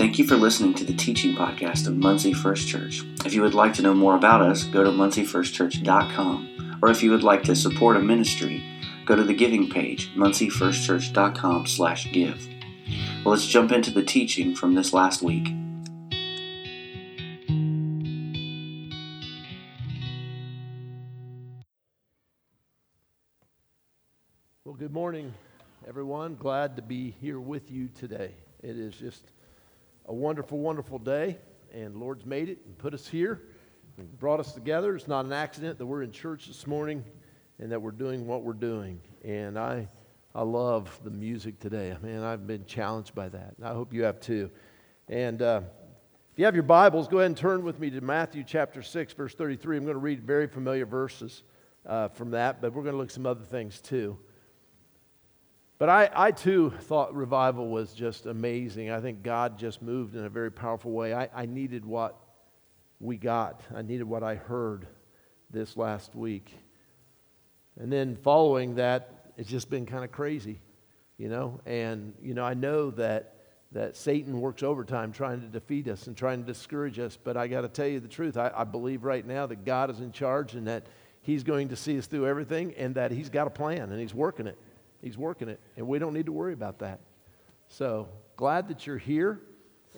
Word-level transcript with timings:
Thank 0.00 0.18
you 0.18 0.26
for 0.26 0.36
listening 0.36 0.72
to 0.76 0.84
the 0.84 0.94
teaching 0.94 1.36
podcast 1.36 1.86
of 1.86 1.94
Muncie 1.94 2.32
First 2.32 2.66
Church. 2.66 3.04
If 3.26 3.34
you 3.34 3.42
would 3.42 3.52
like 3.52 3.74
to 3.74 3.82
know 3.82 3.92
more 3.92 4.16
about 4.16 4.40
us, 4.40 4.64
go 4.64 4.82
to 4.82 4.88
munciefirstchurch.com. 4.88 6.78
Or 6.80 6.90
if 6.90 7.02
you 7.02 7.10
would 7.10 7.22
like 7.22 7.42
to 7.42 7.54
support 7.54 7.98
a 7.98 8.00
ministry, 8.00 8.64
go 9.04 9.14
to 9.14 9.22
the 9.22 9.34
giving 9.34 9.68
page, 9.68 10.10
munciefirstchurch.com 10.16 11.66
slash 11.66 12.10
give. 12.12 12.48
Well, 13.22 13.34
let's 13.34 13.46
jump 13.46 13.72
into 13.72 13.90
the 13.90 14.02
teaching 14.02 14.54
from 14.54 14.74
this 14.74 14.94
last 14.94 15.20
week. 15.20 15.48
Well, 24.64 24.76
good 24.78 24.94
morning, 24.94 25.34
everyone. 25.86 26.36
Glad 26.36 26.76
to 26.76 26.82
be 26.82 27.14
here 27.20 27.38
with 27.38 27.70
you 27.70 27.90
today. 27.94 28.32
It 28.62 28.78
is 28.78 28.94
just 28.94 29.24
a 30.10 30.12
wonderful, 30.12 30.58
wonderful 30.58 30.98
day, 30.98 31.38
and 31.72 31.94
Lord's 31.94 32.26
made 32.26 32.48
it 32.48 32.58
and 32.66 32.76
put 32.76 32.94
us 32.94 33.06
here 33.06 33.42
and 33.96 34.18
brought 34.18 34.40
us 34.40 34.52
together. 34.52 34.96
It's 34.96 35.06
not 35.06 35.24
an 35.24 35.32
accident 35.32 35.78
that 35.78 35.86
we're 35.86 36.02
in 36.02 36.10
church 36.10 36.48
this 36.48 36.66
morning 36.66 37.04
and 37.60 37.70
that 37.70 37.80
we're 37.80 37.92
doing 37.92 38.26
what 38.26 38.42
we're 38.42 38.54
doing. 38.54 39.00
And 39.24 39.56
I, 39.56 39.88
I 40.34 40.42
love 40.42 40.98
the 41.04 41.12
music 41.12 41.60
today. 41.60 41.92
I 41.92 42.04
mean, 42.04 42.18
I've 42.24 42.44
been 42.44 42.66
challenged 42.66 43.14
by 43.14 43.28
that. 43.28 43.54
I 43.62 43.68
hope 43.68 43.94
you 43.94 44.02
have 44.02 44.18
too. 44.18 44.50
And 45.06 45.40
uh, 45.42 45.60
if 46.32 46.38
you 46.40 46.44
have 46.44 46.56
your 46.56 46.64
Bibles, 46.64 47.06
go 47.06 47.18
ahead 47.18 47.26
and 47.26 47.36
turn 47.36 47.62
with 47.62 47.78
me 47.78 47.88
to 47.90 48.00
Matthew 48.00 48.42
chapter 48.42 48.82
6, 48.82 49.12
verse 49.12 49.36
33. 49.36 49.76
I'm 49.76 49.84
going 49.84 49.94
to 49.94 50.00
read 50.00 50.24
very 50.24 50.48
familiar 50.48 50.86
verses 50.86 51.44
uh, 51.86 52.08
from 52.08 52.32
that, 52.32 52.60
but 52.60 52.72
we're 52.72 52.82
going 52.82 52.94
to 52.94 52.98
look 52.98 53.10
at 53.10 53.14
some 53.14 53.26
other 53.26 53.44
things 53.44 53.80
too. 53.80 54.18
But 55.80 55.88
I, 55.88 56.10
I 56.14 56.30
too 56.30 56.74
thought 56.82 57.14
revival 57.14 57.68
was 57.68 57.94
just 57.94 58.26
amazing. 58.26 58.90
I 58.90 59.00
think 59.00 59.22
God 59.22 59.58
just 59.58 59.80
moved 59.80 60.14
in 60.14 60.26
a 60.26 60.28
very 60.28 60.52
powerful 60.52 60.92
way. 60.92 61.14
I, 61.14 61.30
I 61.34 61.46
needed 61.46 61.86
what 61.86 62.20
we 63.00 63.16
got, 63.16 63.62
I 63.74 63.80
needed 63.80 64.04
what 64.04 64.22
I 64.22 64.34
heard 64.34 64.86
this 65.50 65.78
last 65.78 66.14
week. 66.14 66.54
And 67.78 67.90
then 67.90 68.14
following 68.14 68.74
that, 68.74 69.32
it's 69.38 69.48
just 69.48 69.70
been 69.70 69.86
kind 69.86 70.04
of 70.04 70.12
crazy, 70.12 70.60
you 71.16 71.30
know? 71.30 71.62
And, 71.64 72.12
you 72.20 72.34
know, 72.34 72.44
I 72.44 72.52
know 72.52 72.90
that, 72.90 73.36
that 73.72 73.96
Satan 73.96 74.38
works 74.38 74.62
overtime 74.62 75.12
trying 75.12 75.40
to 75.40 75.46
defeat 75.46 75.88
us 75.88 76.08
and 76.08 76.14
trying 76.14 76.42
to 76.42 76.46
discourage 76.46 76.98
us, 76.98 77.16
but 77.16 77.38
I 77.38 77.48
got 77.48 77.62
to 77.62 77.68
tell 77.68 77.86
you 77.86 78.00
the 78.00 78.08
truth. 78.08 78.36
I, 78.36 78.52
I 78.54 78.64
believe 78.64 79.02
right 79.02 79.26
now 79.26 79.46
that 79.46 79.64
God 79.64 79.88
is 79.88 80.00
in 80.00 80.12
charge 80.12 80.56
and 80.56 80.66
that 80.66 80.84
He's 81.22 81.42
going 81.42 81.68
to 81.68 81.76
see 81.76 81.96
us 81.96 82.06
through 82.06 82.26
everything 82.26 82.74
and 82.76 82.96
that 82.96 83.12
He's 83.12 83.30
got 83.30 83.46
a 83.46 83.50
plan 83.50 83.90
and 83.90 83.98
He's 83.98 84.12
working 84.12 84.46
it. 84.46 84.58
He's 85.02 85.16
working 85.16 85.48
it, 85.48 85.60
and 85.76 85.86
we 85.86 85.98
don't 85.98 86.14
need 86.14 86.26
to 86.26 86.32
worry 86.32 86.52
about 86.52 86.78
that. 86.80 87.00
So 87.68 88.08
glad 88.36 88.68
that 88.68 88.86
you're 88.86 88.98
here 88.98 89.40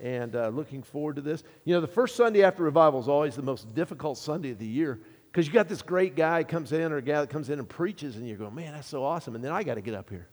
and 0.00 0.34
uh, 0.36 0.48
looking 0.48 0.82
forward 0.82 1.16
to 1.16 1.22
this. 1.22 1.42
You 1.64 1.74
know, 1.74 1.80
the 1.80 1.86
first 1.86 2.16
Sunday 2.16 2.42
after 2.42 2.62
revival 2.62 3.00
is 3.00 3.08
always 3.08 3.36
the 3.36 3.42
most 3.42 3.74
difficult 3.74 4.18
Sunday 4.18 4.50
of 4.50 4.58
the 4.58 4.66
year 4.66 5.00
because 5.30 5.46
you 5.46 5.52
got 5.52 5.68
this 5.68 5.82
great 5.82 6.14
guy 6.14 6.44
comes 6.44 6.72
in 6.72 6.92
or 6.92 6.98
a 6.98 7.02
guy 7.02 7.20
that 7.20 7.30
comes 7.30 7.48
in 7.48 7.58
and 7.58 7.68
preaches, 7.68 8.16
and 8.16 8.28
you're 8.28 8.36
going, 8.36 8.54
man, 8.54 8.74
that's 8.74 8.88
so 8.88 9.02
awesome. 9.02 9.34
And 9.34 9.42
then 9.42 9.52
I 9.52 9.62
got 9.62 9.74
to 9.74 9.80
get 9.80 9.94
up 9.94 10.10
here. 10.10 10.28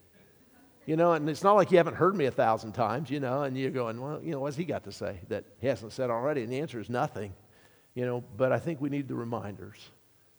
You 0.86 0.96
know, 0.96 1.14
and 1.14 1.30
it's 1.30 1.44
not 1.44 1.54
like 1.54 1.72
you 1.72 1.78
haven't 1.78 1.96
heard 1.96 2.16
me 2.16 2.26
a 2.26 2.32
thousand 2.32 2.74
times, 2.74 3.10
you 3.12 3.20
know, 3.20 3.44
and 3.44 3.56
you're 3.56 3.70
going, 3.70 4.02
well, 4.02 4.20
you 4.24 4.32
know, 4.32 4.40
what's 4.40 4.58
he 4.58 4.66
got 4.66 4.84
to 4.86 4.92
say 4.92 5.20
that 5.28 5.46
he 5.60 5.68
hasn't 5.68 5.94
said 5.94 6.10
already? 6.10 6.42
And 6.42 6.52
the 6.52 6.60
answer 6.60 6.80
is 6.80 6.90
nothing, 6.90 7.32
you 7.94 8.06
know, 8.06 8.24
but 8.38 8.52
I 8.52 8.58
think 8.58 8.82
we 8.82 8.90
need 8.90 9.08
the 9.08 9.14
reminders 9.14 9.78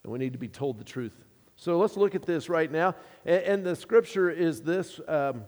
and 0.02 0.12
we 0.12 0.18
need 0.18 0.32
to 0.32 0.40
be 0.40 0.48
told 0.48 0.78
the 0.78 0.84
truth 0.84 1.14
so 1.60 1.76
let's 1.76 1.98
look 1.98 2.14
at 2.14 2.22
this 2.22 2.48
right 2.48 2.72
now. 2.72 2.94
And, 3.26 3.42
and 3.42 3.66
the 3.66 3.76
scripture 3.76 4.30
is 4.30 4.62
this 4.62 4.98
um, 5.06 5.44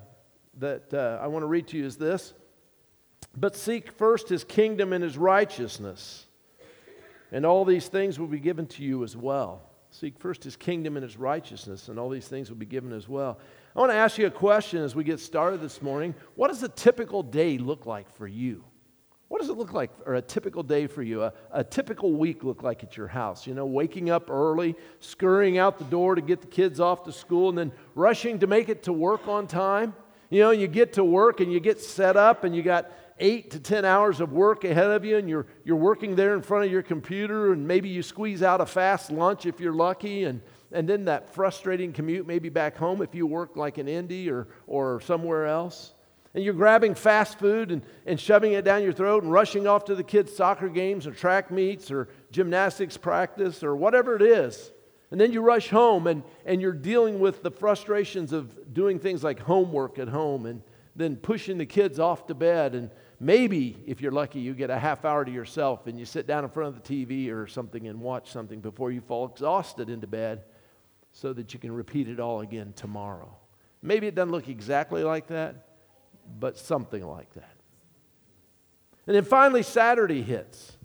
that 0.59 0.93
uh, 0.93 1.19
I 1.23 1.29
want 1.29 1.43
to 1.43 1.47
read 1.47 1.69
to 1.69 1.79
you 1.79 1.87
is 1.87 1.97
this. 1.97 2.35
But 3.35 3.57
seek 3.57 3.91
first 3.93 4.29
his 4.29 4.45
kingdom 4.45 4.93
and 4.93 5.03
his 5.03 5.17
righteousness, 5.17 6.27
and 7.31 7.47
all 7.47 7.65
these 7.65 7.89
things 7.89 8.19
will 8.19 8.27
be 8.27 8.41
given 8.41 8.67
to 8.67 8.83
you 8.83 9.05
as 9.05 9.17
well. 9.17 9.63
Seek 9.91 10.19
first 10.19 10.45
his 10.45 10.55
kingdom 10.55 10.99
and 10.99 11.03
his 11.03 11.17
righteousness, 11.17 11.89
and 11.89 11.99
all 11.99 12.11
these 12.11 12.29
things 12.29 12.51
will 12.51 12.59
be 12.59 12.67
given 12.67 12.93
as 12.93 13.09
well. 13.09 13.39
I 13.75 13.81
want 13.81 13.91
to 13.93 13.97
ask 13.97 14.19
you 14.19 14.27
a 14.27 14.31
question 14.31 14.83
as 14.83 14.95
we 14.95 15.05
get 15.05 15.19
started 15.19 15.63
this 15.63 15.81
morning. 15.81 16.15
What 16.35 16.49
does 16.49 16.63
a 16.63 16.69
typical 16.69 17.23
day 17.23 17.57
look 17.57 17.87
like 17.87 18.15
for 18.19 18.27
you? 18.27 18.65
What 19.33 19.41
does 19.41 19.49
it 19.49 19.57
look 19.57 19.73
like, 19.73 19.91
or 20.05 20.17
a 20.17 20.21
typical 20.21 20.63
day 20.63 20.87
for 20.87 21.03
you, 21.03 21.23
a, 21.23 21.33
a 21.53 21.65
typical 21.65 22.13
week 22.13 22.45
look 22.45 22.63
like 22.63 22.85
at 22.85 22.99
your 22.99 23.09
house? 23.09 23.47
You 23.47 23.55
know, 23.55 23.65
waking 23.65 24.11
up 24.11 24.29
early, 24.29 24.77
scurrying 25.01 25.57
out 25.57 25.79
the 25.79 25.87
door 25.87 26.15
to 26.15 26.21
get 26.21 26.43
the 26.43 26.47
kids 26.47 26.81
off 26.81 27.05
to 27.05 27.13
school, 27.13 27.49
and 27.49 27.57
then 27.57 27.73
rushing 27.95 28.41
to 28.41 28.47
make 28.47 28.69
it 28.69 28.83
to 28.83 28.93
work 28.93 29.29
on 29.29 29.47
time. 29.47 29.95
You 30.29 30.41
know, 30.41 30.51
you 30.51 30.67
get 30.67 30.93
to 30.93 31.03
work 31.03 31.41
and 31.41 31.51
you 31.51 31.61
get 31.61 31.81
set 31.81 32.15
up, 32.15 32.45
and 32.45 32.55
you 32.55 32.63
got 32.63 32.93
eight 33.19 33.53
to 33.53 33.59
10 33.59 33.87
hours 33.87 34.21
of 34.21 34.33
work 34.35 34.65
ahead 34.65 34.91
of 34.91 35.03
you, 35.03 35.17
and 35.17 35.31
you're, 35.31 35.47
you're 35.65 35.77
working 35.77 36.15
there 36.15 36.35
in 36.35 36.43
front 36.43 36.67
of 36.67 36.71
your 36.71 36.83
computer, 36.83 37.55
and 37.55 37.67
maybe 37.67 37.89
you 37.89 38.03
squeeze 38.03 38.43
out 38.43 38.61
a 38.61 38.67
fast 38.67 39.11
lunch 39.11 39.47
if 39.47 39.61
you're 39.61 39.73
lucky, 39.73 40.25
and, 40.25 40.43
and 40.73 40.87
then 40.87 41.07
that 41.07 41.35
frustrating 41.35 41.95
commute 41.95 42.27
maybe 42.27 42.51
back 42.51 42.77
home 42.77 43.01
if 43.01 43.15
you 43.15 43.27
work 43.27 43.57
like 43.57 43.79
in 43.79 43.89
Indy 43.89 44.29
or, 44.29 44.49
or 44.67 45.01
somewhere 45.01 45.47
else 45.47 45.95
and 46.35 46.43
you're 46.43 46.55
grabbing 46.55 46.95
fast 46.95 47.39
food 47.39 47.71
and, 47.71 47.83
and 48.07 48.19
shoving 48.19 48.53
it 48.53 48.65
down 48.65 48.83
your 48.83 48.93
throat 48.93 49.23
and 49.23 49.31
rushing 49.31 49.67
off 49.67 49.85
to 49.87 49.95
the 49.95 50.03
kids' 50.03 50.35
soccer 50.35 50.69
games 50.69 51.07
or 51.07 51.13
track 51.13 51.51
meets 51.51 51.91
or 51.91 52.09
gymnastics 52.31 52.97
practice 52.97 53.63
or 53.63 53.77
whatever 53.77 54.17
it 54.17 54.23
is. 54.23 54.73
And 55.11 55.21
then 55.21 55.31
you 55.31 55.43
rush 55.43 55.69
home 55.69 56.07
and, 56.07 56.23
and 56.47 56.63
you're 56.63 56.73
dealing 56.73 57.21
with 57.21 57.43
the 57.43 57.51
frustrations 57.51 58.33
of 58.33 58.73
doing 58.73 58.99
things 58.99 59.23
like 59.23 59.41
homework 59.41 59.99
at 59.99 60.09
home 60.09 60.47
and 60.47 60.63
then 60.97 61.17
pushing 61.17 61.59
the 61.59 61.67
kids 61.67 61.99
off 61.99 62.27
to 62.29 62.35
bed. 62.35 62.75
And 62.75 62.91
maybe, 63.21 63.83
if 63.87 64.01
you're 64.01 64.11
lucky, 64.11 64.41
you 64.41 64.55
get 64.55 64.71
a 64.71 64.79
half 64.79 65.05
hour 65.05 65.23
to 65.27 65.31
yourself 65.31 65.87
and 65.87 65.99
you 65.99 66.07
sit 66.07 66.27
down 66.27 66.45
in 66.45 66.51
front 66.51 66.75
of 66.75 66.83
the 66.83 67.07
TV 67.07 67.31
or 67.31 67.47
something 67.47 67.89
and 67.89 68.01
watch 68.01 68.31
something 68.31 68.61
before 68.61 68.91
you 68.91 69.03
fall 69.03 69.27
exhausted 69.27 69.91
into 69.91 70.07
bed 70.07 70.45
so 71.13 71.35
that 71.35 71.53
you 71.53 71.61
can 71.61 71.73
repeat 71.73 72.09
it 72.09 72.19
all 72.19 72.41
again 72.41 72.73
tomorrow. 72.75 73.37
Maybe 73.83 74.07
it 74.07 74.15
doesn't 74.15 74.33
look 74.33 74.49
exactly 74.49 75.05
like 75.05 75.27
that, 75.27 75.67
but 76.39 76.57
something 76.59 77.07
like 77.07 77.33
that. 77.35 77.55
And 79.07 79.17
then 79.17 79.25
finally, 79.25 79.63
Saturday 79.63 80.23
hits, 80.23 80.77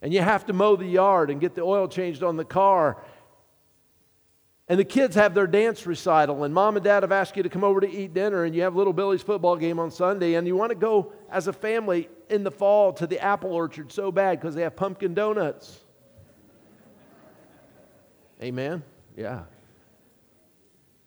and 0.00 0.12
you 0.12 0.20
have 0.20 0.46
to 0.46 0.52
mow 0.52 0.76
the 0.76 0.86
yard 0.86 1.30
and 1.30 1.40
get 1.40 1.54
the 1.54 1.62
oil 1.62 1.86
changed 1.88 2.22
on 2.22 2.36
the 2.36 2.44
car. 2.44 3.02
And 4.68 4.78
the 4.78 4.84
kids 4.84 5.16
have 5.16 5.34
their 5.34 5.48
dance 5.48 5.84
recital, 5.84 6.44
and 6.44 6.54
mom 6.54 6.76
and 6.76 6.84
dad 6.84 7.02
have 7.02 7.12
asked 7.12 7.36
you 7.36 7.42
to 7.42 7.48
come 7.48 7.64
over 7.64 7.80
to 7.80 7.90
eat 7.90 8.14
dinner, 8.14 8.44
and 8.44 8.54
you 8.54 8.62
have 8.62 8.76
little 8.76 8.92
Billy's 8.92 9.20
football 9.20 9.56
game 9.56 9.78
on 9.80 9.90
Sunday, 9.90 10.34
and 10.34 10.46
you 10.46 10.54
want 10.54 10.70
to 10.70 10.76
go 10.76 11.12
as 11.28 11.48
a 11.48 11.52
family 11.52 12.08
in 12.28 12.44
the 12.44 12.52
fall 12.52 12.92
to 12.92 13.06
the 13.06 13.18
apple 13.18 13.52
orchard 13.52 13.90
so 13.90 14.12
bad 14.12 14.40
because 14.40 14.54
they 14.54 14.62
have 14.62 14.76
pumpkin 14.76 15.12
donuts. 15.12 15.80
Amen? 18.42 18.82
Yeah. 19.16 19.42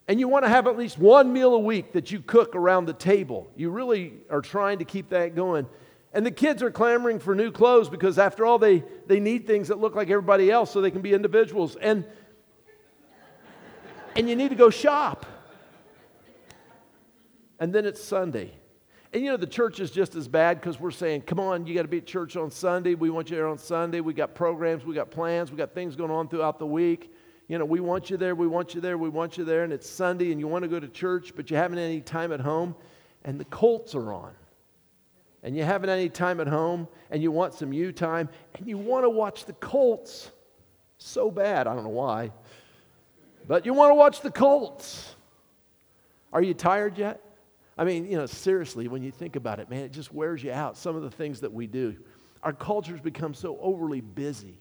And 0.06 0.20
you 0.20 0.28
want 0.28 0.44
to 0.44 0.50
have 0.50 0.66
at 0.66 0.76
least 0.76 0.98
one 0.98 1.32
meal 1.32 1.54
a 1.54 1.58
week 1.58 1.92
that 1.92 2.10
you 2.10 2.20
cook 2.20 2.54
around 2.54 2.86
the 2.86 2.92
table. 2.92 3.50
You 3.56 3.70
really 3.70 4.12
are 4.28 4.42
trying 4.42 4.78
to 4.80 4.84
keep 4.84 5.10
that 5.10 5.34
going. 5.34 5.66
And 6.12 6.26
the 6.26 6.30
kids 6.30 6.62
are 6.62 6.70
clamoring 6.70 7.18
for 7.18 7.34
new 7.34 7.50
clothes 7.50 7.88
because, 7.88 8.18
after 8.18 8.44
all, 8.44 8.58
they, 8.58 8.84
they 9.06 9.18
need 9.18 9.46
things 9.46 9.68
that 9.68 9.78
look 9.78 9.94
like 9.94 10.10
everybody 10.10 10.50
else 10.50 10.70
so 10.70 10.80
they 10.80 10.90
can 10.90 11.00
be 11.00 11.14
individuals. 11.14 11.76
And, 11.76 12.04
and 14.14 14.28
you 14.28 14.36
need 14.36 14.50
to 14.50 14.56
go 14.56 14.68
shop. 14.68 15.26
And 17.58 17.72
then 17.72 17.86
it's 17.86 18.02
Sunday. 18.04 18.52
And 19.12 19.24
you 19.24 19.30
know, 19.30 19.36
the 19.36 19.46
church 19.46 19.80
is 19.80 19.90
just 19.90 20.16
as 20.16 20.28
bad 20.28 20.60
because 20.60 20.78
we're 20.78 20.90
saying, 20.90 21.22
come 21.22 21.40
on, 21.40 21.66
you 21.66 21.74
got 21.74 21.82
to 21.82 21.88
be 21.88 21.98
at 21.98 22.06
church 22.06 22.36
on 22.36 22.50
Sunday. 22.50 22.94
We 22.94 23.10
want 23.10 23.30
you 23.30 23.36
there 23.36 23.46
on 23.46 23.58
Sunday. 23.58 24.00
We 24.00 24.12
got 24.12 24.34
programs, 24.34 24.84
we 24.84 24.94
got 24.94 25.10
plans, 25.10 25.50
we 25.50 25.56
got 25.56 25.72
things 25.72 25.96
going 25.96 26.10
on 26.10 26.28
throughout 26.28 26.58
the 26.58 26.66
week 26.66 27.13
you 27.48 27.58
know, 27.58 27.64
we 27.64 27.80
want 27.80 28.08
you 28.08 28.16
there, 28.16 28.34
we 28.34 28.46
want 28.46 28.74
you 28.74 28.80
there, 28.80 28.96
we 28.96 29.08
want 29.08 29.36
you 29.36 29.44
there, 29.44 29.64
and 29.64 29.72
it's 29.72 29.88
Sunday 29.88 30.32
and 30.32 30.40
you 30.40 30.48
want 30.48 30.62
to 30.62 30.68
go 30.68 30.80
to 30.80 30.88
church, 30.88 31.32
but 31.36 31.50
you 31.50 31.56
haven't 31.56 31.78
any 31.78 32.00
time 32.00 32.32
at 32.32 32.40
home, 32.40 32.74
and 33.24 33.38
the 33.38 33.44
Colts 33.46 33.94
are 33.94 34.12
on. 34.12 34.32
And 35.42 35.54
you 35.54 35.62
haven't 35.62 35.90
any 35.90 36.08
time 36.08 36.40
at 36.40 36.46
home, 36.46 36.88
and 37.10 37.22
you 37.22 37.30
want 37.30 37.52
some 37.52 37.72
you 37.72 37.92
time, 37.92 38.30
and 38.54 38.66
you 38.66 38.78
want 38.78 39.04
to 39.04 39.10
watch 39.10 39.44
the 39.44 39.52
Colts 39.54 40.30
so 40.96 41.30
bad. 41.30 41.66
I 41.66 41.74
don't 41.74 41.84
know 41.84 41.90
why, 41.90 42.30
but 43.46 43.66
you 43.66 43.74
want 43.74 43.90
to 43.90 43.94
watch 43.94 44.22
the 44.22 44.30
Colts. 44.30 45.14
Are 46.32 46.42
you 46.42 46.54
tired 46.54 46.96
yet? 46.96 47.20
I 47.76 47.84
mean, 47.84 48.10
you 48.10 48.16
know, 48.16 48.24
seriously, 48.24 48.88
when 48.88 49.02
you 49.02 49.10
think 49.10 49.36
about 49.36 49.60
it, 49.60 49.68
man, 49.68 49.80
it 49.80 49.92
just 49.92 50.14
wears 50.14 50.42
you 50.42 50.52
out. 50.52 50.78
Some 50.78 50.96
of 50.96 51.02
the 51.02 51.10
things 51.10 51.40
that 51.40 51.52
we 51.52 51.66
do. 51.66 51.96
Our 52.42 52.52
culture's 52.54 53.00
become 53.00 53.34
so 53.34 53.58
overly 53.60 54.00
busy 54.00 54.58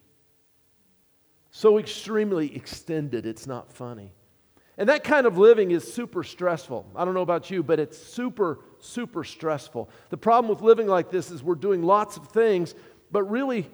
so 1.56 1.78
extremely 1.78 2.56
extended, 2.56 3.28
it's 3.28 3.46
not 3.46 3.72
funny. 3.72 4.12
And 4.76 4.90
that 4.90 5.04
kind 5.04 5.28
of 5.28 5.38
living 5.38 5.70
is 5.70 5.94
super 5.94 6.24
stressful. 6.24 6.90
I 6.96 7.06
don't 7.06 7.14
know 7.14 7.22
about 7.22 7.52
you, 7.52 7.62
but 7.62 7.80
it's 7.80 7.96
super, 7.96 8.62
super 8.80 9.24
stressful. 9.24 9.88
The 10.10 10.18
problem 10.18 10.50
with 10.50 10.64
living 10.64 10.88
like 10.88 11.12
this 11.12 11.30
is 11.30 11.44
we're 11.44 11.54
doing 11.54 11.84
lots 11.84 12.18
of 12.18 12.28
things, 12.30 12.74
but 13.12 13.30
really, 13.30 13.70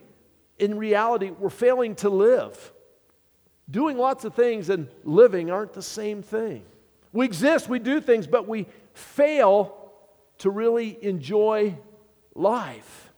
in 0.57 0.77
reality, 0.77 1.29
we're 1.29 1.49
failing 1.49 1.95
to 1.95 2.09
live. 2.09 2.73
Doing 3.71 3.97
lots 3.97 4.25
of 4.25 4.33
things 4.35 4.69
and 4.69 4.89
living 5.05 5.49
aren't 5.49 5.71
the 5.71 5.81
same 5.81 6.21
thing. 6.21 6.65
We 7.13 7.25
exist, 7.25 7.69
we 7.69 7.79
do 7.79 8.01
things, 8.01 8.27
but 8.27 8.45
we 8.45 8.67
fail 8.93 9.93
to 10.39 10.49
really 10.49 11.01
enjoy 11.01 11.77
life. 12.35 13.08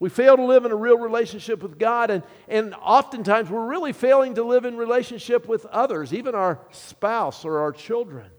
We 0.00 0.08
fail 0.08 0.36
to 0.36 0.44
live 0.44 0.64
in 0.64 0.70
a 0.70 0.76
real 0.76 0.98
relationship 0.98 1.62
with 1.62 1.78
God, 1.78 2.10
and, 2.10 2.22
and 2.46 2.74
oftentimes 2.74 3.50
we're 3.50 3.66
really 3.66 3.92
failing 3.92 4.36
to 4.36 4.44
live 4.44 4.64
in 4.64 4.76
relationship 4.76 5.48
with 5.48 5.66
others, 5.66 6.14
even 6.14 6.36
our 6.36 6.60
spouse 6.70 7.44
or 7.44 7.58
our 7.58 7.72
children. 7.72 8.30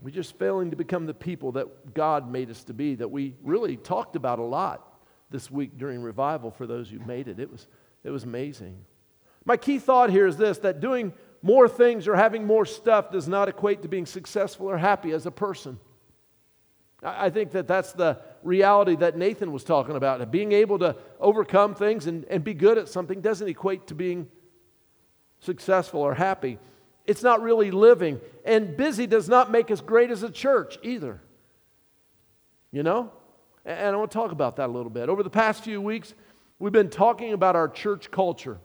We're 0.00 0.10
just 0.10 0.38
failing 0.38 0.70
to 0.70 0.76
become 0.76 1.06
the 1.06 1.14
people 1.14 1.52
that 1.52 1.94
God 1.94 2.30
made 2.30 2.50
us 2.50 2.64
to 2.64 2.74
be, 2.74 2.94
that 2.96 3.10
we 3.10 3.34
really 3.42 3.76
talked 3.76 4.16
about 4.16 4.38
a 4.38 4.44
lot 4.44 4.96
this 5.30 5.50
week 5.50 5.76
during 5.76 6.00
revival 6.00 6.50
for 6.50 6.66
those 6.66 6.88
who 6.88 6.98
made 7.00 7.28
it. 7.28 7.38
It 7.38 7.50
was, 7.50 7.66
it 8.04 8.10
was 8.10 8.24
amazing. 8.24 8.78
My 9.44 9.56
key 9.56 9.78
thought 9.78 10.10
here 10.10 10.26
is 10.26 10.36
this 10.36 10.58
that 10.58 10.80
doing 10.80 11.12
more 11.42 11.68
things 11.68 12.08
or 12.08 12.16
having 12.16 12.46
more 12.46 12.64
stuff 12.64 13.10
does 13.10 13.28
not 13.28 13.48
equate 13.48 13.82
to 13.82 13.88
being 13.88 14.06
successful 14.06 14.68
or 14.68 14.78
happy 14.78 15.12
as 15.12 15.26
a 15.26 15.30
person. 15.30 15.78
I 17.02 17.30
think 17.30 17.52
that 17.52 17.68
that's 17.68 17.92
the 17.92 18.18
reality 18.46 18.96
that 18.96 19.18
Nathan 19.18 19.52
was 19.52 19.64
talking 19.64 19.96
about. 19.96 20.30
Being 20.30 20.52
able 20.52 20.78
to 20.78 20.96
overcome 21.20 21.74
things 21.74 22.06
and, 22.06 22.24
and 22.26 22.42
be 22.44 22.54
good 22.54 22.78
at 22.78 22.88
something 22.88 23.20
doesn't 23.20 23.48
equate 23.48 23.88
to 23.88 23.94
being 23.94 24.28
successful 25.40 26.00
or 26.00 26.14
happy. 26.14 26.58
It's 27.06 27.22
not 27.22 27.42
really 27.42 27.70
living. 27.70 28.20
And 28.44 28.76
busy 28.76 29.06
does 29.06 29.28
not 29.28 29.50
make 29.50 29.70
us 29.70 29.80
great 29.80 30.10
as 30.10 30.22
a 30.22 30.30
church 30.30 30.78
either. 30.82 31.20
You 32.72 32.82
know? 32.82 33.12
And 33.64 33.94
I 33.94 33.98
want 33.98 34.10
to 34.10 34.16
talk 34.16 34.32
about 34.32 34.56
that 34.56 34.68
a 34.68 34.72
little 34.72 34.90
bit. 34.90 35.08
Over 35.08 35.22
the 35.22 35.30
past 35.30 35.64
few 35.64 35.80
weeks, 35.80 36.14
we've 36.58 36.72
been 36.72 36.90
talking 36.90 37.32
about 37.32 37.56
our 37.56 37.68
church 37.68 38.10
culture. 38.10 38.58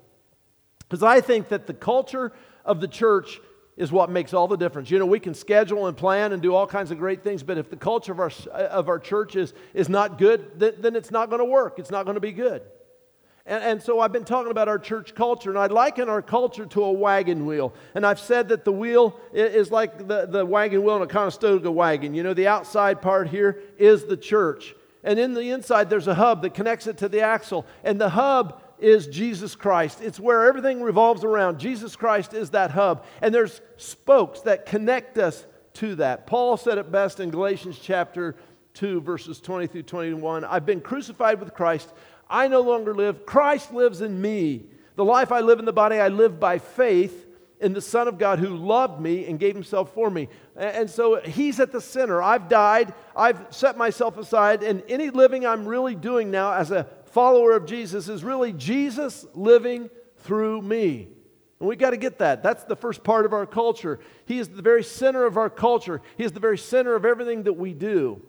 Because 0.79 1.03
I 1.03 1.21
think 1.21 1.49
that 1.49 1.67
the 1.67 1.73
culture 1.73 2.31
of 2.63 2.81
the 2.81 2.87
church 2.87 3.39
is 3.77 3.91
what 3.91 4.09
makes 4.09 4.33
all 4.33 4.47
the 4.47 4.57
difference. 4.57 4.91
You 4.91 4.99
know, 4.99 5.05
we 5.05 5.19
can 5.19 5.33
schedule 5.33 5.87
and 5.87 5.95
plan 5.95 6.33
and 6.33 6.41
do 6.41 6.53
all 6.53 6.67
kinds 6.67 6.91
of 6.91 6.97
great 6.97 7.23
things, 7.23 7.41
but 7.41 7.57
if 7.57 7.69
the 7.69 7.77
culture 7.77 8.11
of 8.11 8.19
our, 8.19 8.31
of 8.51 8.89
our 8.89 8.99
church 8.99 9.35
is, 9.35 9.53
is 9.73 9.89
not 9.89 10.17
good, 10.17 10.59
then, 10.59 10.73
then 10.79 10.95
it's 10.95 11.11
not 11.11 11.29
going 11.29 11.39
to 11.39 11.45
work. 11.45 11.79
It's 11.79 11.91
not 11.91 12.05
going 12.05 12.15
to 12.15 12.21
be 12.21 12.31
good. 12.31 12.61
And, 13.45 13.63
and, 13.63 13.81
so 13.81 13.99
I've 13.99 14.11
been 14.11 14.23
talking 14.23 14.51
about 14.51 14.67
our 14.67 14.77
church 14.77 15.15
culture, 15.15 15.49
and 15.49 15.57
I 15.57 15.65
liken 15.65 16.09
our 16.09 16.21
culture 16.21 16.65
to 16.67 16.83
a 16.83 16.91
wagon 16.91 17.47
wheel. 17.47 17.73
And 17.95 18.05
I've 18.05 18.19
said 18.19 18.49
that 18.49 18.65
the 18.65 18.71
wheel 18.71 19.19
is 19.33 19.71
like 19.71 20.07
the, 20.07 20.27
the 20.27 20.45
wagon 20.45 20.83
wheel 20.83 20.97
in 20.97 21.01
a 21.01 21.07
Conestoga 21.07 21.71
wagon. 21.71 22.13
You 22.13 22.21
know, 22.21 22.35
the 22.35 22.47
outside 22.47 23.01
part 23.01 23.29
here 23.29 23.59
is 23.79 24.05
the 24.05 24.17
church. 24.17 24.75
And 25.03 25.17
in 25.17 25.33
the 25.33 25.49
inside, 25.49 25.89
there's 25.89 26.07
a 26.07 26.13
hub 26.13 26.43
that 26.43 26.53
connects 26.53 26.85
it 26.85 26.99
to 26.99 27.09
the 27.09 27.21
axle. 27.21 27.65
And 27.83 27.99
the 27.99 28.09
hub 28.09 28.61
is 28.81 29.07
Jesus 29.07 29.55
Christ. 29.55 30.01
It's 30.01 30.19
where 30.19 30.47
everything 30.47 30.81
revolves 30.81 31.23
around. 31.23 31.59
Jesus 31.59 31.95
Christ 31.95 32.33
is 32.33 32.49
that 32.51 32.71
hub. 32.71 33.05
And 33.21 33.33
there's 33.33 33.61
spokes 33.77 34.41
that 34.41 34.65
connect 34.65 35.17
us 35.17 35.45
to 35.75 35.95
that. 35.95 36.27
Paul 36.27 36.57
said 36.57 36.77
it 36.77 36.91
best 36.91 37.19
in 37.19 37.29
Galatians 37.29 37.79
chapter 37.79 38.35
2, 38.73 39.01
verses 39.01 39.39
20 39.39 39.67
through 39.67 39.83
21. 39.83 40.43
I've 40.45 40.65
been 40.65 40.81
crucified 40.81 41.39
with 41.39 41.53
Christ. 41.53 41.93
I 42.29 42.47
no 42.47 42.61
longer 42.61 42.93
live. 42.93 43.25
Christ 43.25 43.73
lives 43.73 44.01
in 44.01 44.21
me. 44.21 44.65
The 44.95 45.05
life 45.05 45.31
I 45.31 45.41
live 45.41 45.59
in 45.59 45.65
the 45.65 45.73
body, 45.73 45.99
I 45.99 46.09
live 46.09 46.39
by 46.39 46.59
faith 46.59 47.27
in 47.59 47.73
the 47.73 47.81
Son 47.81 48.07
of 48.07 48.17
God 48.17 48.39
who 48.39 48.49
loved 48.49 48.99
me 48.99 49.25
and 49.27 49.39
gave 49.39 49.53
himself 49.53 49.93
for 49.93 50.09
me. 50.09 50.27
And 50.55 50.89
so 50.89 51.21
he's 51.21 51.59
at 51.59 51.71
the 51.71 51.79
center. 51.79 52.21
I've 52.21 52.49
died, 52.49 52.93
I've 53.15 53.39
set 53.51 53.77
myself 53.77 54.17
aside, 54.17 54.63
and 54.63 54.83
any 54.89 55.11
living 55.11 55.45
I'm 55.45 55.67
really 55.67 55.95
doing 55.95 56.31
now 56.31 56.53
as 56.53 56.71
a 56.71 56.87
follower 57.11 57.51
of 57.55 57.65
Jesus 57.65 58.09
is 58.09 58.23
really 58.23 58.53
Jesus 58.53 59.25
living 59.33 59.89
through 60.17 60.61
me. 60.61 61.07
And 61.59 61.69
we 61.69 61.75
got 61.75 61.91
to 61.91 61.97
get 61.97 62.19
that. 62.19 62.41
That's 62.41 62.63
the 62.63 62.75
first 62.75 63.03
part 63.03 63.25
of 63.25 63.33
our 63.33 63.45
culture. 63.45 63.99
He 64.25 64.39
is 64.39 64.49
the 64.49 64.61
very 64.61 64.83
center 64.83 65.25
of 65.25 65.37
our 65.37 65.49
culture, 65.49 66.01
He 66.17 66.23
is 66.23 66.31
the 66.31 66.39
very 66.39 66.57
center 66.57 66.95
of 66.95 67.05
everything 67.05 67.43
that 67.43 67.53
we 67.53 67.73
do. 67.73 68.21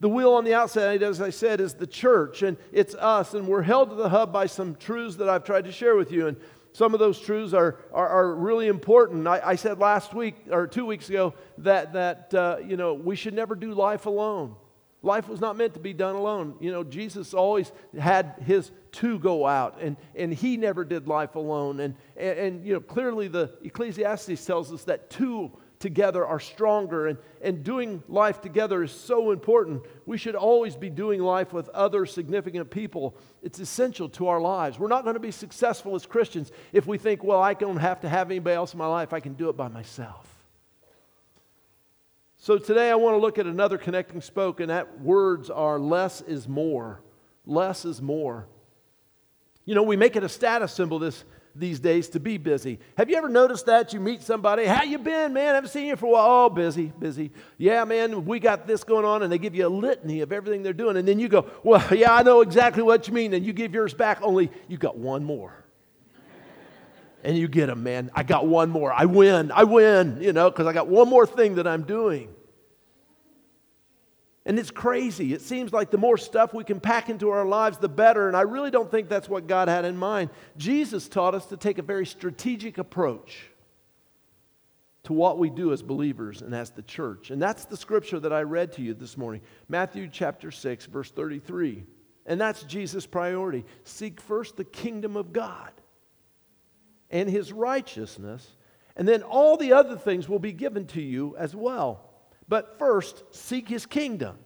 The 0.00 0.08
wheel 0.08 0.34
on 0.34 0.44
the 0.44 0.54
outside, 0.54 1.02
as 1.02 1.20
I 1.20 1.30
said, 1.30 1.60
is 1.60 1.74
the 1.74 1.86
church, 1.86 2.42
and 2.42 2.56
it's 2.70 2.94
us, 2.94 3.34
and 3.34 3.48
we're 3.48 3.62
held 3.62 3.90
to 3.90 3.96
the 3.96 4.08
hub 4.08 4.32
by 4.32 4.46
some 4.46 4.76
truths 4.76 5.16
that 5.16 5.28
I've 5.28 5.42
tried 5.42 5.64
to 5.64 5.72
share 5.72 5.96
with 5.96 6.12
you. 6.12 6.28
And 6.28 6.36
some 6.72 6.94
of 6.94 7.00
those 7.00 7.18
truths 7.18 7.52
are, 7.52 7.80
are, 7.92 8.08
are 8.08 8.34
really 8.36 8.68
important. 8.68 9.26
I, 9.26 9.40
I, 9.44 9.54
said 9.56 9.80
last 9.80 10.14
week, 10.14 10.36
or 10.52 10.68
two 10.68 10.86
weeks 10.86 11.08
ago, 11.08 11.34
that, 11.58 11.94
that 11.94 12.32
uh, 12.32 12.58
you 12.64 12.76
know, 12.76 12.94
we 12.94 13.16
should 13.16 13.34
never 13.34 13.56
do 13.56 13.74
life 13.74 14.06
alone. 14.06 14.54
Life 15.02 15.28
was 15.28 15.40
not 15.40 15.56
meant 15.56 15.74
to 15.74 15.80
be 15.80 15.92
done 15.92 16.16
alone. 16.16 16.56
You 16.60 16.72
know, 16.72 16.82
Jesus 16.82 17.32
always 17.32 17.70
had 17.98 18.34
his 18.44 18.72
two 18.90 19.18
go 19.20 19.46
out, 19.46 19.80
and, 19.80 19.96
and 20.16 20.34
he 20.34 20.56
never 20.56 20.84
did 20.84 21.06
life 21.06 21.36
alone. 21.36 21.78
And, 21.80 21.94
and, 22.16 22.38
and, 22.38 22.66
you 22.66 22.72
know, 22.72 22.80
clearly 22.80 23.28
the 23.28 23.52
Ecclesiastes 23.62 24.44
tells 24.44 24.72
us 24.72 24.84
that 24.84 25.08
two 25.08 25.52
together 25.78 26.26
are 26.26 26.40
stronger, 26.40 27.06
and, 27.06 27.18
and 27.40 27.62
doing 27.62 28.02
life 28.08 28.40
together 28.40 28.82
is 28.82 28.90
so 28.90 29.30
important. 29.30 29.82
We 30.06 30.18
should 30.18 30.34
always 30.34 30.74
be 30.74 30.90
doing 30.90 31.20
life 31.20 31.52
with 31.52 31.68
other 31.68 32.04
significant 32.04 32.68
people. 32.68 33.16
It's 33.42 33.60
essential 33.60 34.08
to 34.10 34.26
our 34.26 34.40
lives. 34.40 34.80
We're 34.80 34.88
not 34.88 35.04
going 35.04 35.14
to 35.14 35.20
be 35.20 35.30
successful 35.30 35.94
as 35.94 36.06
Christians 36.06 36.50
if 36.72 36.88
we 36.88 36.98
think, 36.98 37.22
well, 37.22 37.40
I 37.40 37.54
don't 37.54 37.76
have 37.76 38.00
to 38.00 38.08
have 38.08 38.30
anybody 38.32 38.56
else 38.56 38.72
in 38.72 38.78
my 38.78 38.88
life, 38.88 39.12
I 39.12 39.20
can 39.20 39.34
do 39.34 39.48
it 39.48 39.56
by 39.56 39.68
myself. 39.68 40.27
So 42.48 42.56
today 42.56 42.90
I 42.90 42.94
want 42.94 43.12
to 43.12 43.18
look 43.18 43.38
at 43.38 43.44
another 43.44 43.76
connecting 43.76 44.22
spoke, 44.22 44.60
and 44.60 44.70
that 44.70 45.02
words 45.02 45.50
are 45.50 45.78
less 45.78 46.22
is 46.22 46.48
more. 46.48 47.02
Less 47.44 47.84
is 47.84 48.00
more. 48.00 48.48
You 49.66 49.74
know, 49.74 49.82
we 49.82 49.96
make 49.96 50.16
it 50.16 50.24
a 50.24 50.30
status 50.30 50.72
symbol 50.72 50.98
this 50.98 51.24
these 51.54 51.78
days 51.78 52.08
to 52.08 52.20
be 52.20 52.38
busy. 52.38 52.78
Have 52.96 53.10
you 53.10 53.16
ever 53.16 53.28
noticed 53.28 53.66
that? 53.66 53.92
You 53.92 54.00
meet 54.00 54.22
somebody, 54.22 54.64
how 54.64 54.82
you 54.82 54.96
been, 54.96 55.34
man? 55.34 55.50
I 55.50 55.54
haven't 55.56 55.68
seen 55.68 55.88
you 55.88 55.96
for 55.96 56.06
a 56.06 56.08
while. 56.08 56.26
Oh, 56.26 56.48
busy, 56.48 56.90
busy. 56.98 57.32
Yeah, 57.58 57.84
man, 57.84 58.24
we 58.24 58.40
got 58.40 58.66
this 58.66 58.82
going 58.82 59.04
on, 59.04 59.22
and 59.22 59.30
they 59.30 59.36
give 59.36 59.54
you 59.54 59.66
a 59.66 59.68
litany 59.68 60.22
of 60.22 60.32
everything 60.32 60.62
they're 60.62 60.72
doing. 60.72 60.96
And 60.96 61.06
then 61.06 61.18
you 61.18 61.28
go, 61.28 61.44
well, 61.62 61.86
yeah, 61.94 62.14
I 62.14 62.22
know 62.22 62.40
exactly 62.40 62.82
what 62.82 63.08
you 63.08 63.12
mean. 63.12 63.34
And 63.34 63.44
you 63.44 63.52
give 63.52 63.74
yours 63.74 63.92
back, 63.92 64.22
only 64.22 64.50
you 64.68 64.78
got 64.78 64.96
one 64.96 65.22
more. 65.22 65.52
and 67.24 67.36
you 67.36 67.46
get 67.46 67.66
them, 67.66 67.82
man. 67.82 68.10
I 68.14 68.22
got 68.22 68.46
one 68.46 68.70
more. 68.70 68.90
I 68.90 69.04
win. 69.04 69.52
I 69.52 69.64
win, 69.64 70.22
you 70.22 70.32
know, 70.32 70.50
because 70.50 70.66
I 70.66 70.72
got 70.72 70.88
one 70.88 71.10
more 71.10 71.26
thing 71.26 71.56
that 71.56 71.66
I'm 71.66 71.82
doing. 71.82 72.36
And 74.48 74.58
it's 74.58 74.70
crazy. 74.70 75.34
It 75.34 75.42
seems 75.42 75.74
like 75.74 75.90
the 75.90 75.98
more 75.98 76.16
stuff 76.16 76.54
we 76.54 76.64
can 76.64 76.80
pack 76.80 77.10
into 77.10 77.28
our 77.28 77.44
lives, 77.44 77.76
the 77.76 77.88
better. 77.88 78.28
And 78.28 78.36
I 78.36 78.40
really 78.40 78.70
don't 78.70 78.90
think 78.90 79.10
that's 79.10 79.28
what 79.28 79.46
God 79.46 79.68
had 79.68 79.84
in 79.84 79.94
mind. 79.94 80.30
Jesus 80.56 81.06
taught 81.06 81.34
us 81.34 81.44
to 81.46 81.58
take 81.58 81.76
a 81.76 81.82
very 81.82 82.06
strategic 82.06 82.78
approach 82.78 83.50
to 85.04 85.12
what 85.12 85.38
we 85.38 85.50
do 85.50 85.70
as 85.74 85.82
believers 85.82 86.40
and 86.40 86.54
as 86.54 86.70
the 86.70 86.82
church. 86.82 87.30
And 87.30 87.42
that's 87.42 87.66
the 87.66 87.76
scripture 87.76 88.18
that 88.20 88.32
I 88.32 88.40
read 88.40 88.72
to 88.72 88.82
you 88.82 88.94
this 88.94 89.18
morning 89.18 89.42
Matthew 89.68 90.08
chapter 90.10 90.50
6, 90.50 90.86
verse 90.86 91.10
33. 91.10 91.84
And 92.24 92.40
that's 92.40 92.62
Jesus' 92.62 93.04
priority. 93.04 93.66
Seek 93.84 94.18
first 94.18 94.56
the 94.56 94.64
kingdom 94.64 95.14
of 95.14 95.34
God 95.34 95.72
and 97.10 97.28
his 97.28 97.52
righteousness, 97.52 98.46
and 98.96 99.06
then 99.06 99.22
all 99.22 99.58
the 99.58 99.74
other 99.74 99.98
things 99.98 100.26
will 100.26 100.38
be 100.38 100.52
given 100.52 100.86
to 100.88 101.02
you 101.02 101.36
as 101.36 101.54
well. 101.54 102.07
But 102.48 102.78
first, 102.78 103.22
seek 103.30 103.68
his 103.68 103.86
kingdom. 103.86 104.38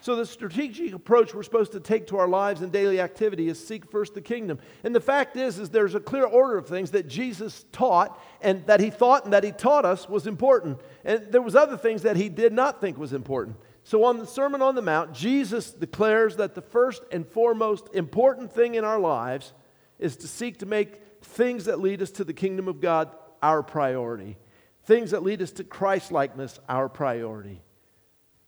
So, 0.00 0.14
the 0.14 0.24
strategic 0.24 0.94
approach 0.94 1.34
we're 1.34 1.42
supposed 1.42 1.72
to 1.72 1.80
take 1.80 2.06
to 2.08 2.18
our 2.18 2.28
lives 2.28 2.62
and 2.62 2.70
daily 2.70 3.00
activity 3.00 3.48
is 3.48 3.66
seek 3.66 3.90
first 3.90 4.14
the 4.14 4.20
kingdom. 4.20 4.60
And 4.84 4.94
the 4.94 5.00
fact 5.00 5.36
is, 5.36 5.58
is 5.58 5.70
there's 5.70 5.96
a 5.96 6.00
clear 6.00 6.24
order 6.24 6.56
of 6.56 6.68
things 6.68 6.92
that 6.92 7.08
Jesus 7.08 7.64
taught 7.72 8.16
and 8.40 8.64
that 8.66 8.78
he 8.78 8.90
thought 8.90 9.24
and 9.24 9.32
that 9.32 9.42
he 9.42 9.50
taught 9.50 9.84
us 9.84 10.08
was 10.08 10.28
important. 10.28 10.80
And 11.04 11.26
there 11.32 11.42
was 11.42 11.56
other 11.56 11.76
things 11.76 12.02
that 12.02 12.16
he 12.16 12.28
did 12.28 12.52
not 12.52 12.80
think 12.80 12.98
was 12.98 13.12
important. 13.12 13.56
So 13.82 14.04
on 14.04 14.18
the 14.18 14.26
Sermon 14.26 14.62
on 14.62 14.76
the 14.76 14.82
Mount, 14.82 15.12
Jesus 15.12 15.72
declares 15.72 16.36
that 16.36 16.54
the 16.54 16.62
first 16.62 17.02
and 17.10 17.26
foremost 17.26 17.88
important 17.92 18.52
thing 18.52 18.76
in 18.76 18.84
our 18.84 19.00
lives 19.00 19.52
is 19.98 20.16
to 20.18 20.28
seek 20.28 20.58
to 20.58 20.66
make 20.66 21.00
things 21.22 21.64
that 21.64 21.80
lead 21.80 22.02
us 22.02 22.10
to 22.12 22.24
the 22.24 22.32
kingdom 22.32 22.68
of 22.68 22.80
God 22.80 23.10
our 23.42 23.62
priority. 23.62 24.36
Things 24.86 25.10
that 25.10 25.24
lead 25.24 25.42
us 25.42 25.50
to 25.52 25.64
Christ 25.64 26.12
likeness, 26.12 26.58
our 26.68 26.88
priority. 26.88 27.60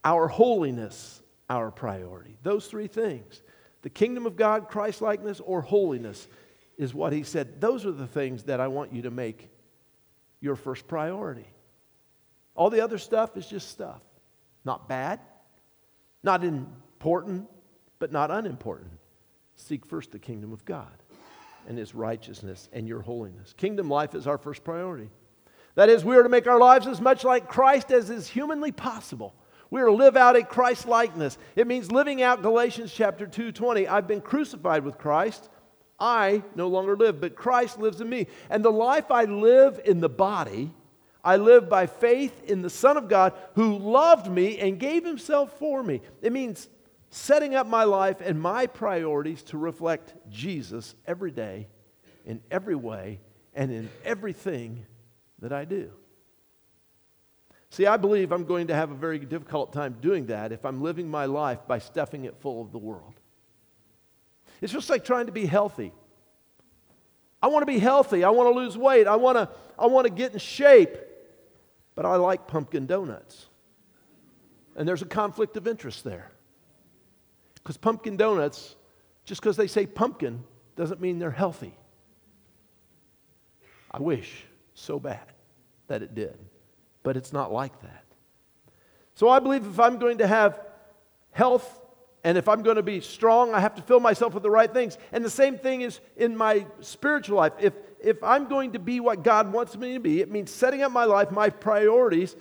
Our 0.05 0.29
holiness, 0.29 1.21
our 1.51 1.71
priority. 1.71 2.39
Those 2.43 2.67
three 2.67 2.87
things 2.87 3.43
the 3.83 3.91
kingdom 3.91 4.27
of 4.27 4.37
God, 4.37 4.69
Christ 4.69 5.01
likeness, 5.01 5.41
or 5.41 5.61
holiness 5.61 6.27
is 6.77 6.95
what 6.95 7.13
he 7.13 7.23
said. 7.23 7.61
Those 7.61 7.87
are 7.87 7.93
the 7.93 8.09
things 8.09 8.45
that 8.45 8.61
I 8.61 8.69
want 8.69 8.93
you 8.93 9.03
to 9.03 9.11
make 9.11 9.51
your 10.41 10.57
first 10.57 10.89
priority. 10.89 11.47
All 12.55 12.71
the 12.71 12.81
other 12.81 12.99
stuff 12.99 13.37
is 13.37 13.47
just 13.47 13.71
stuff. 13.71 14.03
Not 14.65 14.89
bad, 14.89 15.21
not 16.23 16.43
important, 16.45 17.49
but 17.99 18.11
not 18.11 18.31
unimportant. 18.31 18.91
Seek 19.55 19.87
first 19.87 20.11
the 20.11 20.19
kingdom 20.19 20.53
of 20.53 20.65
God 20.65 21.03
and 21.69 21.79
his 21.79 21.95
righteousness 21.95 22.69
and 22.73 22.87
your 22.87 23.01
holiness. 23.01 23.55
Kingdom 23.57 23.89
life 23.89 24.15
is 24.15 24.27
our 24.27 24.39
first 24.39 24.65
priority. 24.65 25.11
That 25.75 25.89
is, 25.89 26.05
we 26.05 26.17
are 26.17 26.23
to 26.23 26.29
make 26.29 26.47
our 26.47 26.59
lives 26.59 26.87
as 26.87 27.01
much 27.01 27.25
like 27.25 27.49
Christ 27.49 27.91
as 27.93 28.11
is 28.11 28.29
humanly 28.29 28.73
possible. 28.73 29.35
We 29.71 29.81
are 29.83 29.87
to 29.87 29.93
live 29.93 30.17
out 30.17 30.37
a 30.37 30.43
Christ 30.43 30.87
likeness. 30.87 31.37
It 31.55 31.67
means 31.67 31.93
living 31.93 32.23
out 32.23 32.43
Galatians 32.43 32.93
chapter 32.93 33.27
2:20. 33.27 33.87
I've 33.87 34.09
been 34.09 34.23
crucified 34.23 34.85
with 34.85 34.99
Christ. 34.99 35.49
I 36.01 36.43
no 36.55 36.69
longer 36.69 36.97
live, 36.97 37.21
but 37.21 37.35
Christ 37.35 37.79
lives 37.79 38.01
in 38.01 38.09
me. 38.09 38.29
And 38.51 38.65
the 38.65 38.73
life 38.73 39.11
I 39.11 39.25
live 39.25 39.81
in 39.85 40.01
the 40.01 40.09
body, 40.09 40.73
I 41.23 41.37
live 41.37 41.69
by 41.69 41.87
faith 41.87 42.45
in 42.45 42.63
the 42.63 42.71
Son 42.71 42.97
of 42.97 43.09
God 43.09 43.35
who 43.55 43.77
loved 43.77 44.31
me 44.31 44.59
and 44.59 44.79
gave 44.79 45.05
himself 45.05 45.59
for 45.59 45.83
me. 45.83 46.01
It 46.23 46.33
means 46.33 46.69
setting 47.11 47.55
up 47.55 47.67
my 47.67 47.85
life 47.85 48.21
and 48.21 48.41
my 48.41 48.67
priorities 48.67 49.43
to 49.45 49.59
reflect 49.59 50.15
Jesus 50.31 50.95
every 51.07 51.31
day, 51.31 51.69
in 52.25 52.41
every 52.51 52.77
way, 52.77 53.21
and 53.55 53.71
in 53.73 53.91
everything 54.05 54.87
that 55.41 55.53
I 55.53 55.65
do. 55.65 55.91
See, 57.71 57.87
I 57.87 57.97
believe 57.97 58.33
I'm 58.33 58.45
going 58.45 58.69
to 58.69 58.75
have 58.75 58.91
a 58.91 58.95
very 58.95 59.19
difficult 59.19 59.73
time 59.73 59.97
doing 60.01 60.27
that 60.27 60.53
if 60.53 60.65
I'm 60.65 60.83
living 60.83 61.11
my 61.11 61.27
life 61.27 61.59
by 61.67 61.79
stuffing 61.79 62.25
it 62.25 62.35
full 62.41 62.63
of 62.63 62.73
the 62.73 62.79
world. 62.79 63.15
It's 64.61 64.73
just 64.73 64.89
like 64.89 65.05
trying 65.05 65.27
to 65.27 65.33
be 65.33 65.47
healthy. 65.47 65.93
I 67.43 67.49
want 67.49 67.63
to 67.63 67.67
be 67.67 67.79
healthy. 67.79 68.25
I 68.25 68.31
want 68.31 68.53
to 68.53 68.59
lose 68.59 68.77
weight. 68.77 69.07
I 69.07 69.17
want 69.17 69.37
to, 69.37 69.49
I 69.79 69.87
want 69.87 70.07
to 70.07 70.13
get 70.13 70.33
in 70.33 70.39
shape. 70.39 70.97
But 71.95 72.07
I 72.07 72.17
like 72.17 72.47
pumpkin 72.47 72.87
donuts. 72.87 73.47
And 74.75 74.89
there's 74.89 75.03
a 75.03 75.07
conflict 75.07 75.57
of 75.57 75.69
interest 75.69 76.05
there. 76.05 76.31
Because 77.55 77.77
pumpkin 77.77 78.17
donuts, 78.17 78.77
just 79.25 79.41
because 79.41 79.57
they 79.57 79.67
say 79.67 79.87
pumpkin, 79.87 80.43
doesn't 80.75 81.01
mean 81.01 81.19
they're 81.19 81.31
healthy. 81.31 81.77
I 83.91 84.01
wish 84.01 84.45
so 84.79 84.99
bad 84.99 85.33
that 85.89 86.03
it 86.03 86.15
did 86.15 86.39
but 87.09 87.17
it's 87.17 87.33
not 87.33 87.51
like 87.51 87.81
that. 87.81 88.05
So 89.15 89.31
I 89.31 89.39
believe 89.39 89.67
if 89.67 89.81
I'm 89.81 89.99
going 89.99 90.19
to 90.19 90.27
have 90.27 90.61
health 91.31 91.81
and 92.23 92.37
if 92.37 92.49
I'm 92.49 92.63
going 92.63 92.77
to 92.77 92.83
be 92.83 93.01
strong, 93.01 93.55
I 93.55 93.61
have 93.61 93.77
to 93.77 93.83
fill 93.83 93.99
myself 93.99 94.35
with 94.35 94.43
the 94.43 94.51
right 94.51 94.71
things. 94.71 94.99
And 95.11 95.25
the 95.25 95.31
same 95.31 95.57
thing 95.57 95.81
is 95.81 96.01
in 96.19 96.37
my 96.37 96.67
spiritual 96.81 97.39
life. 97.39 97.55
If, 97.61 97.73
if 97.99 98.23
I'm 98.23 98.47
going 98.47 98.73
to 98.73 98.79
be 98.79 99.01
what 99.01 99.23
God 99.23 99.53
wants 99.53 99.75
me 99.75 99.95
to 99.95 100.01
be, 100.01 100.21
it 100.21 100.31
means 100.31 100.51
setting 100.51 100.83
up 100.83 100.93
my 100.93 101.05
life, 101.05 101.31
my 101.31 101.49
priorities 101.49 102.37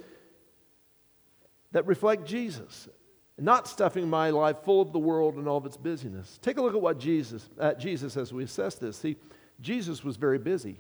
that 1.72 1.88
reflect 1.88 2.26
Jesus, 2.26 2.90
not 3.38 3.70
stuffing 3.70 4.10
my 4.10 4.32
life 4.32 4.58
full 4.66 4.82
of 4.82 4.92
the 4.92 5.00
world 5.00 5.36
and 5.36 5.48
all 5.48 5.58
of 5.58 5.66
its 5.66 5.78
busyness. 5.78 6.40
Take 6.42 6.58
a 6.58 6.62
look 6.62 6.76
at 6.76 6.82
what 6.82 7.00
Jesus, 7.00 7.50
uh, 7.58 7.74
Jesus 7.76 8.18
as 8.18 8.34
we 8.34 8.44
assess 8.44 8.76
this. 8.76 8.98
See, 8.98 9.16
Jesus 9.62 10.04
was 10.04 10.18
very 10.18 10.40
busy. 10.40 10.78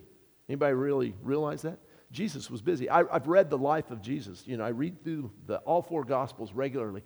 Anybody 0.49 0.73
really 0.73 1.13
realize 1.23 1.61
that? 1.63 1.79
Jesus 2.11 2.49
was 2.49 2.61
busy. 2.61 2.89
I, 2.89 3.03
have 3.11 3.27
read 3.27 3.49
the 3.49 3.57
life 3.57 3.91
of 3.91 4.01
Jesus. 4.01 4.43
You 4.45 4.57
know, 4.57 4.63
I 4.63 4.69
read 4.69 5.03
through 5.03 5.31
the, 5.45 5.57
all 5.59 5.81
four 5.81 6.03
Gospels 6.05 6.53
regularly. 6.53 7.03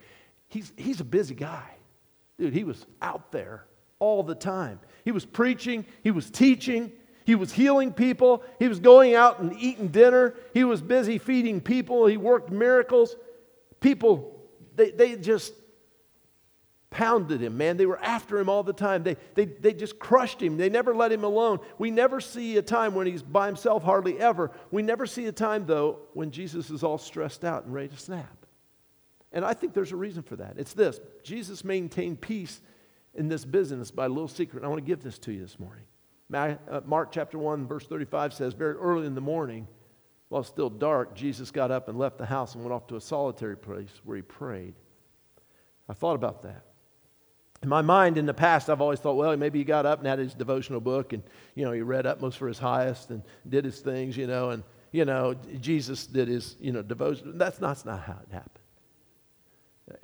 He's, 0.48 0.72
he's 0.76 1.00
a 1.00 1.04
busy 1.04 1.34
guy. 1.34 1.70
Dude, 2.38 2.52
he 2.52 2.64
was 2.64 2.86
out 3.00 3.32
there 3.32 3.66
all 3.98 4.22
the 4.22 4.34
time. 4.34 4.80
He 5.04 5.10
was 5.10 5.24
preaching, 5.24 5.84
he 6.02 6.10
was 6.10 6.30
teaching, 6.30 6.92
he 7.24 7.34
was 7.34 7.52
healing 7.52 7.92
people, 7.92 8.42
he 8.58 8.68
was 8.68 8.80
going 8.80 9.14
out 9.14 9.40
and 9.40 9.56
eating 9.58 9.88
dinner, 9.88 10.34
he 10.54 10.64
was 10.64 10.80
busy 10.80 11.18
feeding 11.18 11.60
people, 11.60 12.06
he 12.06 12.16
worked 12.16 12.50
miracles. 12.50 13.16
People, 13.80 14.40
they, 14.76 14.90
they 14.90 15.16
just 15.16 15.52
pounded 16.92 17.40
him, 17.40 17.56
man. 17.56 17.76
They 17.76 17.86
were 17.86 17.98
after 18.00 18.38
him 18.38 18.48
all 18.48 18.62
the 18.62 18.72
time. 18.72 19.02
They, 19.02 19.16
they, 19.34 19.46
they 19.46 19.72
just 19.72 19.98
crushed 19.98 20.40
him. 20.40 20.56
They 20.56 20.68
never 20.68 20.94
let 20.94 21.10
him 21.10 21.24
alone. 21.24 21.58
We 21.78 21.90
never 21.90 22.20
see 22.20 22.56
a 22.58 22.62
time 22.62 22.94
when 22.94 23.06
he's 23.06 23.22
by 23.22 23.46
himself, 23.46 23.82
hardly 23.82 24.20
ever. 24.20 24.52
We 24.70 24.82
never 24.82 25.06
see 25.06 25.26
a 25.26 25.32
time, 25.32 25.66
though, 25.66 25.98
when 26.14 26.30
Jesus 26.30 26.70
is 26.70 26.84
all 26.84 26.98
stressed 26.98 27.44
out 27.44 27.64
and 27.64 27.74
ready 27.74 27.88
to 27.88 27.96
snap. 27.96 28.46
And 29.32 29.44
I 29.44 29.54
think 29.54 29.72
there's 29.72 29.92
a 29.92 29.96
reason 29.96 30.22
for 30.22 30.36
that. 30.36 30.54
It's 30.58 30.74
this 30.74 31.00
Jesus 31.24 31.64
maintained 31.64 32.20
peace 32.20 32.60
in 33.14 33.28
this 33.28 33.44
business 33.44 33.90
by 33.90 34.06
a 34.06 34.08
little 34.08 34.28
secret. 34.28 34.62
I 34.62 34.68
want 34.68 34.78
to 34.78 34.86
give 34.86 35.02
this 35.02 35.18
to 35.20 35.32
you 35.32 35.40
this 35.40 35.58
morning. 35.58 35.84
Uh, 36.32 36.80
Mark 36.84 37.10
chapter 37.12 37.38
1, 37.38 37.66
verse 37.66 37.86
35 37.86 38.34
says, 38.34 38.54
Very 38.54 38.74
early 38.76 39.06
in 39.06 39.14
the 39.14 39.20
morning, 39.20 39.66
while 40.28 40.42
still 40.42 40.70
dark, 40.70 41.14
Jesus 41.14 41.50
got 41.50 41.70
up 41.70 41.88
and 41.88 41.98
left 41.98 42.18
the 42.18 42.26
house 42.26 42.54
and 42.54 42.62
went 42.62 42.72
off 42.72 42.86
to 42.86 42.96
a 42.96 43.00
solitary 43.00 43.56
place 43.56 44.00
where 44.04 44.16
he 44.16 44.22
prayed. 44.22 44.74
I 45.88 45.94
thought 45.94 46.14
about 46.14 46.42
that 46.42 46.64
in 47.62 47.68
my 47.68 47.82
mind 47.82 48.18
in 48.18 48.26
the 48.26 48.34
past 48.34 48.68
i've 48.68 48.80
always 48.80 48.98
thought 48.98 49.14
well 49.14 49.36
maybe 49.36 49.58
he 49.58 49.64
got 49.64 49.86
up 49.86 49.98
and 49.98 50.08
had 50.08 50.18
his 50.18 50.34
devotional 50.34 50.80
book 50.80 51.12
and 51.12 51.22
you 51.54 51.64
know 51.64 51.72
he 51.72 51.80
read 51.80 52.06
utmost 52.06 52.38
for 52.38 52.48
his 52.48 52.58
highest 52.58 53.10
and 53.10 53.22
did 53.48 53.64
his 53.64 53.80
things 53.80 54.16
you 54.16 54.26
know 54.26 54.50
and 54.50 54.62
you 54.90 55.04
know 55.04 55.34
jesus 55.60 56.06
did 56.06 56.28
his 56.28 56.56
you 56.60 56.72
know 56.72 56.82
devotion. 56.82 57.38
That's 57.38 57.60
not, 57.60 57.68
that's 57.68 57.84
not 57.84 58.00
how 58.00 58.18
it 58.22 58.32
happened. 58.32 58.58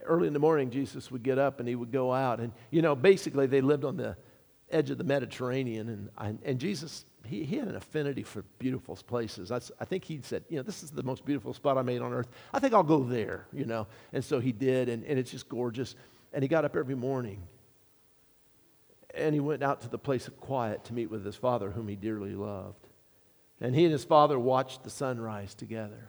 Early 0.05 0.27
in 0.27 0.33
the 0.33 0.39
morning 0.39 0.71
jesus 0.71 1.11
would 1.11 1.23
get 1.23 1.39
up 1.39 1.61
and 1.61 1.69
he 1.69 1.75
would 1.75 1.93
go 1.93 2.13
out 2.13 2.41
and 2.41 2.53
you 2.71 2.83
know 2.83 2.95
basically 2.95 3.47
they 3.47 3.61
lived 3.61 3.85
on 3.85 3.97
the 3.97 4.17
edge 4.71 4.91
of 4.91 4.99
the 4.99 5.05
mediterranean 5.05 6.11
and, 6.19 6.39
and 6.45 6.59
jesus 6.59 7.07
he, 7.25 7.45
he 7.45 7.57
had 7.57 7.69
an 7.69 7.77
affinity 7.77 8.23
for 8.23 8.43
beautiful 8.59 8.97
places. 8.97 9.51
I, 9.51 9.61
I 9.81 9.85
think 9.85 10.05
he 10.05 10.21
said 10.23 10.45
you 10.49 10.57
know 10.57 10.63
this 10.63 10.83
is 10.83 10.91
the 10.91 11.03
most 11.03 11.25
beautiful 11.25 11.53
spot 11.53 11.77
i 11.77 11.83
made 11.83 12.01
on 12.01 12.13
earth. 12.13 12.29
I 12.53 12.59
think 12.59 12.75
i'll 12.75 12.83
go 12.83 13.03
there 13.03 13.47
you 13.53 13.65
know. 13.65 13.87
And 14.13 14.25
so 14.25 14.41
he 14.41 14.53
did 14.53 14.89
and, 14.89 15.05
and 15.05 15.19
it's 15.19 15.31
just 15.31 15.49
gorgeous 15.49 15.95
and 16.33 16.43
he 16.43 16.49
got 16.49 16.65
up 16.65 16.77
every 16.77 16.95
morning 16.95 17.43
and 19.15 19.35
he 19.35 19.41
went 19.41 19.63
out 19.63 19.81
to 19.83 19.89
the 19.89 19.99
place 19.99 20.29
of 20.29 20.39
quiet 20.41 20.85
to 20.85 20.95
meet 20.95 21.11
with 21.11 21.25
his 21.25 21.37
father, 21.37 21.71
whom 21.71 21.89
he 21.89 21.97
dearly 21.97 22.35
loved. 22.35 22.87
And 23.61 23.75
he 23.75 23.85
and 23.85 23.93
his 23.93 24.05
father 24.05 24.39
watched 24.39 24.85
the 24.85 24.91
sunrise 24.91 25.55
together. 25.55 26.09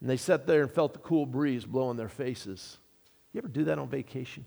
And 0.00 0.10
they 0.10 0.16
sat 0.16 0.46
there 0.46 0.62
and 0.62 0.70
felt 0.70 0.92
the 0.92 0.98
cool 0.98 1.26
breeze 1.26 1.64
blow 1.64 1.86
on 1.86 1.96
their 1.96 2.08
faces. 2.08 2.76
You 3.32 3.38
ever 3.38 3.48
do 3.48 3.64
that 3.64 3.78
on 3.78 3.88
vacation? 3.88 4.44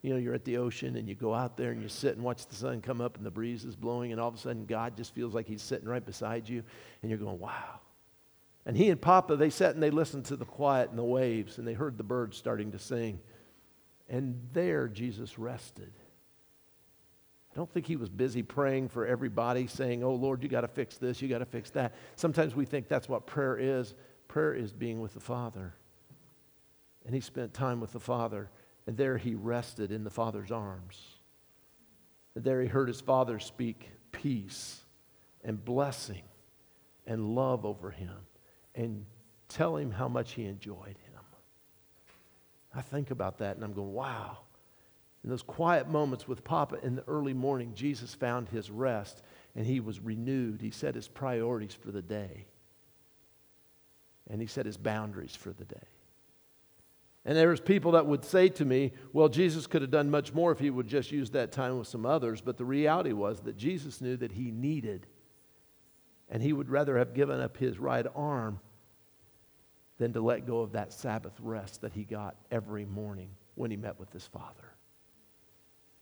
You 0.00 0.10
know, 0.10 0.16
you're 0.18 0.34
at 0.34 0.44
the 0.44 0.58
ocean 0.58 0.96
and 0.96 1.08
you 1.08 1.14
go 1.14 1.34
out 1.34 1.56
there 1.56 1.72
and 1.72 1.82
you 1.82 1.88
sit 1.88 2.14
and 2.14 2.22
watch 2.22 2.46
the 2.46 2.54
sun 2.54 2.80
come 2.80 3.00
up 3.00 3.16
and 3.16 3.26
the 3.26 3.30
breeze 3.30 3.64
is 3.64 3.74
blowing, 3.74 4.12
and 4.12 4.20
all 4.20 4.28
of 4.28 4.34
a 4.34 4.38
sudden 4.38 4.64
God 4.64 4.96
just 4.96 5.14
feels 5.14 5.34
like 5.34 5.46
He's 5.46 5.62
sitting 5.62 5.88
right 5.88 6.04
beside 6.04 6.48
you, 6.48 6.62
and 7.02 7.10
you're 7.10 7.18
going, 7.18 7.38
wow. 7.38 7.80
And 8.66 8.76
he 8.76 8.88
and 8.90 9.00
Papa, 9.00 9.36
they 9.36 9.50
sat 9.50 9.74
and 9.74 9.82
they 9.82 9.90
listened 9.90 10.24
to 10.26 10.36
the 10.36 10.44
quiet 10.44 10.90
and 10.90 10.98
the 10.98 11.04
waves, 11.04 11.58
and 11.58 11.66
they 11.66 11.74
heard 11.74 11.98
the 11.98 12.04
birds 12.04 12.36
starting 12.36 12.72
to 12.72 12.78
sing. 12.78 13.20
And 14.08 14.40
there 14.52 14.88
Jesus 14.88 15.38
rested. 15.38 15.92
I 17.52 17.56
don't 17.56 17.70
think 17.70 17.86
he 17.86 17.96
was 17.96 18.08
busy 18.08 18.42
praying 18.42 18.88
for 18.88 19.06
everybody, 19.06 19.66
saying, 19.66 20.02
Oh 20.02 20.14
Lord, 20.14 20.42
you 20.42 20.48
got 20.48 20.62
to 20.62 20.68
fix 20.68 20.96
this, 20.96 21.20
you 21.22 21.28
got 21.28 21.38
to 21.38 21.44
fix 21.44 21.70
that. 21.70 21.94
Sometimes 22.16 22.54
we 22.54 22.64
think 22.64 22.88
that's 22.88 23.08
what 23.08 23.26
prayer 23.26 23.56
is. 23.56 23.94
Prayer 24.28 24.54
is 24.54 24.72
being 24.72 25.00
with 25.00 25.14
the 25.14 25.20
Father. 25.20 25.74
And 27.04 27.14
he 27.14 27.20
spent 27.20 27.52
time 27.52 27.80
with 27.80 27.92
the 27.92 28.00
Father, 28.00 28.50
and 28.86 28.96
there 28.96 29.18
he 29.18 29.34
rested 29.34 29.92
in 29.92 30.04
the 30.04 30.10
Father's 30.10 30.50
arms. 30.50 31.00
And 32.34 32.42
there 32.42 32.62
he 32.62 32.66
heard 32.66 32.88
his 32.88 33.02
Father 33.02 33.38
speak 33.38 33.90
peace 34.10 34.80
and 35.44 35.62
blessing 35.62 36.22
and 37.06 37.34
love 37.34 37.66
over 37.66 37.90
him 37.90 38.16
and 38.74 39.04
tell 39.48 39.76
him 39.76 39.90
how 39.90 40.08
much 40.08 40.32
he 40.32 40.44
enjoyed 40.44 40.86
him. 40.86 41.20
I 42.74 42.80
think 42.80 43.10
about 43.10 43.38
that 43.38 43.56
and 43.56 43.64
I'm 43.64 43.72
going, 43.72 43.92
wow. 43.92 44.38
In 45.22 45.30
those 45.30 45.42
quiet 45.42 45.88
moments 45.88 46.28
with 46.28 46.44
Papa 46.44 46.76
in 46.82 46.96
the 46.96 47.04
early 47.08 47.32
morning, 47.32 47.72
Jesus 47.74 48.14
found 48.14 48.48
his 48.48 48.70
rest 48.70 49.22
and 49.56 49.64
he 49.64 49.80
was 49.80 50.00
renewed. 50.00 50.60
He 50.60 50.70
set 50.70 50.94
his 50.94 51.08
priorities 51.08 51.74
for 51.74 51.90
the 51.90 52.02
day, 52.02 52.46
and 54.28 54.40
he 54.40 54.46
set 54.46 54.66
his 54.66 54.76
boundaries 54.76 55.34
for 55.34 55.50
the 55.52 55.64
day. 55.64 55.86
And 57.24 57.36
there 57.36 57.48
was 57.48 57.60
people 57.60 57.92
that 57.92 58.04
would 58.04 58.24
say 58.24 58.50
to 58.50 58.64
me, 58.66 58.92
well, 59.14 59.28
Jesus 59.30 59.66
could 59.66 59.80
have 59.80 59.90
done 59.90 60.10
much 60.10 60.34
more 60.34 60.52
if 60.52 60.58
he 60.58 60.68
would 60.68 60.88
just 60.88 61.10
use 61.10 61.30
that 61.30 61.52
time 61.52 61.78
with 61.78 61.88
some 61.88 62.04
others. 62.04 62.42
But 62.42 62.58
the 62.58 62.66
reality 62.66 63.12
was 63.12 63.40
that 63.42 63.56
Jesus 63.56 64.02
knew 64.02 64.16
that 64.18 64.32
he 64.32 64.50
needed, 64.50 65.06
and 66.34 66.42
he 66.42 66.52
would 66.52 66.68
rather 66.68 66.98
have 66.98 67.14
given 67.14 67.40
up 67.40 67.56
his 67.56 67.78
right 67.78 68.06
arm 68.12 68.58
than 69.98 70.12
to 70.12 70.20
let 70.20 70.48
go 70.48 70.62
of 70.62 70.72
that 70.72 70.92
Sabbath 70.92 71.32
rest 71.40 71.82
that 71.82 71.92
he 71.92 72.02
got 72.02 72.34
every 72.50 72.84
morning 72.84 73.30
when 73.54 73.70
he 73.70 73.76
met 73.76 74.00
with 74.00 74.12
his 74.12 74.26
Father. 74.26 74.74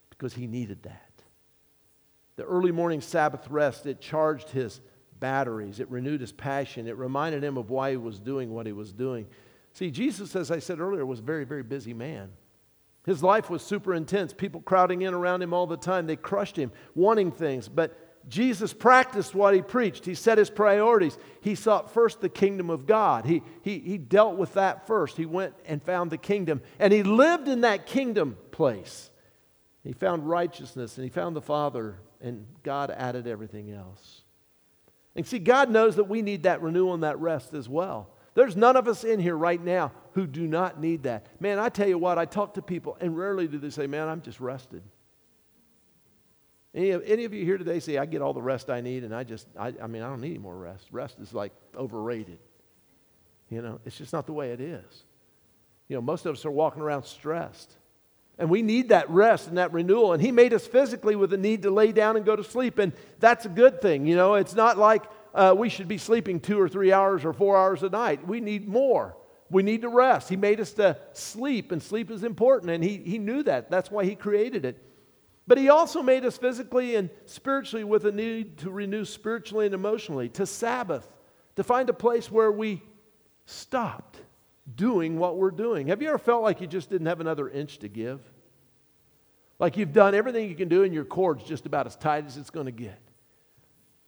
Because 0.08 0.32
he 0.32 0.46
needed 0.46 0.84
that. 0.84 1.12
The 2.36 2.44
early 2.44 2.72
morning 2.72 3.02
Sabbath 3.02 3.46
rest, 3.50 3.84
it 3.84 4.00
charged 4.00 4.48
his 4.48 4.80
batteries, 5.20 5.80
it 5.80 5.90
renewed 5.90 6.22
his 6.22 6.32
passion, 6.32 6.88
it 6.88 6.96
reminded 6.96 7.44
him 7.44 7.58
of 7.58 7.68
why 7.68 7.90
he 7.90 7.98
was 7.98 8.18
doing 8.18 8.54
what 8.54 8.64
he 8.64 8.72
was 8.72 8.90
doing. 8.90 9.26
See, 9.74 9.90
Jesus, 9.90 10.34
as 10.34 10.50
I 10.50 10.60
said 10.60 10.80
earlier, 10.80 11.04
was 11.04 11.18
a 11.18 11.22
very, 11.22 11.44
very 11.44 11.62
busy 11.62 11.92
man. 11.92 12.30
His 13.04 13.22
life 13.22 13.50
was 13.50 13.60
super 13.60 13.92
intense. 13.92 14.32
People 14.32 14.62
crowding 14.62 15.02
in 15.02 15.12
around 15.12 15.42
him 15.42 15.52
all 15.52 15.66
the 15.66 15.76
time. 15.76 16.06
They 16.06 16.16
crushed 16.16 16.56
him, 16.56 16.72
wanting 16.94 17.32
things. 17.32 17.68
But 17.68 17.98
Jesus 18.28 18.72
practiced 18.72 19.34
what 19.34 19.54
he 19.54 19.62
preached. 19.62 20.04
He 20.04 20.14
set 20.14 20.38
his 20.38 20.50
priorities. 20.50 21.18
He 21.40 21.54
sought 21.54 21.92
first 21.92 22.20
the 22.20 22.28
kingdom 22.28 22.70
of 22.70 22.86
God. 22.86 23.24
He, 23.24 23.42
he, 23.62 23.78
he 23.78 23.98
dealt 23.98 24.36
with 24.36 24.54
that 24.54 24.86
first. 24.86 25.16
He 25.16 25.26
went 25.26 25.54
and 25.66 25.82
found 25.82 26.10
the 26.10 26.18
kingdom. 26.18 26.62
And 26.78 26.92
he 26.92 27.02
lived 27.02 27.48
in 27.48 27.62
that 27.62 27.86
kingdom 27.86 28.36
place. 28.50 29.10
He 29.82 29.92
found 29.92 30.28
righteousness 30.28 30.96
and 30.96 31.04
he 31.04 31.10
found 31.10 31.34
the 31.34 31.42
Father, 31.42 31.96
and 32.20 32.46
God 32.62 32.90
added 32.90 33.26
everything 33.26 33.72
else. 33.72 34.22
And 35.16 35.26
see, 35.26 35.38
God 35.38 35.70
knows 35.70 35.96
that 35.96 36.04
we 36.04 36.22
need 36.22 36.44
that 36.44 36.62
renewal 36.62 36.94
and 36.94 37.02
that 37.02 37.18
rest 37.18 37.52
as 37.52 37.68
well. 37.68 38.08
There's 38.34 38.56
none 38.56 38.76
of 38.76 38.88
us 38.88 39.04
in 39.04 39.20
here 39.20 39.36
right 39.36 39.62
now 39.62 39.92
who 40.12 40.26
do 40.26 40.46
not 40.46 40.80
need 40.80 41.02
that. 41.02 41.26
Man, 41.40 41.58
I 41.58 41.68
tell 41.68 41.88
you 41.88 41.98
what, 41.98 42.18
I 42.18 42.24
talk 42.24 42.54
to 42.54 42.62
people, 42.62 42.96
and 43.00 43.16
rarely 43.16 43.46
do 43.46 43.58
they 43.58 43.70
say, 43.70 43.86
Man, 43.86 44.08
I'm 44.08 44.22
just 44.22 44.40
rested. 44.40 44.82
Any 46.74 46.90
of, 46.90 47.02
any 47.04 47.24
of 47.24 47.34
you 47.34 47.44
here 47.44 47.58
today 47.58 47.80
say, 47.80 47.98
I 47.98 48.06
get 48.06 48.22
all 48.22 48.32
the 48.32 48.42
rest 48.42 48.70
I 48.70 48.80
need, 48.80 49.04
and 49.04 49.14
I 49.14 49.24
just, 49.24 49.46
I, 49.58 49.74
I 49.82 49.86
mean, 49.86 50.02
I 50.02 50.08
don't 50.08 50.22
need 50.22 50.30
any 50.30 50.38
more 50.38 50.56
rest. 50.56 50.86
Rest 50.90 51.18
is 51.20 51.34
like 51.34 51.52
overrated. 51.76 52.38
You 53.50 53.60
know, 53.60 53.80
it's 53.84 53.98
just 53.98 54.12
not 54.12 54.26
the 54.26 54.32
way 54.32 54.52
it 54.52 54.60
is. 54.60 55.04
You 55.88 55.96
know, 55.96 56.00
most 56.00 56.24
of 56.24 56.34
us 56.34 56.46
are 56.46 56.50
walking 56.50 56.82
around 56.82 57.04
stressed. 57.04 57.70
And 58.38 58.48
we 58.48 58.62
need 58.62 58.88
that 58.88 59.10
rest 59.10 59.48
and 59.48 59.58
that 59.58 59.74
renewal. 59.74 60.14
And 60.14 60.22
He 60.22 60.32
made 60.32 60.54
us 60.54 60.66
physically 60.66 61.14
with 61.14 61.34
a 61.34 61.36
need 61.36 61.62
to 61.62 61.70
lay 61.70 61.92
down 61.92 62.16
and 62.16 62.24
go 62.24 62.34
to 62.34 62.42
sleep. 62.42 62.78
And 62.78 62.94
that's 63.20 63.44
a 63.44 63.50
good 63.50 63.82
thing. 63.82 64.06
You 64.06 64.16
know, 64.16 64.34
it's 64.34 64.54
not 64.54 64.78
like 64.78 65.02
uh, 65.34 65.54
we 65.56 65.68
should 65.68 65.88
be 65.88 65.98
sleeping 65.98 66.40
two 66.40 66.58
or 66.58 66.68
three 66.68 66.92
hours 66.92 67.26
or 67.26 67.34
four 67.34 67.58
hours 67.58 67.82
a 67.82 67.90
night. 67.90 68.26
We 68.26 68.40
need 68.40 68.66
more. 68.66 69.14
We 69.50 69.62
need 69.62 69.82
to 69.82 69.88
rest. 69.90 70.30
He 70.30 70.36
made 70.36 70.60
us 70.60 70.72
to 70.72 70.96
sleep, 71.12 71.72
and 71.72 71.82
sleep 71.82 72.10
is 72.10 72.24
important. 72.24 72.70
And 72.70 72.82
He, 72.82 72.96
he 72.96 73.18
knew 73.18 73.42
that. 73.42 73.70
That's 73.70 73.90
why 73.90 74.06
He 74.06 74.14
created 74.14 74.64
it. 74.64 74.82
But 75.46 75.58
He 75.58 75.68
also 75.68 76.02
made 76.02 76.25
us 76.25 76.37
physically 76.37 76.94
and 76.94 77.11
spiritually 77.26 77.84
with 77.84 78.04
a 78.04 78.12
need 78.12 78.58
to 78.58 78.70
renew 78.70 79.04
spiritually 79.04 79.66
and 79.66 79.75
emotionally, 79.75 80.28
to 80.30 80.46
Sabbath, 80.46 81.08
to 81.56 81.64
find 81.64 81.88
a 81.88 81.94
place 81.94 82.30
where 82.30 82.52
we 82.52 82.82
stopped 83.46 84.18
doing 84.75 85.18
what 85.18 85.37
we're 85.37 85.50
doing. 85.50 85.88
Have 85.88 86.02
you 86.02 86.08
ever 86.08 86.18
felt 86.18 86.42
like 86.42 86.61
you 86.61 86.66
just 86.66 86.90
didn't 86.90 87.06
have 87.06 87.20
another 87.20 87.49
inch 87.49 87.78
to 87.80 87.88
give? 87.88 88.20
Like 89.58 89.76
you've 89.76 89.92
done 89.92 90.14
everything 90.14 90.49
you 90.49 90.54
can 90.54 90.68
do 90.68 90.82
and 90.84 90.94
your 90.94 91.04
cord's 91.04 91.44
just 91.44 91.66
about 91.66 91.87
as 91.87 91.96
tight 91.96 92.26
as 92.26 92.37
it's 92.37 92.50
going 92.50 92.66
to 92.66 92.72
get. 92.72 92.99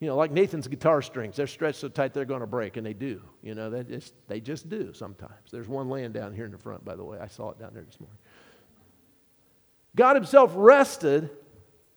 You 0.00 0.08
know, 0.08 0.16
like 0.16 0.32
Nathan's 0.32 0.68
guitar 0.68 1.00
strings, 1.00 1.36
they're 1.36 1.46
stretched 1.46 1.78
so 1.78 1.88
tight 1.88 2.12
they're 2.12 2.24
going 2.24 2.40
to 2.40 2.46
break, 2.46 2.76
and 2.76 2.84
they 2.84 2.92
do. 2.92 3.22
You 3.42 3.54
know, 3.54 3.70
they 3.70 3.84
just, 3.84 4.12
they 4.28 4.40
just 4.40 4.68
do 4.68 4.92
sometimes. 4.92 5.50
There's 5.50 5.68
one 5.68 5.88
laying 5.88 6.12
down 6.12 6.34
here 6.34 6.44
in 6.44 6.50
the 6.50 6.58
front, 6.58 6.84
by 6.84 6.96
the 6.96 7.04
way. 7.04 7.18
I 7.18 7.28
saw 7.28 7.50
it 7.50 7.58
down 7.58 7.70
there 7.72 7.84
this 7.84 7.98
morning. 8.00 8.18
God 9.96 10.16
Himself 10.16 10.52
rested 10.54 11.30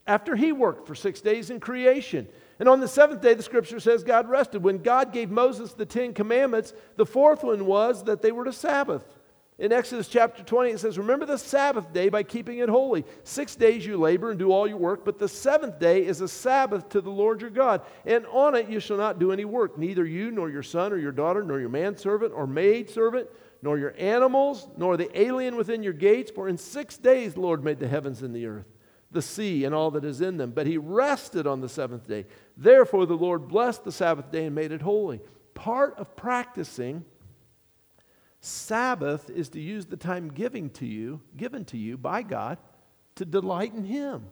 after 0.06 0.36
He 0.36 0.52
worked 0.52 0.88
for 0.88 0.96
six 0.96 1.22
days 1.22 1.50
in 1.50 1.60
creation. 1.60 2.28
And 2.60 2.68
on 2.68 2.80
the 2.80 2.88
seventh 2.88 3.22
day, 3.22 3.34
the 3.34 3.44
scripture 3.44 3.80
says 3.80 4.04
God 4.04 4.28
rested. 4.28 4.64
When 4.64 4.80
God 4.80 5.14
gave 5.14 5.30
Moses 5.30 5.74
the 5.74 5.86
Ten 5.86 6.14
Commandments, 6.14 6.74
the 6.96 7.06
fourth 7.06 7.44
one 7.44 7.66
was 7.66 8.04
that 8.06 8.22
they 8.22 8.32
were 8.32 8.46
to 8.46 8.54
Sabbath. 8.54 9.04
In 9.60 9.72
Exodus 9.72 10.08
chapter 10.08 10.44
20, 10.44 10.70
it 10.70 10.80
says, 10.80 11.00
Remember 11.00 11.26
the 11.26 11.38
Sabbath 11.38 11.92
day 11.92 12.10
by 12.10 12.22
keeping 12.22 12.60
it 12.60 12.70
holy. 12.70 13.04
Six 13.24 13.56
days 13.56 13.86
you 13.86 13.98
labor 13.98 14.30
and 14.30 14.38
do 14.38 14.52
all 14.52 14.68
your 14.68 14.78
work, 14.78 15.04
but 15.04 15.18
the 15.18 15.28
seventh 15.28 15.80
day 15.80 16.06
is 16.06 16.22
a 16.22 16.28
Sabbath 16.28 16.90
to 16.90 17.02
the 17.02 17.10
Lord 17.10 17.42
your 17.42 17.50
God. 17.50 17.82
And 18.06 18.28
on 18.28 18.54
it 18.54 18.70
you 18.70 18.80
shall 18.80 18.98
not 18.98 19.18
do 19.18 19.32
any 19.32 19.46
work, 19.46 19.76
neither 19.76 20.06
you, 20.06 20.30
nor 20.30 20.52
your 20.52 20.62
son, 20.62 20.94
or 20.94 20.98
your 20.98 21.12
daughter, 21.12 21.44
nor 21.44 21.60
your 21.60 21.70
manservant, 21.70 22.34
or 22.36 22.46
maidservant, 22.46 23.30
nor 23.62 23.78
your 23.78 23.94
animals, 23.98 24.68
nor 24.78 24.98
the 24.98 25.20
alien 25.20 25.56
within 25.56 25.84
your 25.84 25.94
gates. 25.94 26.32
For 26.32 26.48
in 26.48 26.58
six 26.58 26.98
days 26.98 27.34
the 27.34 27.42
Lord 27.42 27.64
made 27.64 27.80
the 27.80 27.88
heavens 27.88 28.22
and 28.22 28.36
the 28.36 28.46
earth, 28.46 28.68
the 29.12 29.22
sea, 29.22 29.66
and 29.66 29.74
all 29.74 29.92
that 29.92 30.06
is 30.06 30.22
in 30.22 30.38
them. 30.38 30.52
But 30.52 30.68
he 30.68 30.78
rested 30.78 31.48
on 31.48 31.62
the 31.62 31.70
seventh 31.70 32.08
day. 32.08 32.26
Therefore 32.56 33.06
the 33.06 33.16
Lord 33.16 33.48
blessed 33.48 33.84
the 33.84 33.92
Sabbath 33.92 34.32
day 34.32 34.46
and 34.46 34.56
made 34.56 34.72
it 34.72 34.82
holy. 34.82 35.22
Part 35.54 35.96
of 35.98 36.16
practicing 36.16 37.06
Sabbath 38.40 39.30
is 39.30 39.50
to 39.50 39.60
use 39.60 39.86
the 39.88 39.98
time 39.98 40.30
giving 40.30 40.70
to 40.72 40.86
you, 40.86 41.22
given 41.36 41.66
to 41.66 41.78
you 41.78 41.98
by 41.98 42.22
God 42.22 42.58
to 43.16 43.26
delight 43.26 43.74
in 43.74 43.84
Him. 43.84 44.28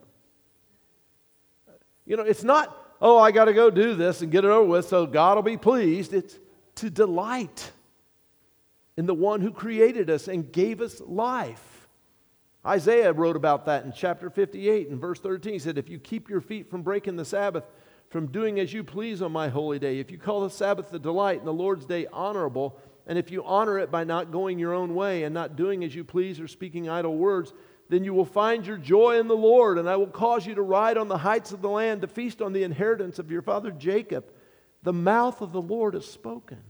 You 2.04 2.16
know, 2.16 2.22
it's 2.22 2.44
not, 2.44 2.96
oh, 3.00 3.18
I 3.18 3.32
got 3.32 3.46
to 3.46 3.52
go 3.52 3.68
do 3.68 3.94
this 3.94 4.22
and 4.22 4.30
get 4.30 4.44
it 4.44 4.50
over 4.50 4.68
with 4.68 4.88
so 4.88 5.06
God 5.06 5.36
will 5.36 5.42
be 5.42 5.56
pleased. 5.56 6.14
It's 6.14 6.38
to 6.76 6.88
delight 6.88 7.72
in 8.96 9.06
the 9.06 9.14
one 9.14 9.40
who 9.40 9.50
created 9.50 10.10
us 10.10 10.28
and 10.28 10.52
gave 10.52 10.80
us 10.80 11.00
life. 11.00 11.88
Isaiah 12.64 13.12
wrote 13.12 13.36
about 13.36 13.66
that 13.66 13.84
in 13.84 13.92
chapter 13.92 14.28
58 14.28 14.88
and 14.88 15.00
verse 15.00 15.20
13. 15.20 15.52
He 15.52 15.58
said, 15.58 15.78
If 15.78 15.88
you 15.88 15.98
keep 15.98 16.28
your 16.28 16.40
feet 16.40 16.68
from 16.68 16.82
breaking 16.82 17.16
the 17.16 17.24
Sabbath, 17.24 17.64
from 18.08 18.26
doing 18.26 18.58
as 18.58 18.72
you 18.72 18.82
please 18.82 19.22
on 19.22 19.32
my 19.32 19.48
holy 19.48 19.78
day, 19.78 19.98
if 20.00 20.10
you 20.10 20.18
call 20.18 20.42
the 20.42 20.50
Sabbath 20.50 20.92
a 20.92 20.98
delight 20.98 21.38
and 21.38 21.46
the 21.46 21.52
Lord's 21.52 21.86
day 21.86 22.06
honorable, 22.12 22.78
and 23.06 23.18
if 23.18 23.30
you 23.30 23.44
honor 23.44 23.78
it 23.78 23.90
by 23.90 24.04
not 24.04 24.32
going 24.32 24.58
your 24.58 24.74
own 24.74 24.94
way 24.94 25.22
and 25.22 25.32
not 25.32 25.56
doing 25.56 25.84
as 25.84 25.94
you 25.94 26.02
please 26.02 26.40
or 26.40 26.48
speaking 26.48 26.88
idle 26.88 27.16
words, 27.16 27.52
then 27.88 28.02
you 28.02 28.12
will 28.12 28.24
find 28.24 28.66
your 28.66 28.78
joy 28.78 29.20
in 29.20 29.28
the 29.28 29.36
Lord, 29.36 29.78
and 29.78 29.88
I 29.88 29.96
will 29.96 30.08
cause 30.08 30.44
you 30.44 30.56
to 30.56 30.62
ride 30.62 30.96
on 30.96 31.06
the 31.06 31.18
heights 31.18 31.52
of 31.52 31.62
the 31.62 31.68
land, 31.68 32.00
to 32.00 32.08
feast 32.08 32.42
on 32.42 32.52
the 32.52 32.64
inheritance 32.64 33.20
of 33.20 33.30
your 33.30 33.42
father 33.42 33.70
Jacob. 33.70 34.24
The 34.82 34.92
mouth 34.92 35.40
of 35.40 35.52
the 35.52 35.62
Lord 35.62 35.94
has 35.94 36.06
spoken. 36.06 36.62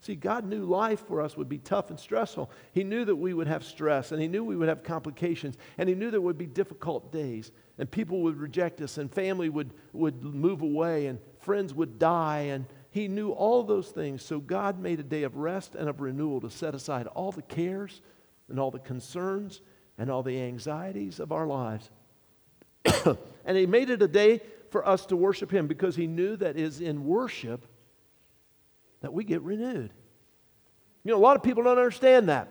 See, 0.00 0.14
God 0.14 0.44
knew 0.44 0.64
life 0.64 1.06
for 1.06 1.20
us 1.20 1.36
would 1.36 1.48
be 1.48 1.58
tough 1.58 1.90
and 1.90 1.98
stressful. 1.98 2.50
He 2.72 2.84
knew 2.84 3.04
that 3.04 3.16
we 3.16 3.34
would 3.34 3.48
have 3.48 3.64
stress, 3.64 4.12
and 4.12 4.22
He 4.22 4.28
knew 4.28 4.44
we 4.44 4.56
would 4.56 4.68
have 4.68 4.84
complications, 4.84 5.56
and 5.76 5.88
He 5.88 5.94
knew 5.94 6.10
there 6.10 6.20
would 6.20 6.38
be 6.38 6.46
difficult 6.46 7.12
days, 7.12 7.50
and 7.78 7.90
people 7.90 8.22
would 8.22 8.36
reject 8.36 8.80
us, 8.80 8.98
and 8.98 9.12
family 9.12 9.48
would, 9.48 9.72
would 9.92 10.22
move 10.22 10.62
away, 10.62 11.06
and 11.06 11.18
friends 11.40 11.74
would 11.74 11.98
die, 11.98 12.42
and 12.42 12.66
he 12.90 13.08
knew 13.08 13.30
all 13.30 13.62
those 13.62 13.88
things. 13.88 14.24
So 14.24 14.40
God 14.40 14.78
made 14.78 15.00
a 15.00 15.04
day 15.04 15.22
of 15.22 15.36
rest 15.36 15.74
and 15.74 15.88
of 15.88 16.00
renewal 16.00 16.40
to 16.40 16.50
set 16.50 16.74
aside 16.74 17.06
all 17.06 17.32
the 17.32 17.42
cares 17.42 18.00
and 18.48 18.58
all 18.58 18.70
the 18.70 18.78
concerns 18.78 19.60
and 19.98 20.10
all 20.10 20.22
the 20.22 20.40
anxieties 20.40 21.20
of 21.20 21.32
our 21.32 21.46
lives. 21.46 21.90
and 23.44 23.56
He 23.56 23.66
made 23.66 23.90
it 23.90 24.02
a 24.02 24.08
day 24.08 24.40
for 24.70 24.86
us 24.86 25.06
to 25.06 25.16
worship 25.16 25.52
Him 25.52 25.66
because 25.66 25.96
He 25.96 26.06
knew 26.06 26.36
that 26.36 26.56
is 26.56 26.80
in 26.80 27.04
worship 27.04 27.66
that 29.00 29.12
we 29.12 29.24
get 29.24 29.42
renewed. 29.42 29.92
You 31.04 31.12
know, 31.12 31.18
a 31.18 31.20
lot 31.20 31.36
of 31.36 31.42
people 31.42 31.62
don't 31.62 31.78
understand 31.78 32.28
that. 32.28 32.48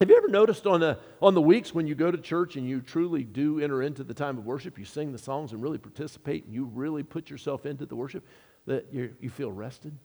Have 0.00 0.10
you 0.10 0.16
ever 0.16 0.28
noticed 0.28 0.66
on 0.66 0.80
the, 0.80 0.98
on 1.22 1.34
the 1.34 1.40
weeks 1.40 1.74
when 1.74 1.86
you 1.86 1.94
go 1.94 2.10
to 2.10 2.18
church 2.18 2.56
and 2.56 2.68
you 2.68 2.82
truly 2.82 3.24
do 3.24 3.60
enter 3.60 3.82
into 3.82 4.04
the 4.04 4.12
time 4.12 4.36
of 4.36 4.44
worship, 4.44 4.78
you 4.78 4.84
sing 4.84 5.10
the 5.10 5.18
songs 5.18 5.52
and 5.52 5.62
really 5.62 5.78
participate 5.78 6.44
and 6.44 6.54
you 6.54 6.66
really 6.66 7.02
put 7.02 7.30
yourself 7.30 7.64
into 7.64 7.86
the 7.86 7.96
worship? 7.96 8.26
that 8.66 8.92
you 8.92 9.14
you 9.20 9.30
feel 9.30 9.50
rested? 9.50 9.96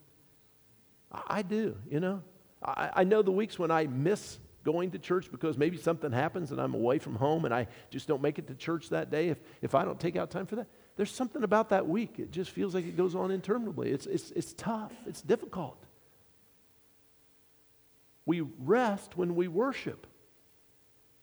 I 1.12 1.42
do, 1.42 1.76
you 1.90 2.00
know. 2.00 2.22
I, 2.64 2.90
I 2.98 3.04
know 3.04 3.22
the 3.22 3.32
weeks 3.32 3.60
when 3.60 3.72
I 3.72 3.88
miss 3.88 4.40
going 4.64 4.92
to 4.92 5.00
church 5.00 5.30
because 5.32 5.58
maybe 5.58 5.78
something 5.78 6.12
happens 6.12 6.52
and 6.52 6.62
I'm 6.62 6.76
away 6.76 7.00
from 7.00 7.16
home 7.16 7.46
and 7.46 7.54
I 7.54 7.68
just 7.90 8.08
don't 8.08 8.22
make 8.22 8.40
it 8.40 8.48
to 8.48 8.56
church 8.56 8.90
that 8.90 9.10
day. 9.10 9.30
If, 9.30 9.40
if 9.62 9.76
I 9.76 9.84
don't 9.84 10.00
take 10.00 10.16
out 10.16 10.30
time 10.30 10.46
for 10.46 10.56
that, 10.58 10.68
there's 11.02 11.10
something 11.10 11.42
about 11.42 11.70
that 11.70 11.88
week. 11.88 12.20
It 12.20 12.32
just 12.32 12.52
feels 12.52 12.76
like 12.76 12.86
it 12.86 12.96
goes 12.96 13.16
on 13.16 13.32
interminably. 13.32 13.90
It's, 13.90 14.06
it's, 14.06 14.30
it's 14.36 14.54
tough, 14.54 14.94
it's 15.08 15.24
difficult. 15.24 15.84
We 18.28 18.42
rest 18.60 19.18
when 19.18 19.34
we 19.34 19.48
worship. 19.48 20.06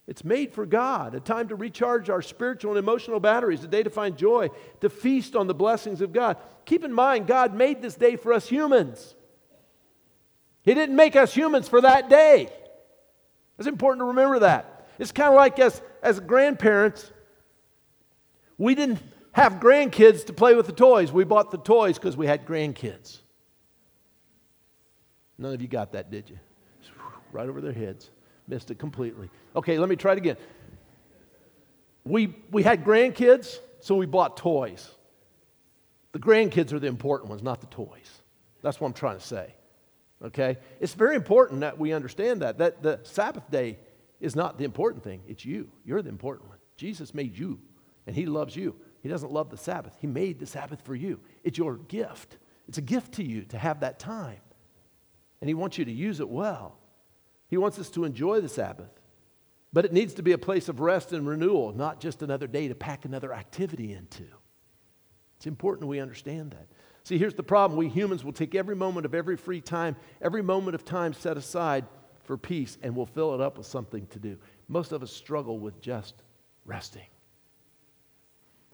It's 0.08 0.24
made 0.24 0.52
for 0.52 0.66
God, 0.66 1.14
a 1.14 1.20
time 1.20 1.46
to 1.50 1.54
recharge 1.54 2.10
our 2.10 2.22
spiritual 2.22 2.72
and 2.72 2.78
emotional 2.80 3.20
batteries, 3.20 3.62
a 3.62 3.68
day 3.68 3.84
to 3.84 3.88
find 3.88 4.16
joy, 4.16 4.48
to 4.80 4.90
feast 4.90 5.36
on 5.36 5.46
the 5.46 5.54
blessings 5.54 6.00
of 6.00 6.12
God. 6.12 6.38
Keep 6.64 6.82
in 6.82 6.92
mind, 6.92 7.28
God 7.28 7.54
made 7.54 7.80
this 7.80 7.94
day 7.94 8.16
for 8.16 8.32
us 8.32 8.48
humans. 8.48 9.14
He 10.64 10.74
didn't 10.74 10.96
make 10.96 11.14
us 11.14 11.32
humans 11.32 11.68
for 11.68 11.82
that 11.82 12.08
day. 12.08 12.48
It's 13.60 13.68
important 13.68 14.00
to 14.00 14.06
remember 14.06 14.40
that. 14.40 14.88
It's 14.98 15.12
kind 15.12 15.28
of 15.28 15.36
like 15.36 15.60
us 15.60 15.80
as 16.02 16.18
grandparents, 16.18 17.12
we 18.56 18.74
didn't 18.74 18.98
have 19.38 19.54
grandkids 19.54 20.26
to 20.26 20.32
play 20.32 20.54
with 20.54 20.66
the 20.66 20.72
toys. 20.72 21.12
We 21.12 21.24
bought 21.24 21.50
the 21.50 21.58
toys 21.58 21.96
because 21.96 22.16
we 22.16 22.26
had 22.26 22.46
grandkids. 22.46 23.18
None 25.38 25.54
of 25.54 25.62
you 25.62 25.68
got 25.68 25.92
that, 25.92 26.10
did 26.10 26.28
you? 26.28 26.38
Right 27.30 27.48
over 27.48 27.60
their 27.60 27.72
heads. 27.72 28.10
Missed 28.48 28.70
it 28.70 28.78
completely. 28.78 29.30
Okay, 29.54 29.78
let 29.78 29.88
me 29.88 29.96
try 29.96 30.12
it 30.12 30.18
again. 30.18 30.36
We, 32.04 32.34
we 32.50 32.62
had 32.62 32.84
grandkids, 32.84 33.58
so 33.80 33.94
we 33.94 34.06
bought 34.06 34.36
toys. 34.36 34.90
The 36.12 36.18
grandkids 36.18 36.72
are 36.72 36.78
the 36.78 36.86
important 36.86 37.30
ones, 37.30 37.42
not 37.42 37.60
the 37.60 37.66
toys. 37.66 38.22
That's 38.62 38.80
what 38.80 38.88
I'm 38.88 38.94
trying 38.94 39.18
to 39.18 39.24
say. 39.24 39.54
Okay? 40.24 40.56
It's 40.80 40.94
very 40.94 41.14
important 41.14 41.60
that 41.60 41.78
we 41.78 41.92
understand 41.92 42.42
that. 42.42 42.58
That 42.58 42.82
the 42.82 43.00
Sabbath 43.04 43.48
day 43.50 43.78
is 44.20 44.34
not 44.34 44.58
the 44.58 44.64
important 44.64 45.04
thing. 45.04 45.20
It's 45.28 45.44
you. 45.44 45.70
You're 45.84 46.02
the 46.02 46.08
important 46.08 46.48
one. 46.48 46.58
Jesus 46.76 47.14
made 47.14 47.38
you, 47.38 47.60
and 48.06 48.16
He 48.16 48.26
loves 48.26 48.56
you. 48.56 48.74
He 49.08 49.10
doesn't 49.10 49.32
love 49.32 49.48
the 49.48 49.56
Sabbath. 49.56 49.96
He 50.02 50.06
made 50.06 50.38
the 50.38 50.44
Sabbath 50.44 50.82
for 50.82 50.94
you. 50.94 51.20
It's 51.42 51.56
your 51.56 51.76
gift. 51.76 52.36
It's 52.68 52.76
a 52.76 52.82
gift 52.82 53.12
to 53.14 53.24
you 53.24 53.40
to 53.44 53.56
have 53.56 53.80
that 53.80 53.98
time. 53.98 54.36
And 55.40 55.48
He 55.48 55.54
wants 55.54 55.78
you 55.78 55.86
to 55.86 55.90
use 55.90 56.20
it 56.20 56.28
well. 56.28 56.76
He 57.48 57.56
wants 57.56 57.78
us 57.78 57.88
to 57.92 58.04
enjoy 58.04 58.42
the 58.42 58.50
Sabbath. 58.50 58.90
But 59.72 59.86
it 59.86 59.94
needs 59.94 60.12
to 60.12 60.22
be 60.22 60.32
a 60.32 60.38
place 60.38 60.68
of 60.68 60.80
rest 60.80 61.14
and 61.14 61.26
renewal, 61.26 61.72
not 61.72 62.00
just 62.00 62.20
another 62.20 62.46
day 62.46 62.68
to 62.68 62.74
pack 62.74 63.06
another 63.06 63.32
activity 63.32 63.94
into. 63.94 64.26
It's 65.38 65.46
important 65.46 65.88
we 65.88 66.00
understand 66.00 66.50
that. 66.50 66.66
See, 67.04 67.16
here's 67.16 67.32
the 67.32 67.42
problem 67.42 67.78
we 67.78 67.88
humans 67.88 68.26
will 68.26 68.34
take 68.34 68.54
every 68.54 68.76
moment 68.76 69.06
of 69.06 69.14
every 69.14 69.38
free 69.38 69.62
time, 69.62 69.96
every 70.20 70.42
moment 70.42 70.74
of 70.74 70.84
time 70.84 71.14
set 71.14 71.38
aside 71.38 71.86
for 72.24 72.36
peace, 72.36 72.76
and 72.82 72.94
we'll 72.94 73.06
fill 73.06 73.34
it 73.34 73.40
up 73.40 73.56
with 73.56 73.66
something 73.66 74.06
to 74.08 74.18
do. 74.18 74.36
Most 74.68 74.92
of 74.92 75.02
us 75.02 75.10
struggle 75.10 75.58
with 75.58 75.80
just 75.80 76.14
resting. 76.66 77.06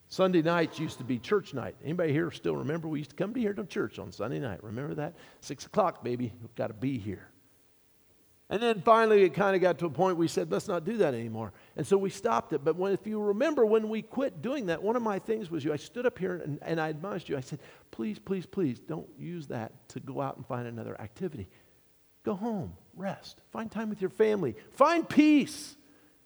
Sunday 0.09 0.43
nights 0.43 0.79
used 0.79 0.99
to 0.99 1.05
be 1.05 1.19
church 1.19 1.55
night. 1.55 1.75
Anybody 1.83 2.13
here 2.13 2.31
still 2.31 2.57
remember 2.57 2.89
we 2.89 2.99
used 2.99 3.11
to 3.11 3.17
come 3.17 3.35
to 3.35 3.41
here 3.41 3.55
to 3.55 3.65
church 3.65 3.99
on 3.99 4.13
Sunday 4.13 4.39
night? 4.39 4.63
Remember 4.63 4.95
that? 4.95 5.15
Six 5.41 5.67
o'clock, 5.67 6.05
baby. 6.05 6.33
We've 6.41 6.55
got 6.55 6.69
to 6.69 6.75
be 6.75 6.99
here. 6.99 7.29
And 8.51 8.63
then 8.63 8.83
finally, 8.83 9.23
it 9.23 9.33
kind 9.33 9.57
of 9.57 9.63
got 9.63 9.79
to 9.79 9.87
a 9.87 9.91
point 9.91 10.19
we 10.19 10.29
said, 10.29 10.53
let's 10.53 10.69
not 10.69 10.85
do 10.85 10.99
that 10.99 11.15
anymore. 11.15 11.53
And 11.77 11.87
so 11.87 11.97
we 11.97 12.11
stopped 12.11 12.53
it. 12.53 12.63
But 12.63 12.77
when, 12.77 12.93
if 12.93 13.07
you 13.07 13.21
remember, 13.21 13.65
when 13.65 13.89
we 13.89 14.03
quit 14.03 14.43
doing 14.43 14.67
that, 14.67 14.83
one 14.83 14.97
of 14.97 15.03
my 15.03 15.19
things 15.19 15.51
was 15.51 15.65
you. 15.65 15.73
I 15.73 15.77
stood 15.77 16.05
up 16.05 16.19
here 16.19 16.37
and, 16.37 16.59
and 16.61 16.79
I 16.79 16.89
admonished 16.89 17.31
you. 17.31 17.39
I 17.39 17.41
said, 17.41 17.59
please, 17.91 18.19
please, 18.19 18.45
please 18.45 18.79
don't 18.79 19.09
use 19.19 19.47
that 19.47 19.89
to 19.91 20.01
go 20.01 20.21
out 20.21 20.37
and 20.37 20.47
find 20.47 20.69
another 20.69 21.01
activity. 21.01 21.49
Go 22.23 22.35
home, 22.35 22.75
rest, 22.95 23.41
find 23.51 23.71
time 23.71 23.89
with 23.89 24.01
your 24.01 24.11
family, 24.11 24.57
find 24.73 25.09
peace, 25.09 25.77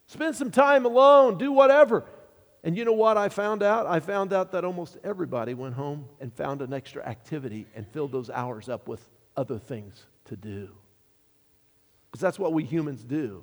spend 0.06 0.36
some 0.36 0.50
time 0.50 0.86
alone, 0.86 1.38
do 1.38 1.50
whatever. 1.50 2.04
And 2.68 2.76
you 2.76 2.85
know 2.85 2.92
what 2.92 3.16
I 3.16 3.31
found 3.31 3.62
out? 3.62 3.87
I 3.87 3.98
found 3.98 4.35
out 4.35 4.52
that 4.52 4.62
almost 4.62 4.98
everybody 5.02 5.54
went 5.54 5.72
home 5.72 6.04
and 6.20 6.31
found 6.31 6.61
an 6.61 6.74
extra 6.74 7.02
activity 7.02 7.66
and 7.74 7.88
filled 7.88 8.12
those 8.12 8.28
hours 8.28 8.68
up 8.68 8.87
with 8.88 9.09
other 9.38 9.59
things 9.59 10.04
to 10.26 10.37
do. 10.37 10.68
Because 12.11 12.20
that's 12.20 12.38
what 12.38 12.52
we 12.52 12.64
humans 12.64 13.02
do. 13.02 13.42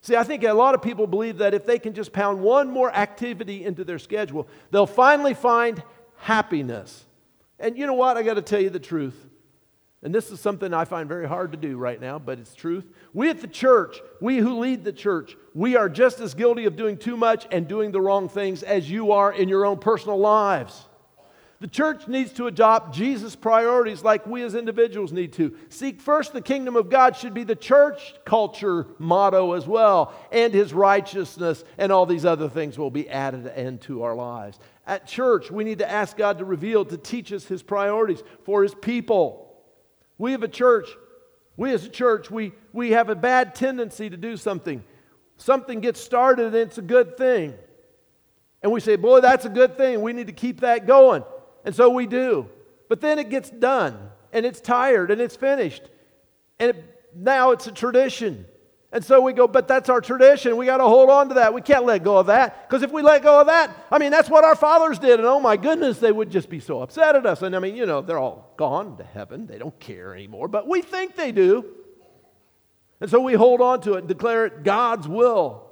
See, 0.00 0.16
I 0.16 0.24
think 0.24 0.42
a 0.42 0.52
lot 0.54 0.74
of 0.74 0.82
people 0.82 1.06
believe 1.06 1.38
that 1.38 1.54
if 1.54 1.64
they 1.64 1.78
can 1.78 1.94
just 1.94 2.12
pound 2.12 2.40
one 2.40 2.68
more 2.68 2.92
activity 2.92 3.64
into 3.64 3.84
their 3.84 4.00
schedule, 4.00 4.48
they'll 4.72 4.86
finally 4.86 5.34
find 5.34 5.80
happiness. 6.16 7.04
And 7.60 7.78
you 7.78 7.86
know 7.86 7.94
what? 7.94 8.16
I 8.16 8.24
got 8.24 8.34
to 8.34 8.42
tell 8.42 8.60
you 8.60 8.70
the 8.70 8.80
truth. 8.80 9.28
And 10.04 10.12
this 10.12 10.32
is 10.32 10.40
something 10.40 10.74
I 10.74 10.84
find 10.84 11.08
very 11.08 11.28
hard 11.28 11.52
to 11.52 11.58
do 11.58 11.76
right 11.76 12.00
now, 12.00 12.18
but 12.18 12.40
it's 12.40 12.56
truth. 12.56 12.84
We 13.12 13.30
at 13.30 13.40
the 13.40 13.46
church, 13.46 14.00
we 14.20 14.38
who 14.38 14.58
lead 14.58 14.82
the 14.82 14.92
church, 14.92 15.36
we 15.54 15.76
are 15.76 15.88
just 15.88 16.18
as 16.18 16.34
guilty 16.34 16.64
of 16.64 16.74
doing 16.74 16.96
too 16.96 17.16
much 17.16 17.46
and 17.52 17.68
doing 17.68 17.92
the 17.92 18.00
wrong 18.00 18.28
things 18.28 18.64
as 18.64 18.90
you 18.90 19.12
are 19.12 19.32
in 19.32 19.48
your 19.48 19.64
own 19.64 19.78
personal 19.78 20.18
lives. 20.18 20.86
The 21.60 21.68
church 21.68 22.08
needs 22.08 22.32
to 22.32 22.48
adopt 22.48 22.92
Jesus' 22.92 23.36
priorities 23.36 24.02
like 24.02 24.26
we 24.26 24.42
as 24.42 24.56
individuals 24.56 25.12
need 25.12 25.32
to. 25.34 25.56
Seek 25.68 26.00
first 26.00 26.32
the 26.32 26.40
kingdom 26.40 26.74
of 26.74 26.90
God 26.90 27.16
should 27.16 27.34
be 27.34 27.44
the 27.44 27.54
church 27.54 28.14
culture 28.24 28.88
motto 28.98 29.52
as 29.52 29.68
well, 29.68 30.12
and 30.32 30.52
his 30.52 30.74
righteousness, 30.74 31.62
and 31.78 31.92
all 31.92 32.06
these 32.06 32.24
other 32.24 32.48
things 32.48 32.76
will 32.76 32.90
be 32.90 33.08
added 33.08 33.46
into 33.56 34.02
our 34.02 34.16
lives. 34.16 34.58
At 34.88 35.06
church, 35.06 35.52
we 35.52 35.62
need 35.62 35.78
to 35.78 35.88
ask 35.88 36.16
God 36.16 36.38
to 36.38 36.44
reveal, 36.44 36.84
to 36.86 36.96
teach 36.96 37.32
us 37.32 37.46
his 37.46 37.62
priorities 37.62 38.24
for 38.42 38.64
his 38.64 38.74
people. 38.74 39.51
We 40.22 40.30
have 40.30 40.44
a 40.44 40.48
church, 40.48 40.88
we 41.56 41.72
as 41.72 41.84
a 41.84 41.88
church, 41.88 42.30
we, 42.30 42.52
we 42.72 42.92
have 42.92 43.08
a 43.08 43.16
bad 43.16 43.56
tendency 43.56 44.08
to 44.08 44.16
do 44.16 44.36
something. 44.36 44.84
Something 45.36 45.80
gets 45.80 46.00
started 46.00 46.46
and 46.46 46.54
it's 46.54 46.78
a 46.78 46.82
good 46.82 47.16
thing. 47.16 47.54
And 48.62 48.70
we 48.70 48.78
say, 48.78 48.94
boy, 48.94 49.20
that's 49.20 49.46
a 49.46 49.48
good 49.48 49.76
thing. 49.76 50.00
We 50.00 50.12
need 50.12 50.28
to 50.28 50.32
keep 50.32 50.60
that 50.60 50.86
going. 50.86 51.24
And 51.64 51.74
so 51.74 51.90
we 51.90 52.06
do. 52.06 52.48
But 52.88 53.00
then 53.00 53.18
it 53.18 53.30
gets 53.30 53.50
done 53.50 53.98
and 54.32 54.46
it's 54.46 54.60
tired 54.60 55.10
and 55.10 55.20
it's 55.20 55.34
finished. 55.34 55.82
And 56.60 56.70
it, 56.70 57.02
now 57.16 57.50
it's 57.50 57.66
a 57.66 57.72
tradition. 57.72 58.46
And 58.94 59.02
so 59.02 59.22
we 59.22 59.32
go, 59.32 59.48
but 59.48 59.66
that's 59.66 59.88
our 59.88 60.02
tradition. 60.02 60.58
We 60.58 60.66
got 60.66 60.76
to 60.76 60.84
hold 60.84 61.08
on 61.08 61.30
to 61.30 61.34
that. 61.36 61.54
We 61.54 61.62
can't 61.62 61.86
let 61.86 62.04
go 62.04 62.18
of 62.18 62.26
that. 62.26 62.68
Because 62.68 62.82
if 62.82 62.92
we 62.92 63.00
let 63.00 63.22
go 63.22 63.40
of 63.40 63.46
that, 63.46 63.74
I 63.90 63.98
mean, 63.98 64.10
that's 64.10 64.28
what 64.28 64.44
our 64.44 64.54
fathers 64.54 64.98
did. 64.98 65.18
And 65.18 65.26
oh 65.26 65.40
my 65.40 65.56
goodness, 65.56 65.98
they 65.98 66.12
would 66.12 66.30
just 66.30 66.50
be 66.50 66.60
so 66.60 66.82
upset 66.82 67.16
at 67.16 67.24
us. 67.24 67.40
And 67.40 67.56
I 67.56 67.58
mean, 67.58 67.74
you 67.74 67.86
know, 67.86 68.02
they're 68.02 68.18
all 68.18 68.52
gone 68.58 68.98
to 68.98 69.04
heaven. 69.04 69.46
They 69.46 69.56
don't 69.56 69.78
care 69.80 70.14
anymore. 70.14 70.46
But 70.46 70.68
we 70.68 70.82
think 70.82 71.16
they 71.16 71.32
do. 71.32 71.64
And 73.00 73.10
so 73.10 73.18
we 73.18 73.32
hold 73.32 73.62
on 73.62 73.80
to 73.82 73.94
it 73.94 74.00
and 74.00 74.08
declare 74.08 74.44
it 74.44 74.62
God's 74.62 75.08
will. 75.08 75.70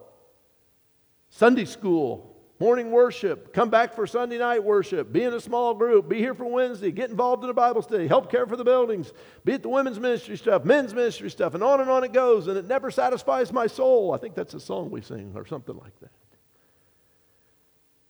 Sunday 1.29 1.67
school, 1.67 2.30
morning 2.61 2.91
worship, 2.91 3.55
come 3.55 3.71
back 3.71 3.95
for 3.95 4.07
Sunday 4.07 4.37
night 4.37 4.63
worship, 4.63 5.11
be 5.11 5.25
in 5.25 5.33
a 5.33 5.41
small 5.41 5.73
group, 5.73 6.11
be 6.11 6.19
here 6.19 6.35
for 6.35 6.45
Wednesday, 6.45 6.93
get 6.93 7.09
involved 7.09 7.43
in 7.43 7.49
a 7.49 7.55
Bible 7.55 7.81
study, 7.81 8.07
help 8.07 8.31
care 8.31 8.47
for 8.47 8.57
the 8.57 8.65
buildings, 8.65 9.15
be 9.47 9.55
at 9.55 9.63
the 9.63 9.69
women's 9.71 9.99
ministry 9.99 10.37
stuff, 10.37 10.63
men's 10.65 10.95
ministry 10.95 11.31
stuff, 11.31 11.55
and 11.55 11.65
on 11.65 11.81
and 11.81 11.89
on 11.89 12.05
it 12.05 12.13
goes, 12.13 12.49
and 12.49 12.59
it 12.59 12.67
never 12.67 12.91
satisfies 12.91 13.51
my 13.51 13.67
soul. 13.67 14.13
I 14.13 14.19
think 14.19 14.35
that's 14.35 14.53
a 14.53 14.61
song 14.61 14.91
we 14.91 15.01
sing 15.01 15.33
or 15.35 15.47
something 15.47 15.77
like 15.77 15.99
that. 16.01 16.11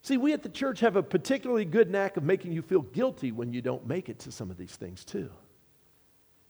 See, 0.02 0.16
we 0.16 0.32
at 0.32 0.42
the 0.42 0.48
church 0.48 0.80
have 0.80 0.96
a 0.96 1.02
particularly 1.02 1.64
good 1.64 1.88
knack 1.88 2.16
of 2.16 2.24
making 2.24 2.52
you 2.52 2.62
feel 2.62 2.82
guilty 2.82 3.30
when 3.30 3.52
you 3.52 3.62
don't 3.62 3.86
make 3.86 4.08
it 4.08 4.18
to 4.20 4.32
some 4.32 4.50
of 4.50 4.56
these 4.56 4.74
things, 4.74 5.04
too. 5.04 5.30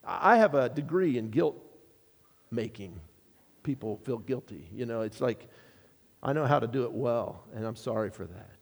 I 0.03 0.39
have 0.39 0.55
a 0.55 0.71
degree 0.71 1.19
in 1.19 1.29
guilt 1.29 1.59
making 2.51 2.99
people 3.63 4.01
feel 4.05 4.19
guilty. 4.19 4.71
You 4.73 4.87
know, 4.87 5.03
it's 5.03 5.21
like, 5.21 5.49
I 6.23 6.33
know 6.33 6.47
how 6.47 6.61
to 6.61 6.67
do 6.67 6.85
it 6.85 6.93
well, 6.93 7.45
and 7.55 7.65
I'm 7.67 7.77
sorry 7.77 8.11
for 8.11 8.27
that. 8.27 8.57